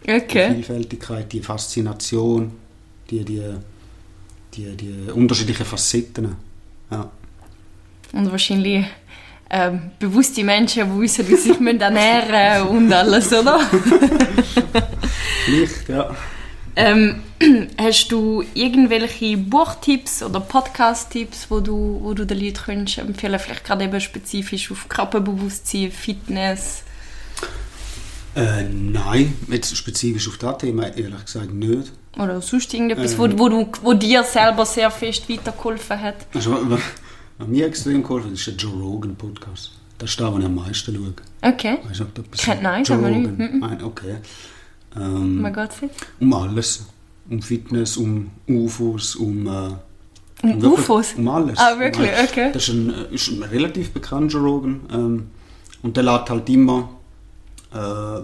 Ja. 0.07 0.16
Okay. 0.16 0.49
Die 0.49 0.55
Vielfältigkeit, 0.55 1.32
die 1.32 1.40
Faszination, 1.40 2.53
die, 3.11 3.24
die, 3.24 3.42
die, 4.55 4.76
die 4.76 5.11
unterschiedlichen 5.12 5.66
Facetten. 5.66 6.36
Ja. 6.90 7.11
Und 8.12 8.30
wahrscheinlich 8.30 8.86
ähm, 9.57 9.92
bewusste 10.00 10.42
Menschen, 10.42 10.92
die 10.92 11.00
wissen, 11.00 11.28
wie 11.28 11.36
sich 11.36 11.61
ernähren 11.61 12.66
und 12.66 12.92
alles, 12.92 13.32
oder? 13.32 13.61
Vielleicht, 15.44 15.88
ja. 15.88 16.11
Ähm, 16.74 17.22
hast 17.78 18.09
du 18.09 18.42
irgendwelche 18.55 19.36
Buchtipps 19.36 20.24
oder 20.24 20.40
Podcast-Tipps, 20.40 21.46
wo 21.50 21.61
du, 21.61 22.00
wo 22.02 22.14
du 22.14 22.26
den 22.26 22.40
Leuten 22.40 22.59
könntest 22.64 22.98
empfehlen 22.98 23.38
Vielleicht 23.38 23.64
gerade 23.64 23.84
eben 23.84 24.00
spezifisch 24.00 24.72
auf 24.72 24.88
Körperbewusstsein, 24.88 25.92
Fitness? 25.92 26.82
Äh, 28.34 28.64
nein, 28.64 29.36
jetzt 29.48 29.76
spezifisch 29.76 30.26
auf 30.26 30.38
das 30.38 30.59
Thema 30.59 30.88
ehrlich 30.96 31.26
gesagt 31.26 31.55
nicht. 31.55 31.92
Oder 32.18 32.40
sonst 32.40 32.74
irgendetwas, 32.74 33.12
ähm, 33.12 33.18
wo, 33.18 33.38
wo, 33.38 33.48
du, 33.48 33.68
wo 33.82 33.92
dir 33.92 34.24
selber 34.24 34.66
sehr 34.66 34.90
fest 34.90 35.30
weitergeholfen 35.30 36.00
hat? 36.00 36.16
Also, 36.34 36.59
was 37.39 37.49
mir 37.49 37.66
extrem 37.66 38.03
geholfen 38.03 38.26
hat, 38.26 38.35
ist 38.35 38.47
der 38.47 38.55
Joe 38.55 38.72
Rogan 38.72 39.16
Podcast. 39.16 39.72
Das 39.99 40.11
ist 40.11 40.20
der, 40.20 40.30
den 40.30 40.41
ich 40.41 40.47
am 40.47 40.55
meisten 40.55 40.95
schaue. 40.95 41.14
Okay. 41.43 41.78
Weißt 41.89 42.01
du, 42.01 42.05
ob 42.05 42.30
das 42.30 42.41
Kennt 42.41 42.62
nein, 42.62 42.85
Joe 42.85 42.97
Rogan. 42.97 43.37
Nicht. 43.37 43.55
Nein, 43.55 43.82
okay. 43.82 44.16
Ähm, 44.97 45.39
um 45.39 45.43
was 45.45 45.78
geht's 45.80 45.95
Um 46.20 46.32
alles. 46.32 46.87
Um 47.28 47.43
Fitness, 47.43 47.97
um 47.97 48.30
UFOs, 48.49 49.16
um... 49.16 49.47
Äh, 49.47 49.51
um, 50.43 50.51
um 50.51 50.72
UFOs? 50.72 51.14
Um 51.14 51.28
alles. 51.28 51.59
Ah, 51.59 51.78
wirklich? 51.78 52.11
Okay. 52.28 52.51
Das 52.53 52.68
ist 52.68 52.74
ein, 52.74 52.91
äh, 52.91 53.14
ist 53.14 53.28
ein 53.28 53.43
relativ 53.43 53.93
bekannter 53.93 54.39
Rogan. 54.39 54.80
Ähm, 54.93 55.26
und 55.82 55.97
der 55.97 56.05
lädt 56.05 56.30
halt 56.30 56.49
immer 56.49 56.91
äh, 57.72 58.20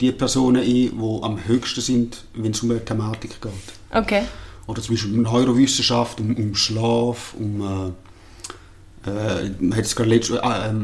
die 0.00 0.12
Personen 0.12 0.62
ein, 0.62 0.64
die 0.64 1.18
am 1.22 1.44
höchsten 1.46 1.80
sind, 1.80 2.24
wenn 2.34 2.52
es 2.52 2.62
um 2.62 2.70
eine 2.70 2.84
Thematik 2.84 3.40
geht. 3.40 3.52
Okay. 3.92 4.22
Oder 4.66 4.82
zum 4.82 4.94
Beispiel 4.94 5.14
um 5.14 5.22
Neurowissenschaft, 5.22 6.20
um, 6.20 6.36
um 6.36 6.54
Schlaf, 6.54 7.34
um... 7.38 7.60
Äh, 7.62 7.92
äh, 9.06 9.74
hat 9.74 9.84
es 9.84 9.94
gerade 9.94 10.10
letztes, 10.10 10.36
äh, 10.36 10.40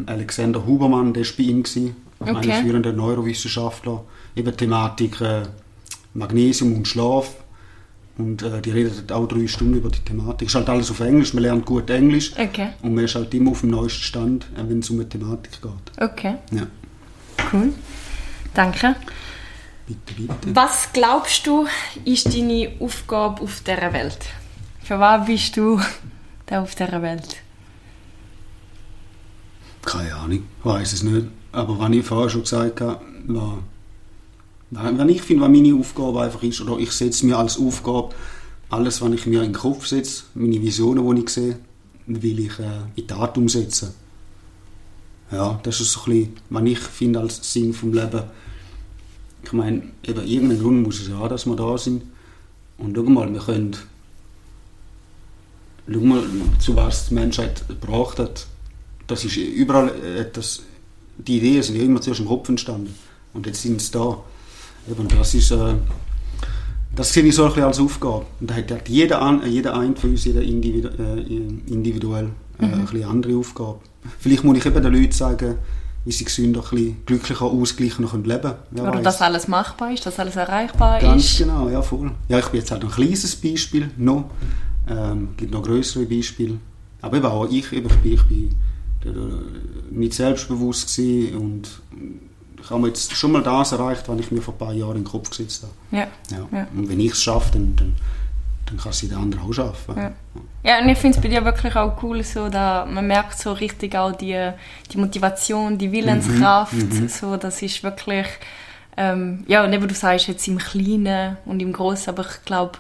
Alexander 0.07 0.67
Hubermann, 0.67 1.13
der 1.13 1.25
war 1.25 1.33
bei 1.37 1.43
ihm, 1.45 1.63
gewesen, 1.63 1.97
okay. 2.21 2.31
einer 2.31 2.63
führender 2.63 2.93
Neurowissenschaftler 2.93 4.05
eben 4.37 4.57
Thematik 4.57 5.21
äh, 5.21 5.43
Magnesium 6.15 6.75
und 6.75 6.89
Schlaf. 6.89 7.35
Und 8.17 8.43
äh, 8.43 8.61
die 8.63 8.71
redet 8.71 9.11
auch 9.11 9.27
drei 9.27 9.49
Stunden 9.49 9.75
über 9.75 9.89
die 9.91 9.99
Thematik. 9.99 10.47
Es 10.47 10.55
ist 10.55 10.55
halt 10.55 10.69
alles 10.69 10.91
auf 10.91 11.01
Englisch, 11.01 11.35
man 11.35 11.43
lernt 11.43 11.67
gut 11.67 11.91
Englisch. 11.91 12.33
Okay. 12.39 12.69
Und 12.83 12.95
man 12.95 13.05
ist 13.05 13.17
halt 13.17 13.35
immer 13.35 13.51
auf 13.51 13.61
dem 13.61 13.71
neuesten 13.71 14.03
Stand, 14.03 14.47
äh, 14.57 14.69
wenn 14.69 14.79
es 14.79 14.91
um 14.91 15.01
eine 15.01 15.09
Thematik 15.09 15.61
geht. 15.61 16.03
Okay. 16.03 16.35
Ja. 16.53 16.67
Cool. 17.53 17.73
Danke. 18.55 18.95
Bitte, 19.87 20.15
bitte. 20.17 20.55
Was 20.55 20.93
glaubst 20.93 21.47
du, 21.47 21.67
ist 22.05 22.33
deine 22.33 22.71
Aufgabe 22.79 23.43
auf 23.43 23.61
dieser 23.67 23.93
Welt? 23.93 24.19
Für 24.83 25.01
was 25.01 25.27
bist 25.27 25.57
du 25.57 25.81
da 26.47 26.63
auf 26.63 26.75
dieser 26.77 27.03
Welt? 27.03 27.37
Keine 29.85 30.15
Ahnung, 30.15 30.43
ich 30.59 30.65
weiß 30.65 30.93
es 30.93 31.03
nicht. 31.03 31.27
Aber 31.53 31.79
was 31.79 31.91
ich 31.91 32.05
vorher 32.05 32.31
schon 32.31 32.43
gesagt 32.43 32.81
habe, 32.81 33.01
wenn 34.71 35.09
ich 35.09 35.23
finde, 35.23 35.45
was 35.45 35.51
meine 35.51 35.75
Aufgabe 35.75 36.23
einfach 36.23 36.43
ist, 36.43 36.61
oder 36.61 36.79
ich 36.79 36.91
setze 36.91 37.27
mir 37.27 37.39
als 37.39 37.59
Aufgabe 37.59 38.15
alles, 38.71 39.01
was 39.01 39.13
ich 39.13 39.27
mir 39.27 39.43
in 39.43 39.53
den 39.53 39.61
Kopf 39.61 39.87
setze, 39.87 40.25
meine 40.35 40.61
Visionen, 40.61 41.15
die 41.15 41.23
ich 41.23 41.29
sehe, 41.29 41.59
will 42.07 42.41
ich 42.41 42.59
äh, 42.59 42.81
in 42.97 43.07
Tat 43.07 43.37
umsetzen. 43.39 43.95
Ja, 45.31 45.61
das 45.63 45.81
ist 45.81 45.93
so 45.93 46.01
ein 46.01 46.11
bisschen, 46.11 46.37
was 46.51 46.65
ich 46.65 46.79
finde 46.79 47.21
als 47.21 47.53
Sinn 47.53 47.73
vom 47.73 47.93
Leben. 47.93 48.23
Ich 49.43 49.53
meine, 49.53 49.83
eben 50.03 50.27
irgendeinen 50.27 50.61
Grund 50.61 50.83
muss 50.83 51.01
es 51.01 51.11
haben, 51.11 51.29
dass 51.29 51.47
wir 51.47 51.57
da 51.57 51.79
sind. 51.79 52.03
Und 52.79 52.97
schau 52.97 53.03
mal, 53.05 53.33
wir 53.33 53.41
können, 53.41 53.77
schau 55.91 56.01
mal, 56.01 56.23
zu 56.59 56.77
was 56.77 57.09
die 57.09 57.15
Menschheit 57.15 57.67
gebracht 57.69 58.19
hat. 58.19 58.47
Das 59.07 59.25
ist 59.25 59.37
überall 59.37 59.91
etwas, 60.19 60.63
die 61.19 61.39
Ideen 61.39 61.63
sind 61.63 61.77
immer 61.77 62.01
zuerst 62.01 62.21
im 62.21 62.27
Kopf 62.27 62.49
entstanden. 62.49 62.95
Und 63.33 63.47
jetzt 63.47 63.63
sind 63.63 63.81
sie 63.81 63.93
da. 63.93 64.19
Eben, 64.91 65.09
das 65.09 65.35
ist, 65.35 65.51
äh, 65.51 65.75
das 66.95 67.13
sehe 67.13 67.25
ich 67.25 67.35
so 67.35 67.45
ein 67.53 67.63
als 67.63 67.81
Aufgabe. 67.81 68.27
Und 68.41 68.51
da 68.51 68.55
hat 68.55 68.89
jeder, 68.89 69.41
jeder 69.47 69.77
ein 69.77 69.97
von 69.97 70.11
uns 70.11 70.25
jeder 70.25 70.43
individu 70.43 70.89
äh, 70.89 71.21
individuell 71.67 72.31
äh, 72.61 72.67
mhm. 72.67 72.87
eine 72.89 73.07
andere 73.07 73.37
Aufgabe. 73.37 73.81
Vielleicht 74.19 74.45
muss 74.45 74.59
ich 74.59 74.67
eben 74.67 74.83
den 74.83 74.93
Leuten 74.93 75.13
sagen, 75.13 75.57
wie 76.05 76.13
sie 76.13 76.25
gesünder, 76.25 76.61
ein 76.61 76.71
bisschen 76.71 76.97
glücklicher, 77.07 77.47
ausgeglichener 77.47 78.11
leben 78.13 78.53
können. 78.75 78.89
Oder 78.89 79.01
dass 79.01 79.23
alles 79.23 79.49
machbar 79.49 79.93
ist, 79.93 80.05
dass 80.05 80.19
alles 80.19 80.37
erreichbar 80.37 81.01
Ganz 81.01 81.25
ist. 81.25 81.39
Ganz 81.39 81.51
genau, 81.51 81.69
ja 81.71 81.81
voll. 81.81 82.13
Ja, 82.29 82.39
ich 82.39 82.49
bin 82.49 82.61
jetzt 82.61 82.71
halt 82.71 82.85
ein 82.85 82.91
kleines 82.91 83.35
Beispiel 83.37 83.91
noch. 83.97 84.31
Ähm, 84.87 85.31
gibt 85.39 85.53
noch 85.53 85.63
größere 85.63 86.05
Beispiele. 86.05 86.59
Aber 87.01 87.17
eben 87.17 87.27
auch 87.27 87.49
ich, 87.51 87.73
eben, 87.73 87.87
ich 87.87 87.97
bin, 87.97 88.13
ich 88.13 88.23
bin 88.25 88.51
äh, 88.51 88.53
nicht 89.95 90.15
selbstbewusst 90.15 90.99
und 90.99 91.69
ich 92.65 92.71
habe 92.71 92.87
jetzt 92.87 93.15
schon 93.15 93.33
mal 93.33 93.43
das 93.43 93.73
erreicht, 93.73 94.09
was 94.09 94.19
ich 94.21 94.31
mir 94.31 94.41
vor 94.41 94.55
ein 94.55 94.59
paar 94.59 94.73
Jahren 94.73 94.97
in 94.97 95.03
den 95.03 95.11
Kopf 95.11 95.31
gesetzt 95.31 95.65
habe. 95.65 95.73
Ja. 95.91 96.09
ja. 96.31 96.49
ja. 96.51 96.67
Und 96.75 96.89
wenn 96.89 96.99
ich 96.99 97.13
es 97.13 97.23
schaffe, 97.23 97.53
dann, 97.53 97.77
dann, 97.77 97.95
dann 98.67 98.77
kann 98.79 98.91
es 98.91 99.01
der 99.01 99.19
andere 99.19 99.43
auch 99.43 99.53
schaffen. 99.53 99.97
Ja, 99.97 100.13
ja 100.63 100.79
und 100.81 100.89
ich 100.89 100.99
finde 100.99 101.17
es 101.17 101.23
bei 101.23 101.29
dir 101.29 101.45
wirklich 101.45 101.77
auch 101.77 102.03
cool, 102.03 102.23
so, 102.23 102.49
da 102.49 102.87
man 102.87 103.07
merkt 103.07 103.39
so 103.39 103.53
richtig 103.53 103.95
auch 103.97 104.13
die, 104.13 104.51
die 104.91 104.97
Motivation, 104.97 105.77
die 105.77 105.93
Willenskraft. 105.93 106.73
Mhm. 106.73 107.01
Mhm. 107.01 107.09
So, 107.09 107.37
das 107.37 107.61
ist 107.61 107.83
wirklich, 107.83 108.27
ähm, 108.97 109.45
ja, 109.47 109.63
und 109.63 109.73
eben 109.73 109.87
du 109.87 109.95
sagst 109.95 110.29
jetzt 110.29 110.49
im 110.49 110.59
Kleinen 110.59 111.37
und 111.45 111.61
im 111.61 111.73
Großen, 111.73 112.09
aber 112.09 112.23
ich 112.23 112.45
glaube, 112.47 112.79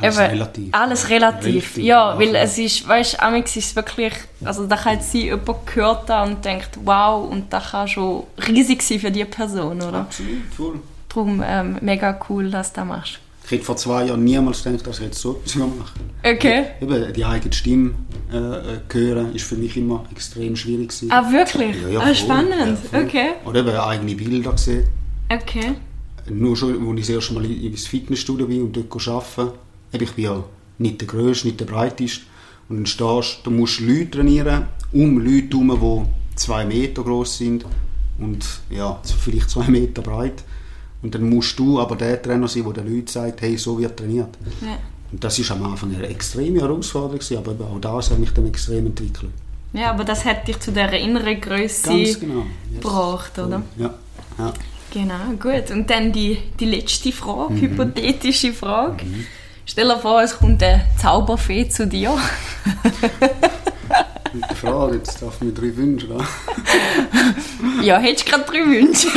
alles 0.00 0.18
Eben, 0.18 0.26
relativ. 0.26 0.68
Alles 0.72 1.08
relativ, 1.08 1.44
relativ 1.44 1.76
ja, 1.78 2.18
weil 2.18 2.34
es 2.34 2.58
ist, 2.58 2.86
weißt 2.88 3.18
du, 3.20 3.36
ist 3.38 3.56
es 3.56 3.76
wirklich, 3.76 4.12
also 4.44 4.66
da 4.66 4.76
kann 4.76 5.00
sie 5.00 5.26
jemand 5.26 5.66
gehört 5.66 6.10
und 6.10 6.44
denkt, 6.44 6.70
wow, 6.84 7.30
und 7.30 7.52
das 7.52 7.70
kann 7.70 7.88
schon 7.88 8.24
riesig 8.48 8.82
sein 8.82 9.00
für 9.00 9.10
die 9.10 9.24
Person, 9.24 9.80
oder? 9.82 10.00
Absolut, 10.00 10.44
voll. 10.56 10.80
Darum 11.08 11.42
ähm, 11.46 11.78
mega 11.80 12.18
cool, 12.28 12.50
dass 12.50 12.72
du 12.72 12.80
das 12.80 12.88
machst. 12.88 13.18
Ich 13.44 13.50
hätte 13.50 13.64
vor 13.64 13.76
zwei 13.76 14.06
Jahren 14.06 14.24
niemals 14.24 14.64
gedacht, 14.64 14.86
dass 14.86 14.98
ich 15.00 15.04
jetzt 15.04 15.20
so 15.20 15.36
etwas 15.36 15.54
mache. 15.56 15.92
Okay. 16.24 16.64
Eben, 16.80 17.12
die 17.12 17.24
eigene 17.24 17.52
Stimme 17.52 17.94
äh, 18.32 18.36
äh, 18.36 18.80
hören, 18.90 19.34
ist 19.34 19.44
für 19.44 19.56
mich 19.56 19.76
immer 19.76 20.06
extrem 20.10 20.56
schwierig 20.56 20.88
gewesen. 20.88 21.12
Ah, 21.12 21.30
wirklich? 21.30 21.76
Ja, 21.82 21.88
ja, 21.88 22.00
ah, 22.00 22.14
spannend, 22.14 22.78
ja, 22.90 23.00
okay. 23.00 23.28
Oder 23.44 23.60
eben 23.60 23.76
eigene 23.76 24.14
Bilder 24.14 24.52
gesehen. 24.52 24.88
Okay. 25.28 25.74
Nur 26.30 26.56
schon, 26.56 26.88
als 26.88 27.00
ich 27.00 27.06
das 27.06 27.16
erste 27.16 27.34
Mal 27.34 27.44
ins 27.44 27.86
Fitnessstudio 27.86 28.46
bin 28.46 28.62
und 28.62 28.74
dort 28.74 29.08
arbeite, 29.08 29.52
ich 30.02 30.12
bin 30.12 30.24
ja 30.24 30.44
nicht 30.78 31.00
der 31.00 31.08
Größte, 31.08 31.46
nicht 31.46 31.60
der 31.60 31.66
Breiteste. 31.66 32.22
Und 32.68 32.76
dann 32.76 32.86
stehst 32.86 33.40
du, 33.44 33.50
musst 33.50 33.80
Leute 33.80 34.12
trainieren, 34.12 34.66
um 34.92 35.18
Leute 35.18 35.58
herum, 35.58 36.08
die 36.32 36.36
zwei 36.36 36.64
Meter 36.64 37.02
groß 37.02 37.38
sind 37.38 37.64
und 38.18 38.44
ja, 38.70 39.00
vielleicht 39.18 39.50
zwei 39.50 39.66
Meter 39.68 40.02
breit. 40.02 40.44
Und 41.02 41.14
dann 41.14 41.28
musst 41.28 41.58
du 41.58 41.78
aber 41.80 41.96
der 41.96 42.20
Trainer 42.22 42.48
sein, 42.48 42.64
der 42.64 42.82
den 42.82 42.94
Leuten 42.94 43.06
sagt, 43.08 43.42
hey, 43.42 43.58
so 43.58 43.78
wird 43.78 43.98
trainiert. 43.98 44.30
Ja. 44.62 44.78
Und 45.12 45.22
das 45.22 45.38
ist 45.38 45.50
am 45.50 45.62
Anfang 45.62 45.94
eine 45.94 46.06
extreme 46.06 46.60
Herausforderung, 46.60 47.20
aber 47.36 47.64
auch 47.66 47.80
das 47.80 48.10
hat 48.10 48.18
mich 48.18 48.30
dann 48.30 48.46
extrem 48.46 48.86
entwickelt. 48.86 49.30
Ja, 49.74 49.90
aber 49.90 50.04
das 50.04 50.24
hat 50.24 50.48
dich 50.48 50.58
zu 50.60 50.70
dieser 50.70 50.92
inneren 50.92 51.40
Größe 51.40 51.90
genau. 51.90 52.46
yes. 52.72 52.80
gebracht, 52.80 53.38
oder? 53.38 53.62
Ja. 53.76 53.94
ja. 54.38 54.52
Genau, 54.92 55.32
gut. 55.38 55.70
Und 55.72 55.90
dann 55.90 56.12
die, 56.12 56.38
die 56.58 56.66
letzte 56.66 57.12
Frage, 57.12 57.52
mhm. 57.52 57.60
hypothetische 57.60 58.52
Frage. 58.52 59.04
Mhm 59.04 59.26
Stell 59.66 59.88
dir 59.88 59.98
vor, 59.98 60.22
es 60.22 60.36
kommt 60.36 60.62
eine 60.62 60.84
Zauberfee 61.00 61.68
zu 61.68 61.86
dir. 61.86 62.16
Gute 64.32 64.54
Frage, 64.56 64.96
jetzt 64.96 65.22
darf 65.22 65.34
ich 65.36 65.40
mir 65.42 65.52
drei 65.52 65.76
Wünsche 65.76 66.08
oder? 66.08 66.26
ja, 67.82 67.98
hättest 67.98 68.26
du 68.26 68.30
gerade 68.32 68.44
drei 68.44 68.58
Wünsche? 68.66 69.08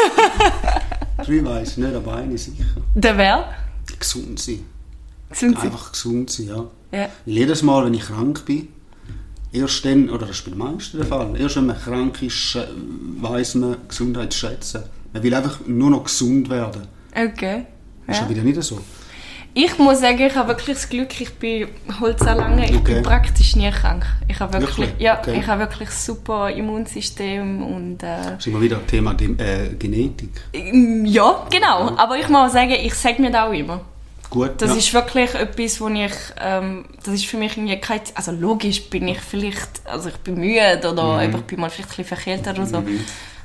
drei 1.18 1.44
weiß 1.44 1.72
ich 1.72 1.78
nicht, 1.78 1.96
aber 1.96 2.16
eine 2.16 2.38
sicher. 2.38 2.64
Der 2.96 3.18
wäre? 3.18 3.46
Gesund 4.00 4.40
sein. 4.40 4.64
Gesund 5.30 5.58
sein? 5.58 5.66
Einfach 5.72 5.92
gesund 5.92 6.30
sein, 6.30 6.48
ja. 6.48 6.56
Ja. 6.92 7.10
Weil 7.26 7.34
jedes 7.34 7.64
Mal, 7.64 7.86
wenn 7.86 7.94
ich 7.94 8.04
krank 8.06 8.46
bin, 8.46 8.70
erst 9.52 9.84
dann, 9.86 10.10
oder 10.10 10.28
das 10.28 10.38
ist 10.38 10.46
bei 10.46 10.52
den 10.52 10.60
meisten 10.60 10.98
der 10.98 11.08
Fall, 11.08 11.36
erst 11.38 11.58
wenn 11.58 11.66
man 11.66 11.78
krank 11.80 12.22
ist, 12.22 12.58
weiß 13.20 13.56
man 13.56 13.78
Gesundheit 13.88 14.32
zu 14.32 14.40
schätzen. 14.40 14.84
Man 15.14 15.24
will 15.24 15.34
einfach 15.34 15.60
nur 15.66 15.90
noch 15.90 16.04
gesund 16.06 16.50
werden. 16.50 16.84
Okay. 17.14 17.66
Ist 18.08 18.18
Ja. 18.18 18.24
ja 18.24 18.30
wieder 18.30 18.44
nicht 18.44 18.62
so. 18.64 18.80
Ich 19.60 19.80
muss 19.80 20.02
sagen, 20.02 20.20
ich 20.22 20.36
habe 20.36 20.50
wirklich 20.50 20.76
das 20.78 20.88
Glück, 20.88 21.20
ich 21.20 21.34
bin 21.34 21.68
halt 22.00 22.20
so 22.20 22.26
lange, 22.26 22.64
ich 22.70 22.76
Okay. 22.78 22.94
bin 22.96 23.04
praktisch 23.04 23.56
nie 23.56 23.72
krank. 23.72 24.06
Ich 24.28 24.40
habe 24.40 24.54
wirklich, 24.54 24.78
Wirklich? 24.78 25.02
ja, 25.02 25.18
Okay. 25.20 25.40
ich 25.40 25.48
habe 25.48 25.62
wirklich 25.62 25.90
super 25.90 26.52
Immunsystem 26.52 27.64
und 27.64 28.04
äh, 28.04 28.38
ist 28.38 28.46
immer 28.46 28.62
wieder 28.62 28.86
Thema 28.86 29.16
Dem- 29.16 29.40
äh, 29.40 29.70
Genetik. 29.80 30.30
ja, 31.06 31.48
genau. 31.50 31.96
Aber 31.98 32.18
ich 32.20 32.30
muss 32.30 32.52
sagen, 32.54 32.70
ich 32.72 32.94
sage 32.94 33.20
mir 33.20 33.32
das 33.32 33.48
auch 33.48 33.52
immer. 33.54 33.82
Gut, 34.30 34.62
Das 34.62 34.70
ja. 34.72 34.76
ist 34.78 34.94
wirklich 34.94 35.34
etwas, 35.34 35.82
wo 35.82 35.88
ich, 35.88 36.12
ähm, 36.40 36.86
das 37.04 37.16
ist 37.16 37.26
für 37.26 37.38
mich 37.38 37.58
irgendwie 37.58 37.80
kein, 37.80 38.02
also 38.14 38.32
logisch 38.34 38.88
bin 38.92 39.08
ich 39.08 39.20
vielleicht, 39.22 39.82
also 39.86 40.10
ich 40.10 40.18
bin 40.18 40.36
müde 40.36 40.82
oder 40.92 41.26
Mhm. 41.28 41.34
ich 41.36 41.42
bin 41.44 41.60
mal 41.62 41.72
vielleicht 41.72 41.90
ein 41.90 42.04
bisschen 42.04 42.06
verkältet 42.16 42.60
oder 42.60 42.68
so. 42.68 42.84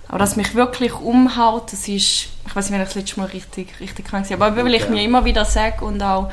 Aber 0.08 0.18
dass 0.18 0.36
mich 0.36 0.54
wirklich 0.54 0.94
umhaut, 0.94 1.72
das 1.72 1.88
ist, 1.88 2.28
ich 2.46 2.54
weiß 2.54 2.66
nicht, 2.68 2.72
wenn 2.72 2.82
ich 2.82 2.88
das 2.88 2.94
letzte 2.96 3.20
Mal 3.20 3.26
richtig, 3.26 3.80
richtig 3.80 4.06
krank 4.06 4.28
war. 4.30 4.46
Aber 4.48 4.64
weil 4.64 4.74
ich 4.74 4.88
mir 4.88 5.02
immer 5.02 5.24
wieder 5.24 5.44
sage 5.44 5.84
und 5.84 6.02
auch 6.02 6.30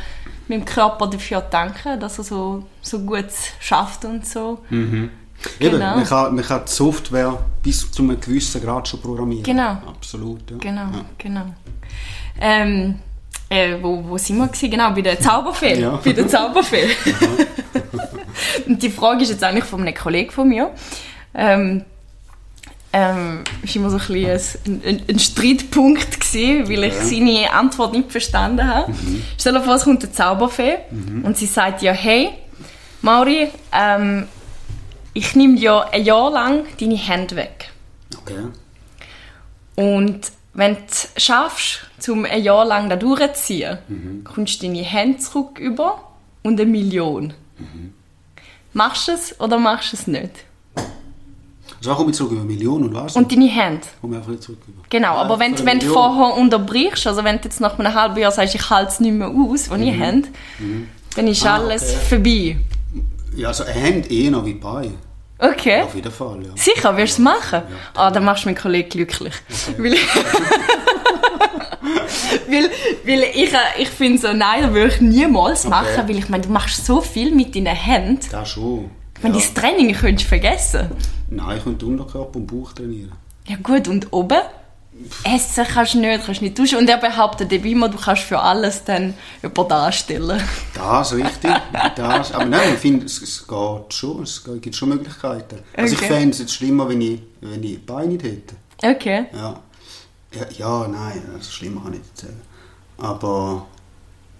meinem 0.49 0.65
Körper 0.65 1.07
dafür 1.07 1.41
danke, 1.41 1.97
dass 1.97 2.17
er 2.17 2.23
so, 2.23 2.63
so 2.81 2.99
gut 2.99 3.27
schafft 3.59 4.03
und 4.05 4.25
so. 4.25 4.59
Eben, 4.71 5.11
Genau. 5.59 5.95
man, 5.95 6.03
kann, 6.03 6.35
man 6.35 6.43
kann 6.43 6.63
die 6.67 6.71
Software 6.71 7.37
bis 7.63 7.89
zu 7.89 8.03
einem 8.03 8.19
gewissen 8.19 8.61
Grad 8.61 8.89
schon 8.89 8.99
programmieren. 9.01 9.43
Genau. 9.43 9.77
Absolut, 9.87 10.51
ja. 10.51 10.57
Genau, 10.57 10.81
Ja. 10.81 11.05
genau. 11.17 11.45
Ähm, 12.41 12.99
äh, 13.49 13.77
wo, 13.81 14.03
wo 14.05 14.17
sind 14.17 14.37
wir 14.37 14.47
gewesen? 14.47 14.69
Genau, 14.71 14.91
bei 14.91 15.01
der 15.01 15.19
Zauberfee. 15.19 15.79
Ja. 15.79 15.99
Bei 16.03 16.11
der 16.11 16.27
Zauberfee. 16.27 16.89
Und 18.67 18.81
die 18.83 18.89
Frage 18.89 19.23
ist 19.23 19.29
jetzt 19.29 19.43
eigentlich 19.43 19.63
von 19.65 19.81
einem 19.81 19.93
Kollegen 19.95 20.31
von 20.31 20.47
mir. 20.49 20.71
Ähm, 21.33 21.83
ähm, 22.91 23.43
ist 23.61 23.75
immer 23.75 23.89
so 23.89 23.97
ein, 23.97 24.07
bisschen 24.07 24.81
ein, 24.83 25.03
ein, 25.07 25.19
Streitpunkt 25.19 26.19
gewesen, 26.19 26.67
weil 26.69 26.85
ich 26.85 26.93
Ja. 26.95 27.03
seine 27.03 27.53
Antwort 27.53 27.93
nicht 27.93 28.11
verstanden 28.11 28.67
habe. 28.67 28.93
Stell 29.37 29.53
dir 29.53 29.61
vor, 29.61 29.75
es 29.75 29.83
kommt 29.83 30.03
eine 30.03 30.11
Zauberfee 30.11 30.77
und 31.23 31.37
sie 31.37 31.45
sagt 31.45 31.81
ja, 31.81 31.91
hey, 31.91 32.31
Mauri, 33.01 33.49
ähm, 33.71 34.27
ich 35.13 35.35
nehme 35.35 35.55
dir 35.55 35.91
ein 35.93 36.03
Jahr 36.03 36.31
lang 36.31 36.65
deine 36.79 36.95
Hände 36.97 37.35
weg. 37.35 37.71
Okay. 38.17 38.47
Und 39.75 40.31
wenn 40.53 40.75
du 40.75 40.81
es 40.89 41.11
schaffst, 41.17 41.87
um 42.09 42.25
ein 42.25 42.41
Jahr 42.43 42.65
lang 42.65 42.89
da 42.89 42.95
durchzuziehen, 42.95 44.23
kommst 44.23 44.61
du 44.61 44.67
deine 44.67 44.81
Hände 44.81 45.19
zurück 45.19 45.59
über 45.59 46.03
und 46.41 46.59
eine 46.59 46.69
Million. 46.69 47.33
Machst 48.73 49.07
du 49.07 49.11
es 49.13 49.39
oder 49.39 49.57
machst 49.57 49.93
du 49.93 49.97
es 49.97 50.07
nicht? 50.07 50.31
Also 51.79 51.95
komme 51.95 52.11
ich 52.11 52.17
zurück 52.17 52.33
über 52.33 52.43
Millionen 52.43 52.85
und 52.89 52.93
was? 52.93 53.15
Und 53.15 53.31
deine 53.31 53.47
Hände. 53.47 53.81
ich 54.03 54.13
einfach 54.15 54.27
nicht 54.29 54.43
zurück 54.43 54.59
über. 54.67 54.81
Genau, 54.89 55.15
Ja, 55.15 55.21
aber 55.21 55.39
wenn, 55.39 55.55
für 55.55 55.63
du- 55.63 55.69
wenn 55.69 55.79
du 55.79 55.87
vorher 55.87 56.35
unterbrichst, 56.37 57.07
also 57.07 57.23
wenn 57.23 57.37
du 57.37 57.43
jetzt 57.45 57.61
nach 57.61 57.79
einem 57.79 57.93
halben 57.93 58.17
Jahr 58.17 58.31
sagst, 58.31 58.55
ich 58.55 58.69
halte 58.69 58.91
es 58.91 58.99
nicht 58.99 59.13
mehr 59.13 59.29
aus, 59.29 59.69
was 59.69 59.79
ich 59.79 59.97
habe, 59.99 60.23
dann 61.15 61.27
ist 61.27 61.45
Ah, 61.45 61.55
alles 61.55 61.83
okay. 61.83 61.97
vorbei. 62.09 62.57
Ja, 63.35 63.47
also 63.49 63.63
eine 63.63 63.81
Hand 63.81 64.11
eh 64.11 64.29
noch 64.29 64.45
wie 64.45 64.53
bei. 64.55 64.89
Okay. 65.41 65.83
Auf 65.83 65.95
jeden 65.95 66.11
Fall, 66.11 66.39
ja. 66.43 66.49
Sicher, 66.55 66.97
wirst 66.97 67.17
du 67.17 67.21
es 67.23 67.33
machen? 67.33 67.61
Ah, 67.95 68.11
dann 68.11 68.25
machst 68.25 68.43
du 68.43 68.49
meinen 68.49 68.57
Kollegen 68.57 68.89
glücklich. 68.89 69.33
Weil, 69.77 69.93
weil, 72.49 72.69
weil 73.05 73.23
ich, 73.33 73.51
ich 73.77 73.89
finde 73.89 74.19
so, 74.19 74.33
nein, 74.33 74.63
das 74.63 74.73
würde 74.73 74.93
ich 74.93 75.01
niemals 75.01 75.65
machen, 75.65 76.07
weil 76.07 76.17
ich 76.17 76.29
meine, 76.29 76.43
du 76.43 76.49
machst 76.49 76.85
so 76.85 77.01
viel 77.01 77.33
mit 77.33 77.55
deinen 77.55 77.67
Händen. 77.75 78.19
Das 78.31 78.49
schon. 78.49 78.89
Meine, 79.21 79.37
ja. 79.37 79.43
dein 79.43 79.55
Training 79.55 79.93
könntest 79.95 80.25
du 80.25 80.29
vergessen. 80.29 80.91
Nein, 81.29 81.57
ich 81.57 81.63
könnte 81.63 81.85
Unterkörper 81.85 82.37
und 82.37 82.47
Bauch 82.47 82.73
trainieren. 82.73 83.11
Ja 83.47 83.57
gut, 83.61 83.87
und 83.87 84.11
oben? 84.11 84.39
Essen 85.23 85.65
kannst 85.65 85.93
du 85.93 85.99
nicht, 85.99 86.25
kannst 86.25 86.41
nicht 86.41 86.57
duschen. 86.59 86.77
Und 86.77 86.89
er 86.89 86.97
behauptet 86.97 87.51
immer, 87.53 87.87
du 87.87 87.97
kannst 87.97 88.23
für 88.23 88.39
alles 88.39 88.83
dann 88.83 89.13
jemanden 89.41 89.69
darstellen. 89.69 90.41
Das, 90.73 91.13
richtig. 91.13 91.51
das. 91.95 92.33
Aber 92.33 92.45
nein, 92.45 92.73
ich 92.73 92.79
finde, 92.79 93.05
es, 93.05 93.21
es 93.21 93.47
geht 93.47 93.93
schon. 93.93 94.23
Es 94.23 94.43
gibt 94.61 94.75
schon 94.75 94.89
Möglichkeiten. 94.89 95.59
Also 95.75 95.93
ich 95.95 96.01
Okay. 96.01 96.13
fände 96.13 96.29
es 96.31 96.39
jetzt 96.39 96.53
schlimmer, 96.53 96.89
wenn 96.89 96.99
ich, 97.01 97.21
wenn 97.41 97.63
ich 97.63 97.85
Beine 97.85 98.09
nicht 98.09 98.23
hätte. 98.23 98.55
Okay. 98.83 99.25
Ja. 99.33 99.59
Ja, 100.33 100.45
ja 100.57 100.87
nein, 100.87 101.21
das 101.35 101.51
schlimmer 101.51 101.81
kann 101.81 101.93
ich 101.93 101.99
nicht 101.99 102.11
erzählen. 102.11 102.41
Aber 102.97 103.65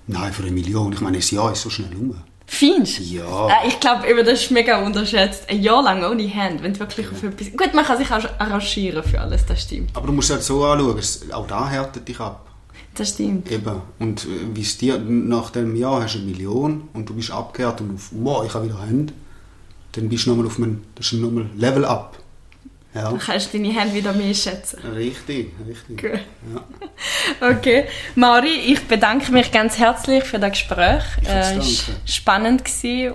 nein, 0.07 0.33
für 0.33 0.43
eine 0.43 0.51
Million. 0.51 0.91
Ich 0.91 1.01
meine, 1.01 1.17
ein 1.17 1.23
Jahr 1.23 1.51
ist 1.53 1.61
so 1.61 1.69
schnell 1.69 1.95
um. 1.95 2.15
Findest 2.51 2.99
du? 2.99 3.03
Ja. 3.03 3.47
Äh, 3.47 3.67
Ich 3.67 3.79
glaube, 3.79 4.07
eben, 4.07 4.25
das 4.25 4.41
ist 4.41 4.51
mega 4.51 4.83
unterschätzt. 4.83 5.43
Ein 5.47 5.61
Jahr 5.61 5.83
lang 5.83 6.03
ohne 6.03 6.33
Hand, 6.33 6.63
wenn 6.63 6.73
du 6.73 6.79
wirklich 6.79 7.07
auf 7.11 7.23
etwas... 7.23 7.51
Gut, 7.51 7.73
man 7.75 7.85
kann 7.85 7.97
sich 7.97 8.11
auch 8.11 8.23
arrangieren 8.39 9.03
für 9.03 9.21
alles, 9.21 9.45
das 9.45 9.61
stimmt. 9.61 9.91
Aber 9.93 10.07
du 10.07 10.13
musst 10.13 10.31
halt 10.31 10.41
so 10.43 10.65
anschauen, 10.65 10.99
auch 11.31 11.47
da 11.47 11.69
härtet 11.69 12.07
dich 12.07 12.19
ab. 12.19 12.47
Das 12.95 13.09
stimmt. 13.09 13.51
Eben. 13.51 13.81
Und 13.99 14.25
äh, 14.25 14.27
wie 14.53 14.61
es 14.61 14.77
dir 14.77 14.97
nach 14.97 15.51
dem 15.51 15.75
Jahr 15.75 16.01
hast 16.03 16.15
du 16.15 16.19
eine 16.19 16.27
Million 16.27 16.89
und 16.93 17.07
du 17.07 17.13
bist 17.13 17.29
abgehärtet 17.31 17.81
und 17.81 17.95
auf, 17.95 18.09
wow, 18.11 18.43
ich 18.43 18.53
habe 18.53 18.65
wieder 18.65 18.81
Hände, 18.81 19.13
dann 19.91 20.09
bist 20.09 20.25
du 20.25 20.31
nochmal 20.31 20.47
auf 20.47 20.57
einem, 20.57 20.81
das 20.95 21.05
ist 21.05 21.19
nochmal 21.19 21.45
Level 21.55 21.85
up. 21.85 22.17
Ja. 22.93 23.03
Dann 23.03 23.19
kannst 23.19 23.53
du 23.53 23.57
deine 23.59 23.71
Hände 23.71 23.93
wieder 23.93 24.13
mehr 24.13 24.33
schätzen. 24.33 24.79
Richtig, 24.95 25.51
richtig. 25.67 26.01
Gut. 26.01 26.19
Ja. 26.53 27.49
Okay. 27.49 27.85
Mauri, 28.15 28.55
ich 28.67 28.87
bedanke 28.87 29.31
mich 29.31 29.51
ganz 29.51 29.77
herzlich 29.77 30.23
für 30.23 30.39
das 30.39 30.51
Gespräch. 30.51 31.03
Äh, 31.23 31.57
es 31.57 31.87
war 31.87 31.93
danken. 31.95 32.01
spannend 32.05 32.63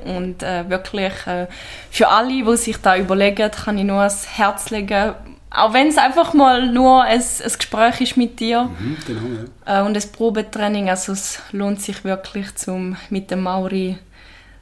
und 0.05 0.43
äh, 0.45 0.71
wirklich 0.71 1.13
äh, 1.27 1.49
für 1.91 2.09
alle, 2.09 2.45
die 2.45 2.57
sich 2.57 2.77
da 2.77 2.97
überlegen, 2.97 3.51
kann 3.51 3.77
ich 3.77 3.85
nur 3.85 3.99
ans 3.99 4.27
Herz 4.39 4.71
legen. 4.71 5.15
Auch 5.51 5.73
wenn 5.73 5.89
es 5.89 5.99
einfach 5.99 6.35
mal 6.35 6.67
nur 6.71 7.03
ein, 7.03 7.21
ein 7.21 7.53
Gespräch 7.59 8.01
ist 8.01 8.17
mit 8.17 8.39
dir 8.41 8.65
Mhm, 8.79 8.97
genau, 9.07 9.21
ja. 9.67 9.81
äh, 9.81 9.87
und 9.87 9.97
ein 9.97 10.13
Probetraining. 10.13 10.89
Also 10.89 11.13
es 11.13 11.41
lohnt 11.53 11.81
sich 11.81 12.05
wirklich, 12.05 12.55
zum 12.55 12.97
mit 13.11 13.31
dem 13.31 13.43
Mauri 13.43 13.99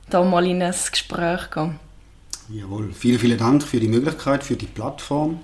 da 0.08 0.22
mal 0.22 0.46
in 0.46 0.62
ein 0.62 0.74
Gespräch 0.90 1.42
zu 1.42 1.50
gehen. 1.50 1.80
Jawohl. 2.49 2.93
Vielen, 2.93 3.18
vielen 3.18 3.38
Dank 3.38 3.62
für 3.62 3.80
die 3.80 3.88
Möglichkeit, 3.88 4.45
für 4.45 4.57
die 4.57 4.66
Plattform. 4.66 5.40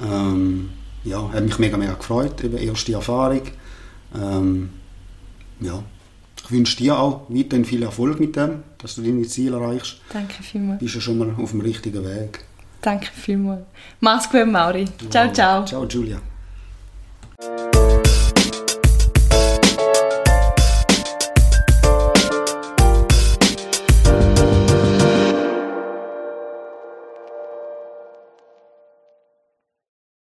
Ähm, 0.00 0.70
ja, 1.04 1.32
hat 1.32 1.44
mich 1.44 1.58
mega, 1.58 1.76
mega 1.76 1.94
gefreut, 1.94 2.42
eben 2.44 2.56
erste 2.56 2.92
Erfahrung. 2.92 3.42
Ähm, 4.14 4.70
ja. 5.60 5.82
Ich 6.44 6.50
wünsche 6.50 6.76
dir 6.78 6.98
auch 6.98 7.26
weiterhin 7.28 7.64
viel 7.64 7.82
Erfolg 7.82 8.18
mit 8.18 8.34
dem, 8.34 8.64
dass 8.78 8.96
du 8.96 9.02
deine 9.02 9.22
Ziele 9.22 9.56
erreichst. 9.56 10.00
Danke 10.12 10.42
vielmals. 10.42 10.80
Bist 10.80 10.94
ja 10.96 11.00
schon 11.00 11.18
mal 11.18 11.34
auf 11.36 11.50
dem 11.50 11.60
richtigen 11.60 12.04
Weg. 12.04 12.44
Danke 12.80 13.08
vielmals. 13.12 13.62
Mach's 14.00 14.28
gut, 14.28 14.50
Mauri. 14.50 14.86
Ciao, 15.10 15.32
ciao. 15.32 15.64
Ciao, 15.64 15.86
Julia. 15.86 16.20